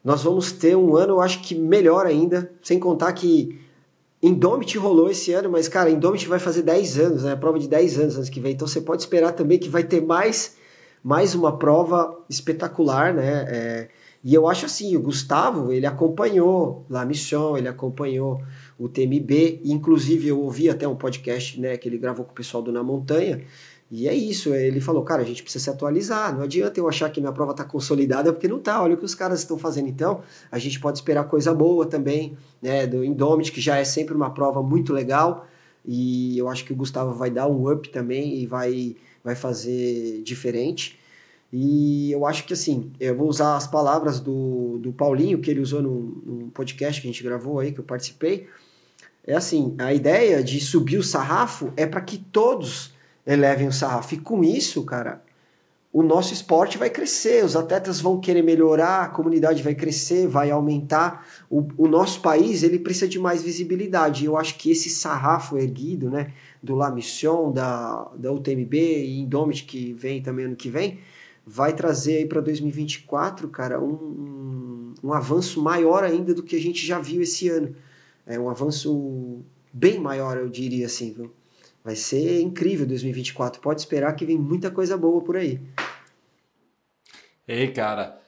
nós 0.09 0.23
vamos 0.23 0.53
ter 0.53 0.75
um 0.75 0.97
ano, 0.97 1.13
eu 1.13 1.21
acho 1.21 1.43
que 1.43 1.55
melhor 1.55 2.07
ainda, 2.07 2.51
sem 2.63 2.79
contar 2.79 3.13
que 3.13 3.61
Indomit 4.23 4.79
rolou 4.79 5.11
esse 5.11 5.35
ano, 5.35 5.51
mas, 5.51 5.69
cara, 5.69 5.91
Indomit 5.91 6.27
vai 6.27 6.39
fazer 6.39 6.63
10 6.63 6.99
anos, 6.99 7.23
né? 7.25 7.33
A 7.33 7.37
prova 7.37 7.59
de 7.59 7.69
10 7.69 7.99
anos 7.99 8.17
anos 8.17 8.31
que 8.31 8.41
vem. 8.41 8.55
Então 8.55 8.67
você 8.67 8.81
pode 8.81 9.03
esperar 9.03 9.33
também 9.33 9.59
que 9.59 9.69
vai 9.69 9.85
ter 9.85 10.01
mais, 10.01 10.57
mais 11.05 11.35
uma 11.35 11.59
prova 11.59 12.19
espetacular, 12.27 13.13
né? 13.13 13.45
É, 13.49 13.89
e 14.25 14.33
eu 14.33 14.49
acho 14.49 14.65
assim, 14.65 14.97
o 14.97 15.03
Gustavo, 15.03 15.71
ele 15.71 15.85
acompanhou 15.85 16.87
La 16.89 17.05
Mission, 17.05 17.59
ele 17.59 17.69
acompanhou 17.69 18.41
o 18.79 18.89
TMB, 18.89 19.61
inclusive 19.63 20.29
eu 20.29 20.41
ouvi 20.41 20.71
até 20.71 20.89
um 20.89 20.97
podcast, 20.97 21.61
né, 21.61 21.77
que 21.77 21.87
ele 21.87 21.99
gravou 21.99 22.25
com 22.25 22.33
o 22.33 22.35
pessoal 22.35 22.63
do 22.63 22.73
Na 22.73 22.83
Montanha, 22.83 23.43
e 23.91 24.07
é 24.07 24.14
isso, 24.14 24.55
ele 24.55 24.80
falou, 24.80 25.03
cara, 25.03 25.22
a 25.22 25.24
gente 25.24 25.43
precisa 25.43 25.64
se 25.64 25.70
atualizar, 25.70 26.34
não 26.34 26.43
adianta 26.43 26.78
eu 26.78 26.86
achar 26.86 27.09
que 27.11 27.20
minha 27.20 27.32
prova 27.32 27.53
está 27.53 27.64
consolidada, 27.64 28.32
porque 28.32 28.47
não 28.47 28.59
está, 28.59 28.82
olha 28.82 28.95
o 28.95 28.99
que 28.99 29.05
os 29.05 29.14
caras 29.14 29.41
estão 29.41 29.57
fazendo. 29.57 29.89
Então, 29.89 30.20
a 30.53 30.59
gente 30.59 30.78
pode 30.78 30.99
esperar 30.99 31.24
coisa 31.24 31.55
boa 31.55 31.86
também, 31.86 32.36
né, 32.61 32.86
do 32.86 33.03
Indomit, 33.03 33.51
que 33.51 33.62
já 33.62 33.78
é 33.78 33.84
sempre 33.84 34.14
uma 34.14 34.30
prova 34.30 34.62
muito 34.62 34.93
legal, 34.93 35.47
e 35.86 36.36
eu 36.36 36.49
acho 36.49 36.66
que 36.66 36.72
o 36.72 36.76
Gustavo 36.76 37.14
vai 37.14 37.30
dar 37.30 37.47
um 37.47 37.72
up 37.72 37.89
também 37.89 38.39
e 38.39 38.47
vai, 38.47 38.95
vai 39.24 39.34
fazer 39.34 40.20
diferente. 40.22 40.99
E 41.51 42.12
eu 42.12 42.26
acho 42.26 42.45
que 42.45 42.53
assim, 42.53 42.93
eu 43.01 43.16
vou 43.16 43.26
usar 43.26 43.57
as 43.57 43.66
palavras 43.66 44.20
do, 44.20 44.78
do 44.82 44.93
Paulinho, 44.93 45.39
que 45.39 45.51
ele 45.51 45.61
usou 45.61 45.80
num, 45.80 46.22
num 46.26 46.51
podcast 46.51 47.01
que 47.01 47.09
a 47.09 47.11
gente 47.11 47.24
gravou 47.24 47.59
aí, 47.59 47.72
que 47.72 47.80
eu 47.80 47.84
participei. 47.84 48.49
É 49.26 49.34
assim, 49.34 49.74
a 49.78 49.95
ideia 49.95 50.43
de 50.43 50.61
subir 50.61 50.99
o 50.99 51.03
sarrafo 51.03 51.72
é 51.74 51.86
para 51.86 52.03
que 52.03 52.18
todos 52.18 52.93
elevem 53.29 53.68
o 53.68 53.72
sarrafo. 53.72 54.14
E 54.14 54.18
com 54.18 54.43
isso, 54.43 54.83
cara, 54.85 55.22
o 55.93 56.03
nosso 56.03 56.33
esporte 56.33 56.79
vai 56.79 56.89
crescer, 56.89 57.45
os 57.45 57.55
atletas 57.55 58.01
vão 58.01 58.18
querer 58.18 58.43
melhorar, 58.43 59.03
a 59.03 59.09
comunidade 59.09 59.62
vai 59.62 59.74
crescer, 59.74 60.26
vai 60.26 60.51
aumentar. 60.51 61.26
O, 61.51 61.68
o 61.76 61.87
nosso 61.87 62.22
país 62.22 62.62
ele 62.62 62.79
precisa 62.79 63.07
de 63.07 63.18
mais 63.18 63.43
visibilidade. 63.43 64.24
Eu 64.24 64.37
acho 64.37 64.57
que 64.57 64.70
esse 64.70 64.89
sarrafo 64.89 65.59
erguido, 65.59 66.11
né, 66.11 66.33
do 66.62 66.74
La 66.74 66.91
Mission, 66.91 67.53
da, 67.53 68.11
da 68.16 68.33
UTMB 68.33 68.74
e 68.74 69.20
Indomit 69.20 69.64
que 69.64 69.93
vem 69.93 70.22
também 70.22 70.47
ano 70.47 70.57
que 70.57 70.70
vem, 70.70 71.01
vai 71.47 71.74
trazer 71.74 72.16
aí 72.18 72.26
para 72.26 72.41
2024, 72.41 73.49
cara, 73.49 73.81
um, 73.81 73.93
um, 73.93 74.95
um 75.05 75.12
avanço 75.12 75.62
maior 75.62 76.03
ainda 76.03 76.35
do 76.35 76.43
que 76.43 76.57
a 76.57 76.61
gente 76.61 76.87
já 76.87 76.99
viu 76.99 77.22
esse 77.22 77.49
ano. 77.49 77.74
É 78.26 78.39
um 78.39 78.49
avanço 78.49 79.41
bem 79.72 79.99
maior, 79.99 80.37
eu 80.37 80.49
diria 80.49 80.87
assim. 80.87 81.12
Viu? 81.12 81.33
Vai 81.89 81.97
ser 81.97 82.43
incrível 82.43 82.86
2024. 82.86 83.62
Pode 83.62 83.80
esperar 83.80 84.14
que 84.14 84.26
vem 84.26 84.36
muita 84.36 84.70
coisa 84.70 84.95
boa 84.95 85.22
por 85.22 85.39
aí. 85.39 85.59
Ei, 87.49 87.68
cara. 87.68 88.20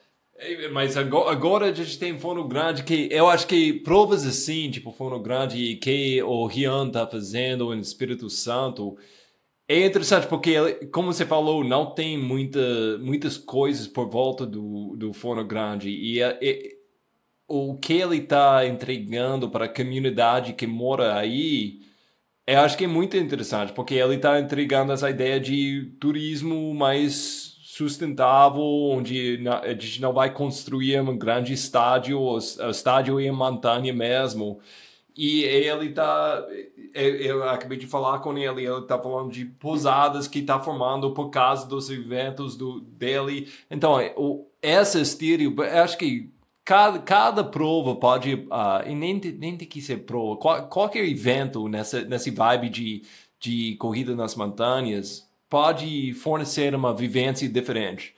Mas 0.73 0.97
agora, 0.97 1.67
a 1.67 1.71
gente 1.71 1.99
tem 1.99 2.17
Fono 2.17 2.47
Grande 2.47 2.83
que 2.83 3.07
eu 3.11 3.29
acho 3.29 3.45
que 3.45 3.73
provas 3.73 4.25
assim, 4.25 4.71
tipo 4.71 4.91
Fono 4.91 5.19
Grande 5.19 5.75
que 5.75 6.23
o 6.23 6.47
Rian 6.47 6.89
tá 6.89 7.05
fazendo 7.05 7.65
no 7.65 7.79
Espírito 7.79 8.31
Santo, 8.31 8.97
é 9.67 9.85
interessante 9.85 10.25
porque, 10.25 10.87
como 10.91 11.13
você 11.13 11.23
falou, 11.23 11.63
não 11.63 11.93
tem 11.93 12.17
muita, 12.17 12.97
muitas 12.97 13.37
coisas 13.37 13.87
por 13.87 14.09
volta 14.09 14.43
do, 14.43 14.95
do 14.97 15.13
Fono 15.13 15.45
Grande. 15.45 15.91
E, 15.91 16.19
e 16.19 16.77
o 17.47 17.77
que 17.77 17.93
ele 17.93 18.17
está 18.17 18.65
entregando 18.65 19.51
para 19.51 19.65
a 19.65 19.69
comunidade 19.69 20.53
que 20.53 20.65
mora 20.65 21.15
aí 21.15 21.90
eu 22.47 22.59
acho 22.59 22.77
que 22.77 22.85
é 22.85 22.87
muito 22.87 23.15
interessante, 23.17 23.71
porque 23.73 23.95
ele 23.95 24.15
está 24.15 24.39
entregando 24.39 24.91
essa 24.91 25.09
ideia 25.09 25.39
de 25.39 25.93
turismo 25.99 26.73
mais 26.73 27.51
sustentável, 27.63 28.61
onde 28.61 29.39
a 29.47 29.69
gente 29.69 30.01
não 30.01 30.11
vai 30.11 30.33
construir 30.33 30.99
um 31.01 31.17
grande 31.17 31.53
estádio, 31.53 32.19
o 32.19 32.37
estádio 32.37 33.19
em 33.19 33.31
montanha 33.31 33.93
mesmo. 33.93 34.59
E 35.15 35.43
ele 35.43 35.89
está, 35.89 36.45
eu 36.93 37.43
acabei 37.43 37.77
de 37.77 37.87
falar 37.87 38.19
com 38.19 38.37
ele, 38.37 38.65
ele 38.65 38.79
está 38.79 38.97
falando 38.97 39.31
de 39.31 39.45
pousadas 39.45 40.27
que 40.27 40.39
está 40.39 40.59
formando 40.59 41.13
por 41.13 41.29
causa 41.29 41.67
dos 41.67 41.89
eventos 41.89 42.55
do, 42.55 42.81
dele. 42.81 43.49
Então, 43.69 43.97
o, 44.15 44.47
essa 44.61 44.99
estilo, 44.99 45.61
acho 45.61 45.97
que 45.97 46.29
cada, 46.63 46.99
cada 46.99 47.43
prova 47.43 47.95
pode, 47.95 48.33
uh, 48.33 48.87
e 48.87 48.95
nem, 48.95 49.19
nem 49.37 49.57
tem 49.57 49.67
que 49.67 49.81
ser 49.81 49.97
prova, 49.97 50.37
qual, 50.37 50.67
qualquer 50.67 51.05
evento 51.05 51.67
nessa, 51.67 52.03
nessa 52.03 52.31
vibe 52.31 52.69
de, 52.69 53.03
de 53.39 53.75
corrida 53.75 54.15
nas 54.15 54.35
montanhas 54.35 55.27
pode 55.49 56.13
fornecer 56.13 56.73
uma 56.73 56.93
vivência 56.93 57.47
diferente. 57.47 58.15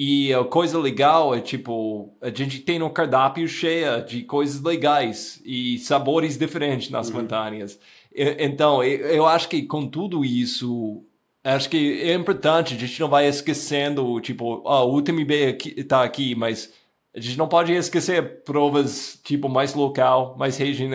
E 0.00 0.32
a 0.32 0.44
coisa 0.44 0.78
legal 0.78 1.34
é, 1.34 1.40
tipo, 1.40 2.16
a 2.20 2.30
gente 2.30 2.60
tem 2.60 2.80
um 2.80 2.88
cardápio 2.88 3.48
cheio 3.48 4.04
de 4.04 4.22
coisas 4.22 4.62
legais 4.62 5.42
e 5.44 5.76
sabores 5.78 6.38
diferentes 6.38 6.88
nas 6.88 7.08
uhum. 7.08 7.16
montanhas. 7.16 7.80
Então, 8.14 8.82
eu 8.84 9.26
acho 9.26 9.48
que 9.48 9.62
com 9.62 9.88
tudo 9.88 10.24
isso, 10.24 11.02
acho 11.42 11.68
que 11.68 12.00
é 12.02 12.14
importante, 12.14 12.74
a 12.74 12.78
gente 12.78 13.00
não 13.00 13.08
vai 13.08 13.26
esquecendo, 13.26 14.20
tipo, 14.20 14.62
ah, 14.68 14.84
o 14.84 14.94
UTMB 14.94 15.58
está 15.76 16.04
aqui, 16.04 16.32
mas 16.36 16.72
a 17.18 17.20
gente 17.20 17.36
não 17.36 17.48
pode 17.48 17.72
esquecer 17.72 18.42
provas 18.44 19.18
tipo 19.24 19.48
mais 19.48 19.74
local, 19.74 20.36
mais 20.38 20.56
regi 20.56 20.88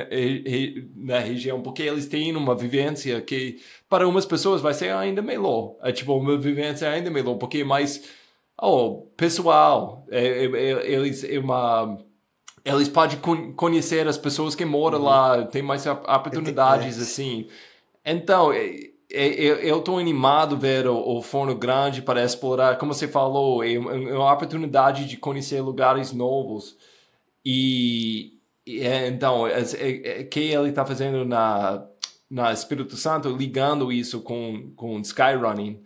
na 0.95 1.19
região, 1.19 1.61
porque 1.61 1.83
eles 1.83 2.07
têm 2.07 2.35
uma 2.35 2.55
vivência 2.55 3.21
que 3.21 3.61
para 3.89 4.07
umas 4.07 4.25
pessoas 4.25 4.61
vai 4.61 4.73
ser 4.73 4.91
ainda 4.91 5.21
melhor. 5.21 5.75
É 5.81 5.91
tipo 5.91 6.15
uma 6.15 6.37
vivência 6.37 6.89
ainda 6.89 7.11
melhor, 7.11 7.35
porque 7.35 7.59
é 7.59 7.63
mais 7.63 8.03
oh, 8.61 9.07
pessoal. 9.17 10.05
É, 10.09 10.45
é, 10.45 10.45
é, 10.45 10.91
eles 10.91 11.23
é 11.23 11.37
uma 11.37 11.97
eles 12.65 12.87
podem 12.87 13.19
conhecer 13.55 14.07
as 14.07 14.17
pessoas 14.17 14.55
que 14.55 14.63
moram 14.63 14.99
uhum. 14.99 15.05
lá, 15.05 15.45
tem 15.45 15.61
mais 15.61 15.85
oportunidades 15.85 16.97
assim. 16.97 17.49
Então, 18.05 18.51
é, 19.13 19.69
eu 19.69 19.79
estou 19.79 19.99
animado 19.99 20.57
ver 20.57 20.87
o, 20.87 20.97
o, 20.97 21.21
Forno 21.21 21.55
Grande 21.55 22.01
para 22.01 22.23
explorar, 22.23 22.77
como 22.77 22.93
você 22.93 23.07
falou, 23.07 23.63
é, 23.63 23.73
é 23.73 23.77
uma 23.79 24.33
oportunidade 24.33 25.05
de 25.05 25.17
conhecer 25.17 25.61
lugares 25.61 26.11
novos. 26.11 26.75
E, 27.45 28.39
e 28.65 28.79
é, 28.81 29.07
então, 29.07 29.47
é, 29.47 29.61
é, 29.61 30.23
que 30.23 30.39
ele 30.39 30.69
está 30.69 30.85
fazendo 30.85 31.23
na, 31.25 31.85
na 32.29 32.51
Espírito 32.51 32.97
Santo, 32.97 33.29
ligando 33.29 33.91
isso 33.91 34.21
com, 34.21 34.71
com 34.75 34.99
Skyrunning, 35.01 35.83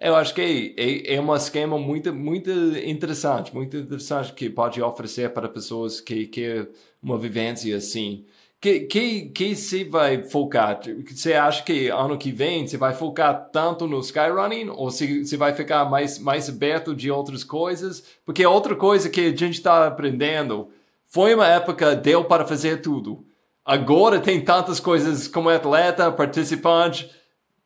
eu 0.00 0.16
acho 0.16 0.34
que 0.34 0.74
é, 0.78 1.14
é 1.16 1.20
um 1.20 1.34
esquema 1.34 1.78
muito, 1.78 2.14
muito 2.14 2.50
interessante, 2.50 3.54
muito 3.54 3.76
interessante 3.76 4.32
que 4.32 4.48
pode 4.48 4.80
oferecer 4.80 5.34
para 5.34 5.48
pessoas 5.48 6.00
que 6.00 6.26
querem 6.26 6.68
uma 7.02 7.18
vivência 7.18 7.76
assim 7.76 8.24
que, 8.60 8.80
que, 8.80 9.22
que 9.30 9.56
você 9.56 9.84
vai 9.84 10.22
focar? 10.22 10.78
Você 11.06 11.32
acha 11.32 11.62
que 11.62 11.88
ano 11.88 12.18
que 12.18 12.30
vem 12.30 12.66
você 12.66 12.76
vai 12.76 12.92
focar 12.92 13.48
tanto 13.50 13.86
no 13.86 14.00
Skyrunning 14.00 14.68
ou 14.68 14.90
se 14.90 15.24
você 15.24 15.36
vai 15.36 15.54
ficar 15.54 15.86
mais, 15.86 16.18
mais 16.18 16.48
aberto 16.48 16.94
de 16.94 17.10
outras 17.10 17.42
coisas? 17.42 18.04
Porque 18.24 18.44
outra 18.44 18.76
coisa 18.76 19.08
que 19.08 19.20
a 19.20 19.30
gente 19.30 19.52
está 19.54 19.86
aprendendo 19.86 20.68
foi 21.06 21.34
uma 21.34 21.46
época 21.46 21.96
deu 21.96 22.24
para 22.24 22.46
fazer 22.46 22.82
tudo. 22.82 23.24
Agora 23.64 24.20
tem 24.20 24.40
tantas 24.42 24.78
coisas 24.78 25.26
como 25.26 25.48
atleta, 25.48 26.12
participante, 26.12 27.10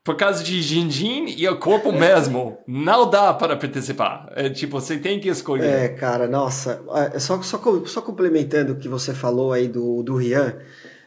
por 0.05 0.17
causa 0.17 0.45
de 0.45 0.61
Jinjin 0.61 1.35
e 1.37 1.49
o 1.49 1.59
corpo 1.59 1.91
mesmo, 1.93 2.59
não 2.67 3.09
dá 3.09 3.33
para 3.33 3.57
participar. 3.57 4.31
É 4.37 4.51
tipo, 4.51 4.79
você 4.79 4.99
tem 4.99 5.19
que 5.19 5.29
escolher. 5.29 5.67
É, 5.67 5.89
cara, 5.89 6.29
nossa. 6.29 6.83
É, 7.13 7.19
só, 7.19 7.41
só, 7.43 7.59
só 7.87 8.03
complementando 8.03 8.75
o 8.75 8.77
que 8.77 8.89
você 8.89 9.15
falou 9.15 9.53
aí 9.53 9.67
do, 9.67 10.03
do 10.03 10.17
Rian, 10.17 10.59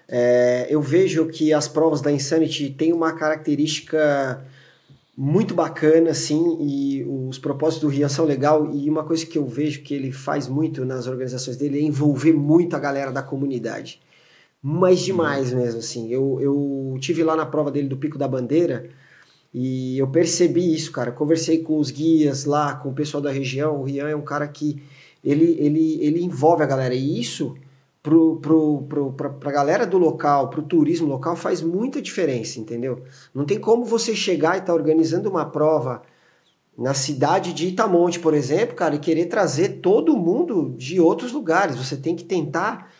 é, 0.08 0.68
eu 0.70 0.82
vejo 0.82 1.28
que 1.28 1.54
as 1.54 1.68
provas 1.68 2.02
da 2.02 2.12
Insanity 2.12 2.70
têm 2.70 2.94
uma 2.94 3.14
característica 3.14 4.46
muito 5.16 5.56
bacana, 5.56 6.12
assim, 6.12 6.58
e 6.62 7.04
os 7.04 7.40
propósitos 7.40 7.82
do 7.82 7.88
Rian 7.88 8.08
são 8.08 8.26
legal, 8.26 8.72
e 8.74 8.90
uma 8.90 9.04
coisa 9.04 9.26
que 9.26 9.38
eu 9.38 9.48
vejo 9.48 9.82
que 9.82 9.94
ele 9.94 10.12
faz 10.12 10.48
muito 10.48 10.86
nas 10.86 11.08
organizações 11.08 11.58
dele 11.58 11.80
é 11.80 11.82
envolver 11.82 12.34
muito 12.34 12.76
a 12.76 12.80
galera 12.80 13.12
da 13.12 13.24
comunidade 13.24 14.00
mas 14.62 15.00
demais 15.00 15.54
mesmo, 15.54 15.80
assim. 15.80 16.10
Eu, 16.10 16.40
eu 16.42 16.98
tive 17.00 17.24
lá 17.24 17.36
na 17.36 17.46
prova 17.46 17.72
dele 17.72 17.88
do 17.88 17.98
Pico 17.98 18.18
da 18.18 18.28
Bandeira 18.28 18.90
e 19.54 19.98
eu 19.98 20.08
percebi 20.08 20.74
isso, 20.74 20.92
cara. 20.92 21.12
Conversei 21.12 21.60
com 21.60 21.80
os 21.80 21.92
guias 21.92 22.46
lá, 22.46 22.76
com 22.76 22.90
o 22.90 22.94
pessoal 22.94 23.22
da 23.22 23.32
região. 23.32 23.80
O 23.80 23.84
Rian 23.84 24.10
é 24.10 24.16
um 24.16 24.22
cara 24.22 24.48
que 24.48 24.82
ele, 25.24 25.56
ele, 25.60 26.00
ele 26.02 26.22
envolve 26.22 26.64
a 26.64 26.68
galera 26.68 26.94
e 26.94 27.20
isso 27.20 27.56
pra, 29.18 29.30
pra 29.30 29.52
galera 29.52 29.86
do 29.86 29.98
local, 29.98 30.50
pro 30.50 30.62
turismo 30.62 31.08
local 31.08 31.36
faz 31.36 31.62
muita 31.62 32.02
diferença, 32.02 32.60
entendeu? 32.60 33.04
Não 33.34 33.46
tem 33.46 33.60
como 33.60 33.86
você 33.86 34.16
chegar 34.16 34.56
e 34.56 34.60
estar 34.60 34.68
tá 34.68 34.74
organizando 34.74 35.30
uma 35.30 35.46
prova 35.46 36.02
na 36.78 36.94
cidade 36.94 37.54
de 37.54 37.68
Itamonte, 37.68 38.20
por 38.20 38.34
exemplo, 38.34 38.76
cara, 38.76 38.96
e 38.96 39.00
querer 39.00 39.26
trazer 39.26 39.80
todo 39.82 40.16
mundo 40.16 40.76
de 40.78 41.00
outros 41.00 41.32
lugares. 41.32 41.76
Você 41.76 41.98
tem 41.98 42.16
que 42.16 42.24
tentar 42.24 42.92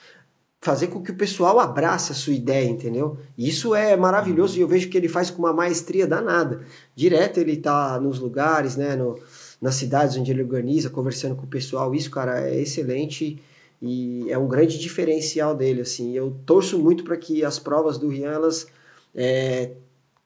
fazer 0.60 0.88
com 0.88 1.02
que 1.02 1.12
o 1.12 1.16
pessoal 1.16 1.60
abrace 1.60 2.12
a 2.12 2.16
sua 2.16 2.34
ideia, 2.34 2.68
entendeu? 2.68 3.18
Isso 3.38 3.76
é 3.76 3.96
maravilhoso 3.96 4.58
e 4.58 4.62
eu 4.62 4.68
vejo 4.68 4.90
que 4.90 4.98
ele 4.98 5.08
faz 5.08 5.30
com 5.30 5.40
uma 5.44 5.54
maestria 5.54 6.08
danada. 6.08 6.66
Direto 6.96 7.40
ele 7.40 7.58
tá 7.58 8.00
nos 8.00 8.20
lugares, 8.20 8.76
né, 8.76 8.96
no, 8.96 9.20
nas 9.62 9.76
cidades 9.76 10.18
onde 10.18 10.32
ele 10.32 10.42
organiza, 10.42 10.90
conversando 10.90 11.36
com 11.36 11.44
o 11.44 11.50
pessoal. 11.50 11.94
Isso, 11.94 12.10
cara, 12.10 12.50
é 12.50 12.60
excelente 12.60 13.40
e 13.82 14.26
é 14.30 14.38
um 14.38 14.48
grande 14.48 14.78
diferencial 14.80 15.56
dele, 15.56 15.82
assim. 15.82 16.14
Eu 16.14 16.36
torço 16.46 16.80
muito 16.80 17.04
para 17.04 17.18
que 17.18 17.44
as 17.44 17.60
provas 17.60 17.98
do 17.98 18.10
Rian, 18.10 18.32
elas 18.32 18.68
é, 19.14 19.72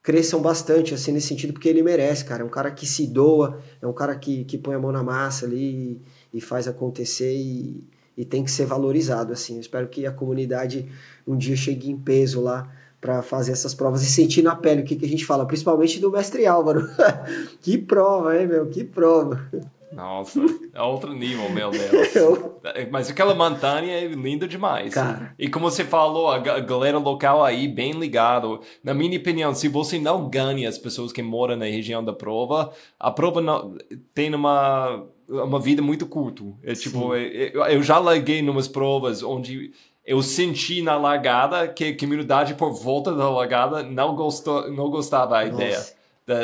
cresçam 0.02 0.40
bastante, 0.40 0.94
assim, 0.94 1.12
nesse 1.12 1.28
sentido, 1.28 1.52
porque 1.52 1.68
ele 1.68 1.82
merece, 1.82 2.24
cara. 2.24 2.42
É 2.42 2.46
um 2.46 2.50
cara 2.50 2.70
que 2.70 2.86
se 2.86 3.06
doa, 3.06 3.60
é 3.80 3.86
um 3.86 3.92
cara 3.92 4.16
que, 4.16 4.44
que 4.44 4.56
põe 4.56 4.74
a 4.74 4.78
mão 4.78 4.92
na 4.92 5.02
massa 5.02 5.46
ali 5.46 6.00
e, 6.32 6.38
e 6.38 6.40
faz 6.40 6.66
acontecer 6.66 7.34
e 7.34 7.84
e 8.16 8.24
tem 8.24 8.44
que 8.44 8.50
ser 8.50 8.66
valorizado 8.66 9.32
assim. 9.32 9.54
Eu 9.54 9.60
espero 9.60 9.88
que 9.88 10.06
a 10.06 10.12
comunidade 10.12 10.86
um 11.26 11.36
dia 11.36 11.56
chegue 11.56 11.90
em 11.90 11.96
peso 11.96 12.40
lá 12.40 12.70
para 13.00 13.20
fazer 13.22 13.52
essas 13.52 13.74
provas 13.74 14.02
e 14.02 14.06
sentir 14.06 14.42
na 14.42 14.54
pele 14.54 14.82
o 14.82 14.84
que, 14.84 14.94
que 14.94 15.04
a 15.04 15.08
gente 15.08 15.26
fala, 15.26 15.46
principalmente 15.46 15.98
do 15.98 16.10
mestre 16.10 16.46
Álvaro. 16.46 16.88
que 17.60 17.76
prova, 17.76 18.38
hein, 18.38 18.46
meu? 18.46 18.66
Que 18.66 18.84
prova. 18.84 19.44
Nossa, 19.92 20.40
é 20.72 20.82
outro 20.82 21.12
nível, 21.12 21.50
meu 21.50 21.70
Deus. 21.70 22.14
Eu... 22.16 22.60
Mas 22.90 23.10
aquela 23.10 23.34
montanha 23.34 23.92
é 23.92 24.06
linda 24.06 24.48
demais. 24.48 24.94
Cara. 24.94 25.34
E 25.38 25.48
como 25.48 25.70
você 25.70 25.84
falou, 25.84 26.30
a 26.30 26.38
galera 26.38 26.98
local 26.98 27.44
aí 27.44 27.68
bem 27.68 27.92
ligado. 27.92 28.60
Na 28.82 28.94
minha 28.94 29.18
opinião, 29.18 29.54
se 29.54 29.68
você 29.68 29.98
não 29.98 30.28
ganha 30.28 30.68
as 30.68 30.78
pessoas 30.78 31.12
que 31.12 31.22
moram 31.22 31.56
na 31.56 31.66
região 31.66 32.04
da 32.04 32.12
prova, 32.12 32.72
a 32.98 33.10
prova 33.10 33.40
não, 33.40 33.76
tem 34.14 34.34
uma 34.34 35.04
uma 35.28 35.58
vida 35.58 35.80
muito 35.80 36.06
curto. 36.06 36.54
É 36.62 36.74
tipo, 36.74 37.14
é, 37.14 37.22
é, 37.22 37.74
eu 37.74 37.82
já 37.82 37.98
larguei 37.98 38.42
numas 38.42 38.68
provas 38.68 39.22
onde 39.22 39.72
eu 40.04 40.22
senti 40.22 40.82
na 40.82 40.96
largada 40.96 41.68
que 41.68 41.84
a 41.84 41.96
comunidade 41.96 42.54
por 42.54 42.72
volta 42.72 43.14
da 43.14 43.30
largada 43.30 43.82
não 43.82 44.14
gostou, 44.14 44.70
não 44.70 44.90
gostava 44.90 45.32
da 45.32 45.44
ideia. 45.44 45.80
Da, 46.26 46.42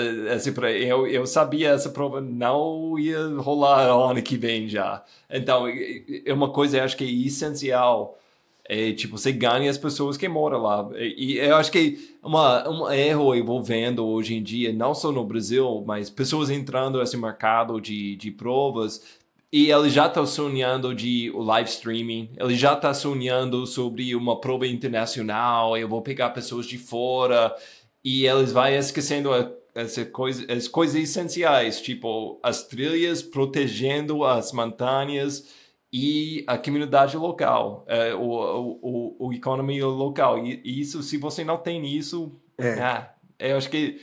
eu, 0.71 1.07
eu 1.07 1.27
sabia 1.27 1.71
essa 1.71 1.91
prova 1.91 2.21
não 2.21 2.99
ia 2.99 3.29
rolar 3.37 3.87
ano 3.87 4.23
que 4.23 4.37
vem 4.37 4.69
já. 4.69 5.05
Então, 5.31 5.67
é 5.69 6.33
uma 6.33 6.51
coisa 6.51 6.83
acho 6.83 6.97
que 6.97 7.05
é 7.05 7.27
essencial 7.27 8.19
é, 8.69 8.93
tipo, 8.93 9.17
você 9.17 9.33
ganha 9.33 9.71
as 9.71 9.79
pessoas 9.79 10.19
que 10.19 10.29
moram 10.29 10.61
lá. 10.61 10.91
E, 10.95 11.33
e 11.33 11.39
eu 11.39 11.57
acho 11.57 11.73
que 11.73 12.15
uma, 12.23 12.69
um 12.69 12.91
erro 12.93 13.35
envolvendo 13.35 14.07
hoje 14.07 14.35
em 14.35 14.43
dia, 14.43 14.71
não 14.75 14.95
só 14.95 15.11
no 15.11 15.25
Brasil, 15.25 15.83
mas 15.87 16.11
pessoas 16.11 16.51
entrando 16.51 16.99
nesse 16.99 17.17
mercado 17.17 17.81
de, 17.81 18.15
de 18.17 18.31
provas, 18.31 19.03
e 19.51 19.71
ele 19.71 19.89
já 19.89 20.07
está 20.07 20.25
sonhando 20.27 20.95
de 20.95 21.33
live 21.35 21.71
streaming, 21.71 22.29
ele 22.37 22.55
já 22.55 22.75
está 22.75 22.93
sonhando 22.93 23.67
sobre 23.67 24.15
uma 24.15 24.39
prova 24.39 24.67
internacional, 24.67 25.75
eu 25.75 25.89
vou 25.89 26.03
pegar 26.03 26.29
pessoas 26.31 26.67
de 26.67 26.77
fora, 26.77 27.55
e 28.05 28.27
eles 28.27 28.53
vão 28.53 28.69
esquecendo 28.69 29.31
essa 29.81 30.05
coisa, 30.05 30.45
as 30.53 30.67
coisas 30.69 30.97
essenciais, 30.97 31.81
tipo 31.81 32.41
as 32.43 32.67
trilhas 32.67 33.23
protegendo 33.23 34.25
as 34.25 34.53
montanhas, 34.53 35.45
e 35.93 36.45
a 36.47 36.59
comunidade 36.59 37.17
local, 37.17 37.85
é, 37.89 38.15
o, 38.15 38.21
o, 38.83 39.17
o, 39.27 39.33
economia 39.33 39.87
local. 39.87 40.39
E, 40.45 40.61
isso, 40.65 41.03
se 41.03 41.17
você 41.17 41.43
não 41.43 41.57
tem 41.57 41.87
isso, 41.87 42.31
é. 42.59 42.73
ah, 42.75 43.11
eu 43.39 43.57
acho 43.57 43.71
que 43.71 43.99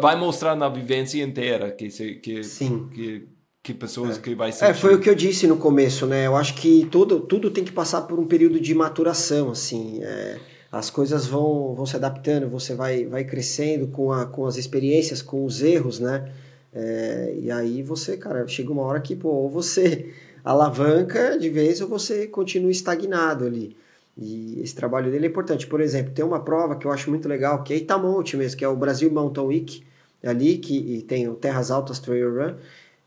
vai 0.00 0.16
mostrar 0.16 0.56
na 0.56 0.68
vivência 0.68 1.22
inteira 1.22 1.70
que, 1.70 1.88
que, 2.20 2.42
Sim. 2.42 2.88
que, 2.88 3.28
que 3.62 3.74
pessoas 3.74 4.16
é. 4.16 4.20
que 4.20 4.34
vai 4.34 4.50
ser. 4.50 4.66
É, 4.66 4.74
foi 4.74 4.94
o 4.94 5.00
que 5.00 5.10
eu 5.10 5.14
disse 5.14 5.46
no 5.46 5.58
começo, 5.58 6.06
né? 6.06 6.26
Eu 6.26 6.36
acho 6.36 6.54
que 6.54 6.86
tudo, 6.90 7.20
tudo 7.20 7.50
tem 7.50 7.64
que 7.64 7.72
passar 7.72 8.02
por 8.02 8.18
um 8.18 8.26
período 8.26 8.58
de 8.58 8.74
maturação, 8.74 9.50
assim. 9.50 10.02
É, 10.02 10.38
as 10.78 10.90
coisas 10.90 11.26
vão, 11.26 11.74
vão 11.74 11.86
se 11.86 11.96
adaptando, 11.96 12.48
você 12.48 12.74
vai, 12.74 13.06
vai 13.06 13.24
crescendo 13.24 13.86
com, 13.88 14.12
a, 14.12 14.26
com 14.26 14.46
as 14.46 14.56
experiências, 14.56 15.22
com 15.22 15.44
os 15.44 15.62
erros, 15.62 15.98
né? 15.98 16.30
É, 16.74 17.34
e 17.40 17.50
aí 17.50 17.82
você, 17.82 18.16
cara, 18.16 18.46
chega 18.46 18.70
uma 18.70 18.82
hora 18.82 19.00
que, 19.00 19.16
pô, 19.16 19.28
ou 19.28 19.48
você 19.48 20.12
alavanca 20.44 21.38
de 21.38 21.48
vez 21.48 21.80
ou 21.80 21.88
você 21.88 22.26
continua 22.26 22.70
estagnado 22.70 23.46
ali. 23.46 23.76
E 24.16 24.60
esse 24.62 24.74
trabalho 24.74 25.10
dele 25.10 25.26
é 25.26 25.28
importante. 25.28 25.66
Por 25.66 25.80
exemplo, 25.80 26.12
tem 26.12 26.24
uma 26.24 26.40
prova 26.40 26.76
que 26.76 26.86
eu 26.86 26.92
acho 26.92 27.10
muito 27.10 27.28
legal, 27.28 27.62
que 27.62 27.72
é 27.72 27.76
Itamonte 27.76 28.36
mesmo, 28.36 28.58
que 28.58 28.64
é 28.64 28.68
o 28.68 28.76
Brasil 28.76 29.10
Mountain 29.10 29.46
Week, 29.46 29.82
ali, 30.24 30.58
que 30.58 31.04
tem 31.08 31.28
o 31.28 31.34
Terras 31.34 31.70
Altas 31.70 31.98
Trail 31.98 32.34
Run. 32.34 32.54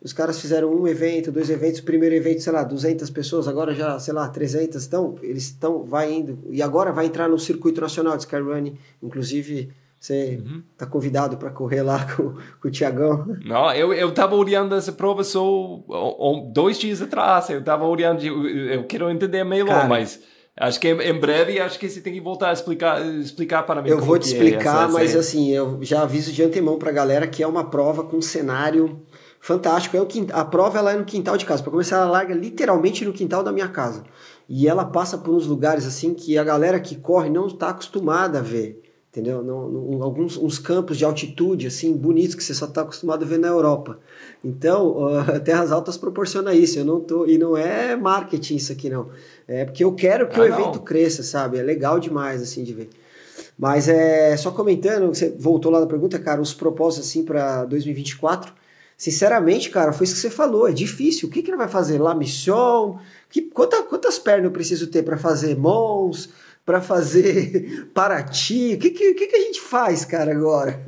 Os 0.01 0.13
caras 0.13 0.39
fizeram 0.39 0.73
um 0.73 0.87
evento, 0.87 1.31
dois 1.31 1.49
eventos, 1.49 1.81
primeiro 1.81 2.15
evento, 2.15 2.41
sei 2.41 2.53
lá, 2.53 2.63
200 2.63 3.09
pessoas, 3.09 3.49
agora 3.49 3.75
já, 3.75 3.99
sei 3.99 4.13
lá, 4.13 4.29
300, 4.29 4.85
então 4.85 5.15
eles 5.21 5.43
estão, 5.43 5.83
vai 5.83 6.13
indo, 6.13 6.39
e 6.49 6.61
agora 6.61 6.91
vai 6.91 7.05
entrar 7.05 7.27
no 7.27 7.37
circuito 7.37 7.81
nacional 7.81 8.15
de 8.15 8.23
Skyrunning, 8.23 8.77
inclusive 9.03 9.73
você 9.99 10.41
uhum. 10.41 10.63
tá 10.77 10.85
convidado 10.85 11.35
para 11.35 11.49
correr 11.49 11.81
lá 11.81 12.07
com, 12.15 12.33
com 12.61 12.67
o 12.67 12.71
Tiagão. 12.71 13.37
Não, 13.43 13.73
eu, 13.73 13.93
eu 13.93 14.13
tava 14.13 14.35
olhando 14.35 14.73
essa 14.73 14.93
prova 14.93 15.23
só 15.23 15.83
dois 16.53 16.79
dias 16.79 17.01
atrás, 17.01 17.49
eu 17.49 17.61
tava 17.61 17.85
olhando, 17.85 18.23
eu 18.23 18.85
quero 18.85 19.09
entender 19.09 19.43
melhor, 19.43 19.67
Cara, 19.67 19.89
mas 19.89 20.21
acho 20.57 20.79
que 20.79 20.87
em 20.87 21.19
breve 21.19 21.59
acho 21.59 21.77
que 21.77 21.89
você 21.89 21.99
tem 21.99 22.13
que 22.13 22.21
voltar 22.21 22.51
a 22.51 22.53
explicar, 22.53 23.05
explicar 23.05 23.63
para 23.63 23.81
mim. 23.81 23.89
Eu 23.89 23.99
vou 23.99 24.17
te 24.17 24.29
é 24.29 24.31
explicar, 24.31 24.87
é 24.87 24.91
mas 24.93 25.13
assim, 25.13 25.51
eu 25.51 25.77
já 25.81 26.03
aviso 26.03 26.31
de 26.31 26.41
antemão 26.41 26.79
para 26.79 26.89
a 26.89 26.93
galera 26.93 27.27
que 27.27 27.43
é 27.43 27.47
uma 27.47 27.69
prova 27.69 28.05
com 28.05 28.21
cenário 28.21 29.01
fantástico. 29.39 29.95
É 29.95 30.01
o 30.01 30.05
quintal, 30.05 30.39
a 30.39 30.45
prova 30.45 30.77
ela 30.77 30.93
é 30.93 30.97
no 30.97 31.05
quintal 31.05 31.37
de 31.37 31.45
casa. 31.45 31.63
Para 31.63 31.71
começar, 31.71 31.97
ela 31.97 32.11
larga 32.11 32.33
literalmente 32.33 33.05
no 33.05 33.13
quintal 33.13 33.43
da 33.43 33.51
minha 33.51 33.67
casa. 33.67 34.03
E 34.47 34.67
ela 34.67 34.85
passa 34.85 35.17
por 35.17 35.33
uns 35.33 35.45
lugares 35.45 35.85
assim 35.85 36.13
que 36.13 36.37
a 36.37 36.43
galera 36.43 36.79
que 36.79 36.95
corre 36.95 37.29
não 37.29 37.47
está 37.47 37.69
acostumada 37.69 38.39
a 38.39 38.41
ver. 38.41 38.83
Entendeu? 39.11 39.39
Alguns 40.03 40.37
uns 40.37 40.59
campos 40.59 40.95
de 40.95 41.03
altitude 41.03 41.65
assim 41.65 41.97
bonitos 41.97 42.35
que 42.35 42.43
você 42.43 42.53
só 42.53 42.65
está 42.65 42.81
acostumado 42.81 43.25
a 43.25 43.27
ver 43.27 43.39
na 43.39 43.47
Europa. 43.47 43.99
Então, 44.43 45.17
uh, 45.17 45.39
Terras 45.39 45.71
Altas 45.71 45.97
proporciona 45.97 46.53
isso. 46.53 46.77
Eu 46.77 46.85
não 46.85 46.99
tô 46.99 47.25
e 47.25 47.37
não 47.37 47.57
é 47.57 47.95
marketing 47.95 48.55
isso 48.55 48.71
aqui 48.71 48.89
não. 48.89 49.09
É 49.47 49.65
porque 49.65 49.83
eu 49.83 49.93
quero 49.93 50.27
que 50.27 50.39
ah, 50.39 50.43
o 50.43 50.45
evento 50.45 50.75
não. 50.77 50.83
cresça, 50.83 51.23
sabe? 51.23 51.57
É 51.57 51.63
legal 51.63 51.99
demais 51.99 52.41
assim 52.41 52.63
de 52.63 52.73
ver. 52.73 52.89
Mas 53.57 53.89
é 53.89 54.37
só 54.37 54.51
comentando, 54.51 55.07
você 55.07 55.29
voltou 55.37 55.71
lá 55.71 55.79
na 55.79 55.87
pergunta, 55.87 56.17
cara, 56.19 56.39
os 56.39 56.53
propósitos 56.53 57.09
assim 57.09 57.23
para 57.23 57.65
2024 57.65 58.53
Sinceramente, 58.99 59.69
cara, 59.69 59.93
foi 59.93 60.03
isso 60.03 60.15
que 60.15 60.19
você 60.19 60.29
falou. 60.29 60.67
É 60.67 60.73
difícil. 60.73 61.29
O 61.29 61.31
que, 61.31 61.41
que 61.41 61.49
ele 61.49 61.55
vai 61.55 61.69
fazer? 61.69 61.97
La 62.01 62.13
mission? 62.13 62.97
Que, 63.29 63.43
quanta, 63.43 63.81
quantas 63.83 64.19
pernas 64.19 64.43
eu 64.43 64.51
preciso 64.51 64.87
ter 64.87 65.03
para 65.03 65.17
fazer 65.17 65.57
Mons? 65.57 66.27
Para 66.65 66.81
fazer 66.81 67.87
Paraty? 67.95 68.73
O 68.73 68.77
que, 68.77 68.89
que, 68.89 69.13
que, 69.13 69.35
a 69.37 69.39
gente 69.39 69.61
faz, 69.61 70.03
cara, 70.03 70.33
agora? 70.33 70.83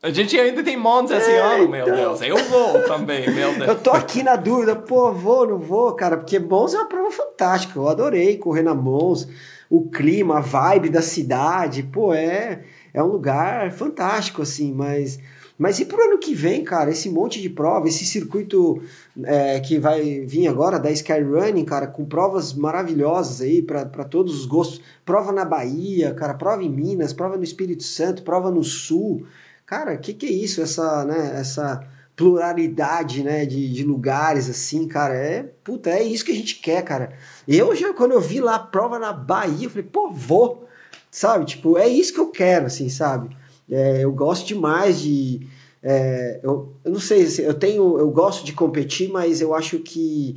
A 0.00 0.10
gente 0.10 0.38
ainda 0.38 0.62
tem 0.62 0.76
Mons 0.76 1.10
esse 1.10 1.32
é, 1.32 1.40
ano, 1.40 1.68
meu 1.68 1.82
então... 1.82 1.96
Deus. 1.96 2.22
Eu 2.22 2.36
vou 2.44 2.84
também, 2.84 3.28
meu 3.28 3.54
Deus. 3.54 3.66
Eu 3.66 3.74
tô 3.74 3.90
aqui 3.90 4.22
na 4.22 4.36
dúvida, 4.36 4.76
pô, 4.76 5.12
vou, 5.12 5.48
não 5.48 5.58
vou, 5.58 5.92
cara, 5.94 6.16
porque 6.16 6.38
Mons 6.38 6.74
é 6.74 6.76
uma 6.76 6.86
prova 6.86 7.10
fantástica. 7.10 7.76
Eu 7.76 7.88
adorei 7.88 8.38
correr 8.38 8.62
na 8.62 8.72
Mons. 8.72 9.26
O 9.68 9.90
clima, 9.90 10.38
a 10.38 10.40
vibe 10.40 10.90
da 10.90 11.02
cidade, 11.02 11.82
pô, 11.82 12.14
é, 12.14 12.62
é 12.94 13.02
um 13.02 13.08
lugar 13.08 13.72
fantástico, 13.72 14.42
assim, 14.42 14.72
mas 14.72 15.18
mas 15.60 15.78
e 15.78 15.84
pro 15.84 16.02
ano 16.02 16.16
que 16.16 16.34
vem, 16.34 16.64
cara, 16.64 16.90
esse 16.90 17.10
monte 17.10 17.38
de 17.38 17.50
prova, 17.50 17.86
esse 17.86 18.06
circuito 18.06 18.82
é, 19.22 19.60
que 19.60 19.78
vai 19.78 20.20
vir 20.20 20.48
agora 20.48 20.78
da 20.78 20.90
Skyrunning, 20.90 21.66
cara, 21.66 21.86
com 21.86 22.02
provas 22.02 22.54
maravilhosas 22.54 23.42
aí 23.42 23.60
para 23.60 23.84
todos 24.04 24.40
os 24.40 24.46
gostos. 24.46 24.80
Prova 25.04 25.32
na 25.32 25.44
Bahia, 25.44 26.14
cara, 26.14 26.32
prova 26.32 26.64
em 26.64 26.70
Minas, 26.70 27.12
prova 27.12 27.36
no 27.36 27.44
Espírito 27.44 27.82
Santo, 27.82 28.22
prova 28.22 28.50
no 28.50 28.64
Sul. 28.64 29.26
Cara, 29.66 29.98
que, 29.98 30.14
que 30.14 30.24
é 30.24 30.32
isso, 30.32 30.62
essa, 30.62 31.04
né, 31.04 31.32
essa 31.38 31.86
pluralidade, 32.16 33.22
né, 33.22 33.44
de, 33.44 33.70
de 33.70 33.84
lugares, 33.84 34.48
assim, 34.48 34.88
cara, 34.88 35.12
é, 35.12 35.42
puta, 35.62 35.90
é 35.90 36.02
isso 36.02 36.24
que 36.24 36.32
a 36.32 36.36
gente 36.36 36.54
quer, 36.54 36.82
cara. 36.82 37.12
Eu 37.46 37.76
já, 37.76 37.92
quando 37.92 38.12
eu 38.12 38.20
vi 38.22 38.40
lá 38.40 38.54
a 38.54 38.60
prova 38.60 38.98
na 38.98 39.12
Bahia, 39.12 39.66
eu 39.66 39.70
falei, 39.70 39.86
pô, 39.92 40.10
vou, 40.10 40.66
sabe, 41.10 41.44
tipo, 41.44 41.76
é 41.76 41.86
isso 41.86 42.14
que 42.14 42.20
eu 42.20 42.30
quero, 42.30 42.64
assim, 42.64 42.88
sabe. 42.88 43.36
É, 43.70 44.04
eu 44.04 44.12
gosto 44.12 44.46
demais 44.46 45.00
de. 45.00 45.46
É, 45.82 46.40
eu, 46.42 46.74
eu, 46.84 46.92
não 46.92 47.00
sei, 47.00 47.26
eu 47.38 47.54
tenho, 47.54 47.98
eu 47.98 48.10
gosto 48.10 48.44
de 48.44 48.52
competir, 48.52 49.10
mas 49.10 49.40
eu 49.40 49.54
acho 49.54 49.78
que 49.78 50.36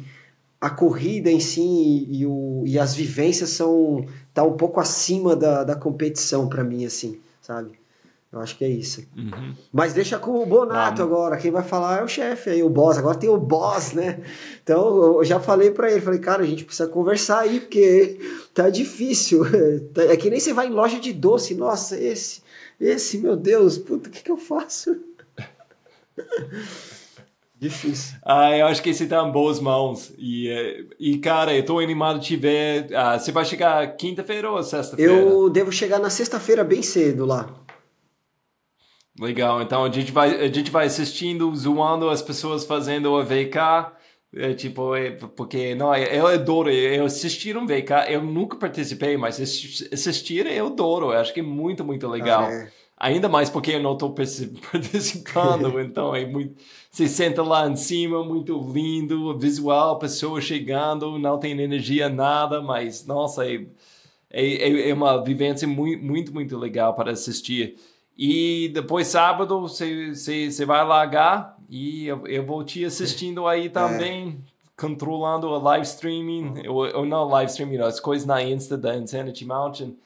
a 0.61 0.69
corrida 0.69 1.29
em 1.29 1.39
si 1.39 1.61
e, 1.61 2.19
e, 2.21 2.25
o, 2.25 2.63
e 2.65 2.79
as 2.79 2.95
vivências 2.95 3.49
são 3.49 4.05
tá 4.33 4.43
um 4.43 4.53
pouco 4.53 4.79
acima 4.79 5.35
da, 5.35 5.63
da 5.63 5.75
competição 5.75 6.47
para 6.47 6.63
mim, 6.63 6.85
assim, 6.85 7.19
sabe? 7.41 7.71
Eu 8.31 8.39
acho 8.39 8.57
que 8.57 8.65
é 8.65 8.69
isso. 8.69 9.03
Uhum. 9.15 9.53
Mas 9.71 9.93
deixa 9.93 10.17
com 10.17 10.41
o 10.41 10.45
Bonato 10.45 11.03
agora. 11.03 11.37
Quem 11.37 11.51
vai 11.51 11.61
falar 11.61 11.99
é 11.99 12.03
o 12.03 12.07
chefe 12.07 12.49
aí, 12.49 12.63
o 12.63 12.69
boss. 12.69 12.97
Agora 12.97 13.15
tem 13.15 13.29
o 13.29 13.37
boss, 13.37 13.93
né? 13.93 14.21
Então 14.63 15.19
eu 15.19 15.23
já 15.23 15.39
falei 15.39 15.69
para 15.69 15.91
ele, 15.91 16.01
falei, 16.01 16.19
cara, 16.19 16.41
a 16.41 16.45
gente 16.45 16.65
precisa 16.65 16.89
conversar 16.89 17.41
aí, 17.41 17.59
porque 17.59 18.19
tá 18.51 18.71
difícil. 18.71 19.43
É 20.09 20.17
que 20.17 20.31
nem 20.31 20.39
você 20.39 20.51
vai 20.51 20.65
em 20.67 20.71
loja 20.71 20.99
de 20.99 21.13
doce, 21.13 21.53
nossa, 21.53 21.95
esse 21.95 22.41
esse, 22.83 23.17
meu 23.17 23.35
Deus, 23.35 23.77
puta, 23.77 24.09
o 24.09 24.11
que, 24.11 24.21
que 24.23 24.31
eu 24.31 24.37
faço? 24.37 24.95
Difícil. 27.63 28.17
Ah, 28.25 28.57
eu 28.57 28.67
acho 28.67 28.83
que 28.83 28.89
esse 28.89 29.07
tá 29.07 29.25
em 29.25 29.31
boas 29.31 29.57
mãos. 29.61 30.11
E, 30.17 30.49
eh, 30.49 30.85
e 30.99 31.17
cara, 31.17 31.55
eu 31.55 31.65
tô 31.65 31.79
animado 31.79 32.19
de 32.19 32.27
te 32.27 32.35
ver. 32.35 32.93
Ah, 32.93 33.17
você 33.17 33.31
vai 33.31 33.45
chegar 33.45 33.95
quinta-feira 33.95 34.51
ou 34.51 34.61
sexta-feira? 34.61 35.13
Eu 35.13 35.49
devo 35.49 35.71
chegar 35.71 35.97
na 35.97 36.09
sexta-feira 36.09 36.61
bem 36.61 36.81
cedo 36.81 37.25
lá. 37.25 37.49
Legal, 39.17 39.61
então 39.61 39.85
a 39.85 39.89
gente 39.89 40.11
vai, 40.11 40.35
a 40.41 40.51
gente 40.51 40.71
vai 40.71 40.87
assistindo, 40.87 41.55
zoando 41.55 42.09
as 42.09 42.21
pessoas 42.21 42.65
fazendo 42.65 43.15
a 43.15 43.23
VK. 43.23 43.93
É, 44.35 44.53
tipo, 44.53 44.95
é, 44.95 45.11
porque 45.11 45.75
não, 45.75 45.95
eu 45.95 46.25
adoro, 46.25 46.69
eu 46.69 47.05
assistir 47.05 47.55
um 47.55 47.67
VK, 47.67 48.09
eu 48.09 48.23
nunca 48.23 48.57
participei, 48.57 49.15
mas 49.15 49.39
assistir 49.39 50.47
eu 50.47 50.67
adoro, 50.67 51.11
eu 51.11 51.19
acho 51.19 51.31
que 51.31 51.39
é 51.39 51.43
muito, 51.43 51.83
muito 51.85 52.07
legal. 52.07 52.45
Ah, 52.45 52.51
é. 52.51 52.71
Ainda 52.97 53.29
mais 53.29 53.49
porque 53.49 53.71
eu 53.71 53.83
não 53.83 53.93
estou 53.93 54.11
participando, 54.15 55.77
então 55.81 56.15
é 56.15 56.25
muito. 56.25 56.55
Você 56.89 57.07
senta 57.07 57.43
lá 57.43 57.67
em 57.67 57.75
cima, 57.75 58.23
muito 58.23 58.57
lindo, 58.73 59.37
visual, 59.37 59.99
pessoa 59.99 60.41
chegando, 60.41 61.19
não 61.19 61.37
tem 61.37 61.59
energia, 61.59 62.09
nada, 62.09 62.61
mas 62.61 63.05
nossa, 63.05 63.45
é, 63.45 63.65
é, 64.31 64.89
é 64.89 64.93
uma 64.93 65.23
vivência 65.23 65.67
muito, 65.67 66.03
muito, 66.03 66.33
muito 66.33 66.57
legal 66.57 66.95
para 66.95 67.11
assistir. 67.11 67.75
E 68.17 68.69
depois 68.73 69.07
sábado 69.07 69.61
você, 69.61 70.13
você, 70.13 70.51
você 70.51 70.65
vai 70.65 70.83
largar 70.85 71.52
e 71.69 72.07
eu, 72.07 72.27
eu 72.27 72.45
vou 72.45 72.63
te 72.63 72.83
assistindo 72.85 73.47
aí 73.47 73.67
é. 73.67 73.69
também, 73.69 74.43
controlando 74.77 75.47
o 75.47 75.59
live 75.59 75.85
streaming, 75.85 76.67
ou, 76.67 76.85
ou 76.97 77.05
não 77.05 77.25
live 77.25 77.49
streaming, 77.49 77.77
as 77.77 77.99
coisas 77.99 78.25
na 78.25 78.41
Insta 78.43 78.77
da 78.77 78.95
Insanity 78.95 79.45
Mountain. 79.45 79.97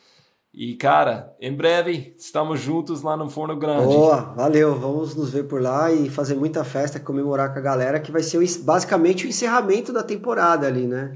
E, 0.54 0.76
cara, 0.76 1.36
em 1.40 1.54
breve 1.54 2.16
estamos 2.18 2.60
juntos 2.60 3.04
lá 3.04 3.16
no 3.16 3.30
Forno 3.30 3.56
Grande. 3.56 3.94
Boa, 3.94 4.34
valeu. 4.36 4.74
Vamos 4.74 5.14
nos 5.14 5.30
ver 5.30 5.44
por 5.44 5.62
lá 5.62 5.92
e 5.92 6.10
fazer 6.10 6.36
muita 6.36 6.64
festa, 6.64 7.00
comemorar 7.00 7.54
com 7.54 7.60
a 7.60 7.62
galera, 7.62 8.00
que 8.00 8.12
vai 8.12 8.24
ser 8.24 8.40
basicamente 8.62 9.26
o 9.26 9.30
encerramento 9.30 9.94
da 9.94 10.02
temporada 10.02 10.66
ali, 10.66 10.88
né? 10.88 11.16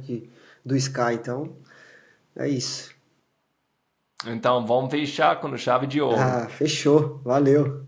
Do 0.64 0.76
Sky. 0.76 1.14
Então, 1.14 1.50
é 2.36 2.48
isso. 2.48 2.92
Então, 4.28 4.66
vamos 4.68 4.92
fechar 4.92 5.40
com 5.42 5.58
chave 5.58 5.88
de 5.88 6.00
ouro. 6.00 6.20
Ah, 6.20 6.48
fechou. 6.48 7.20
Valeu. 7.24 7.84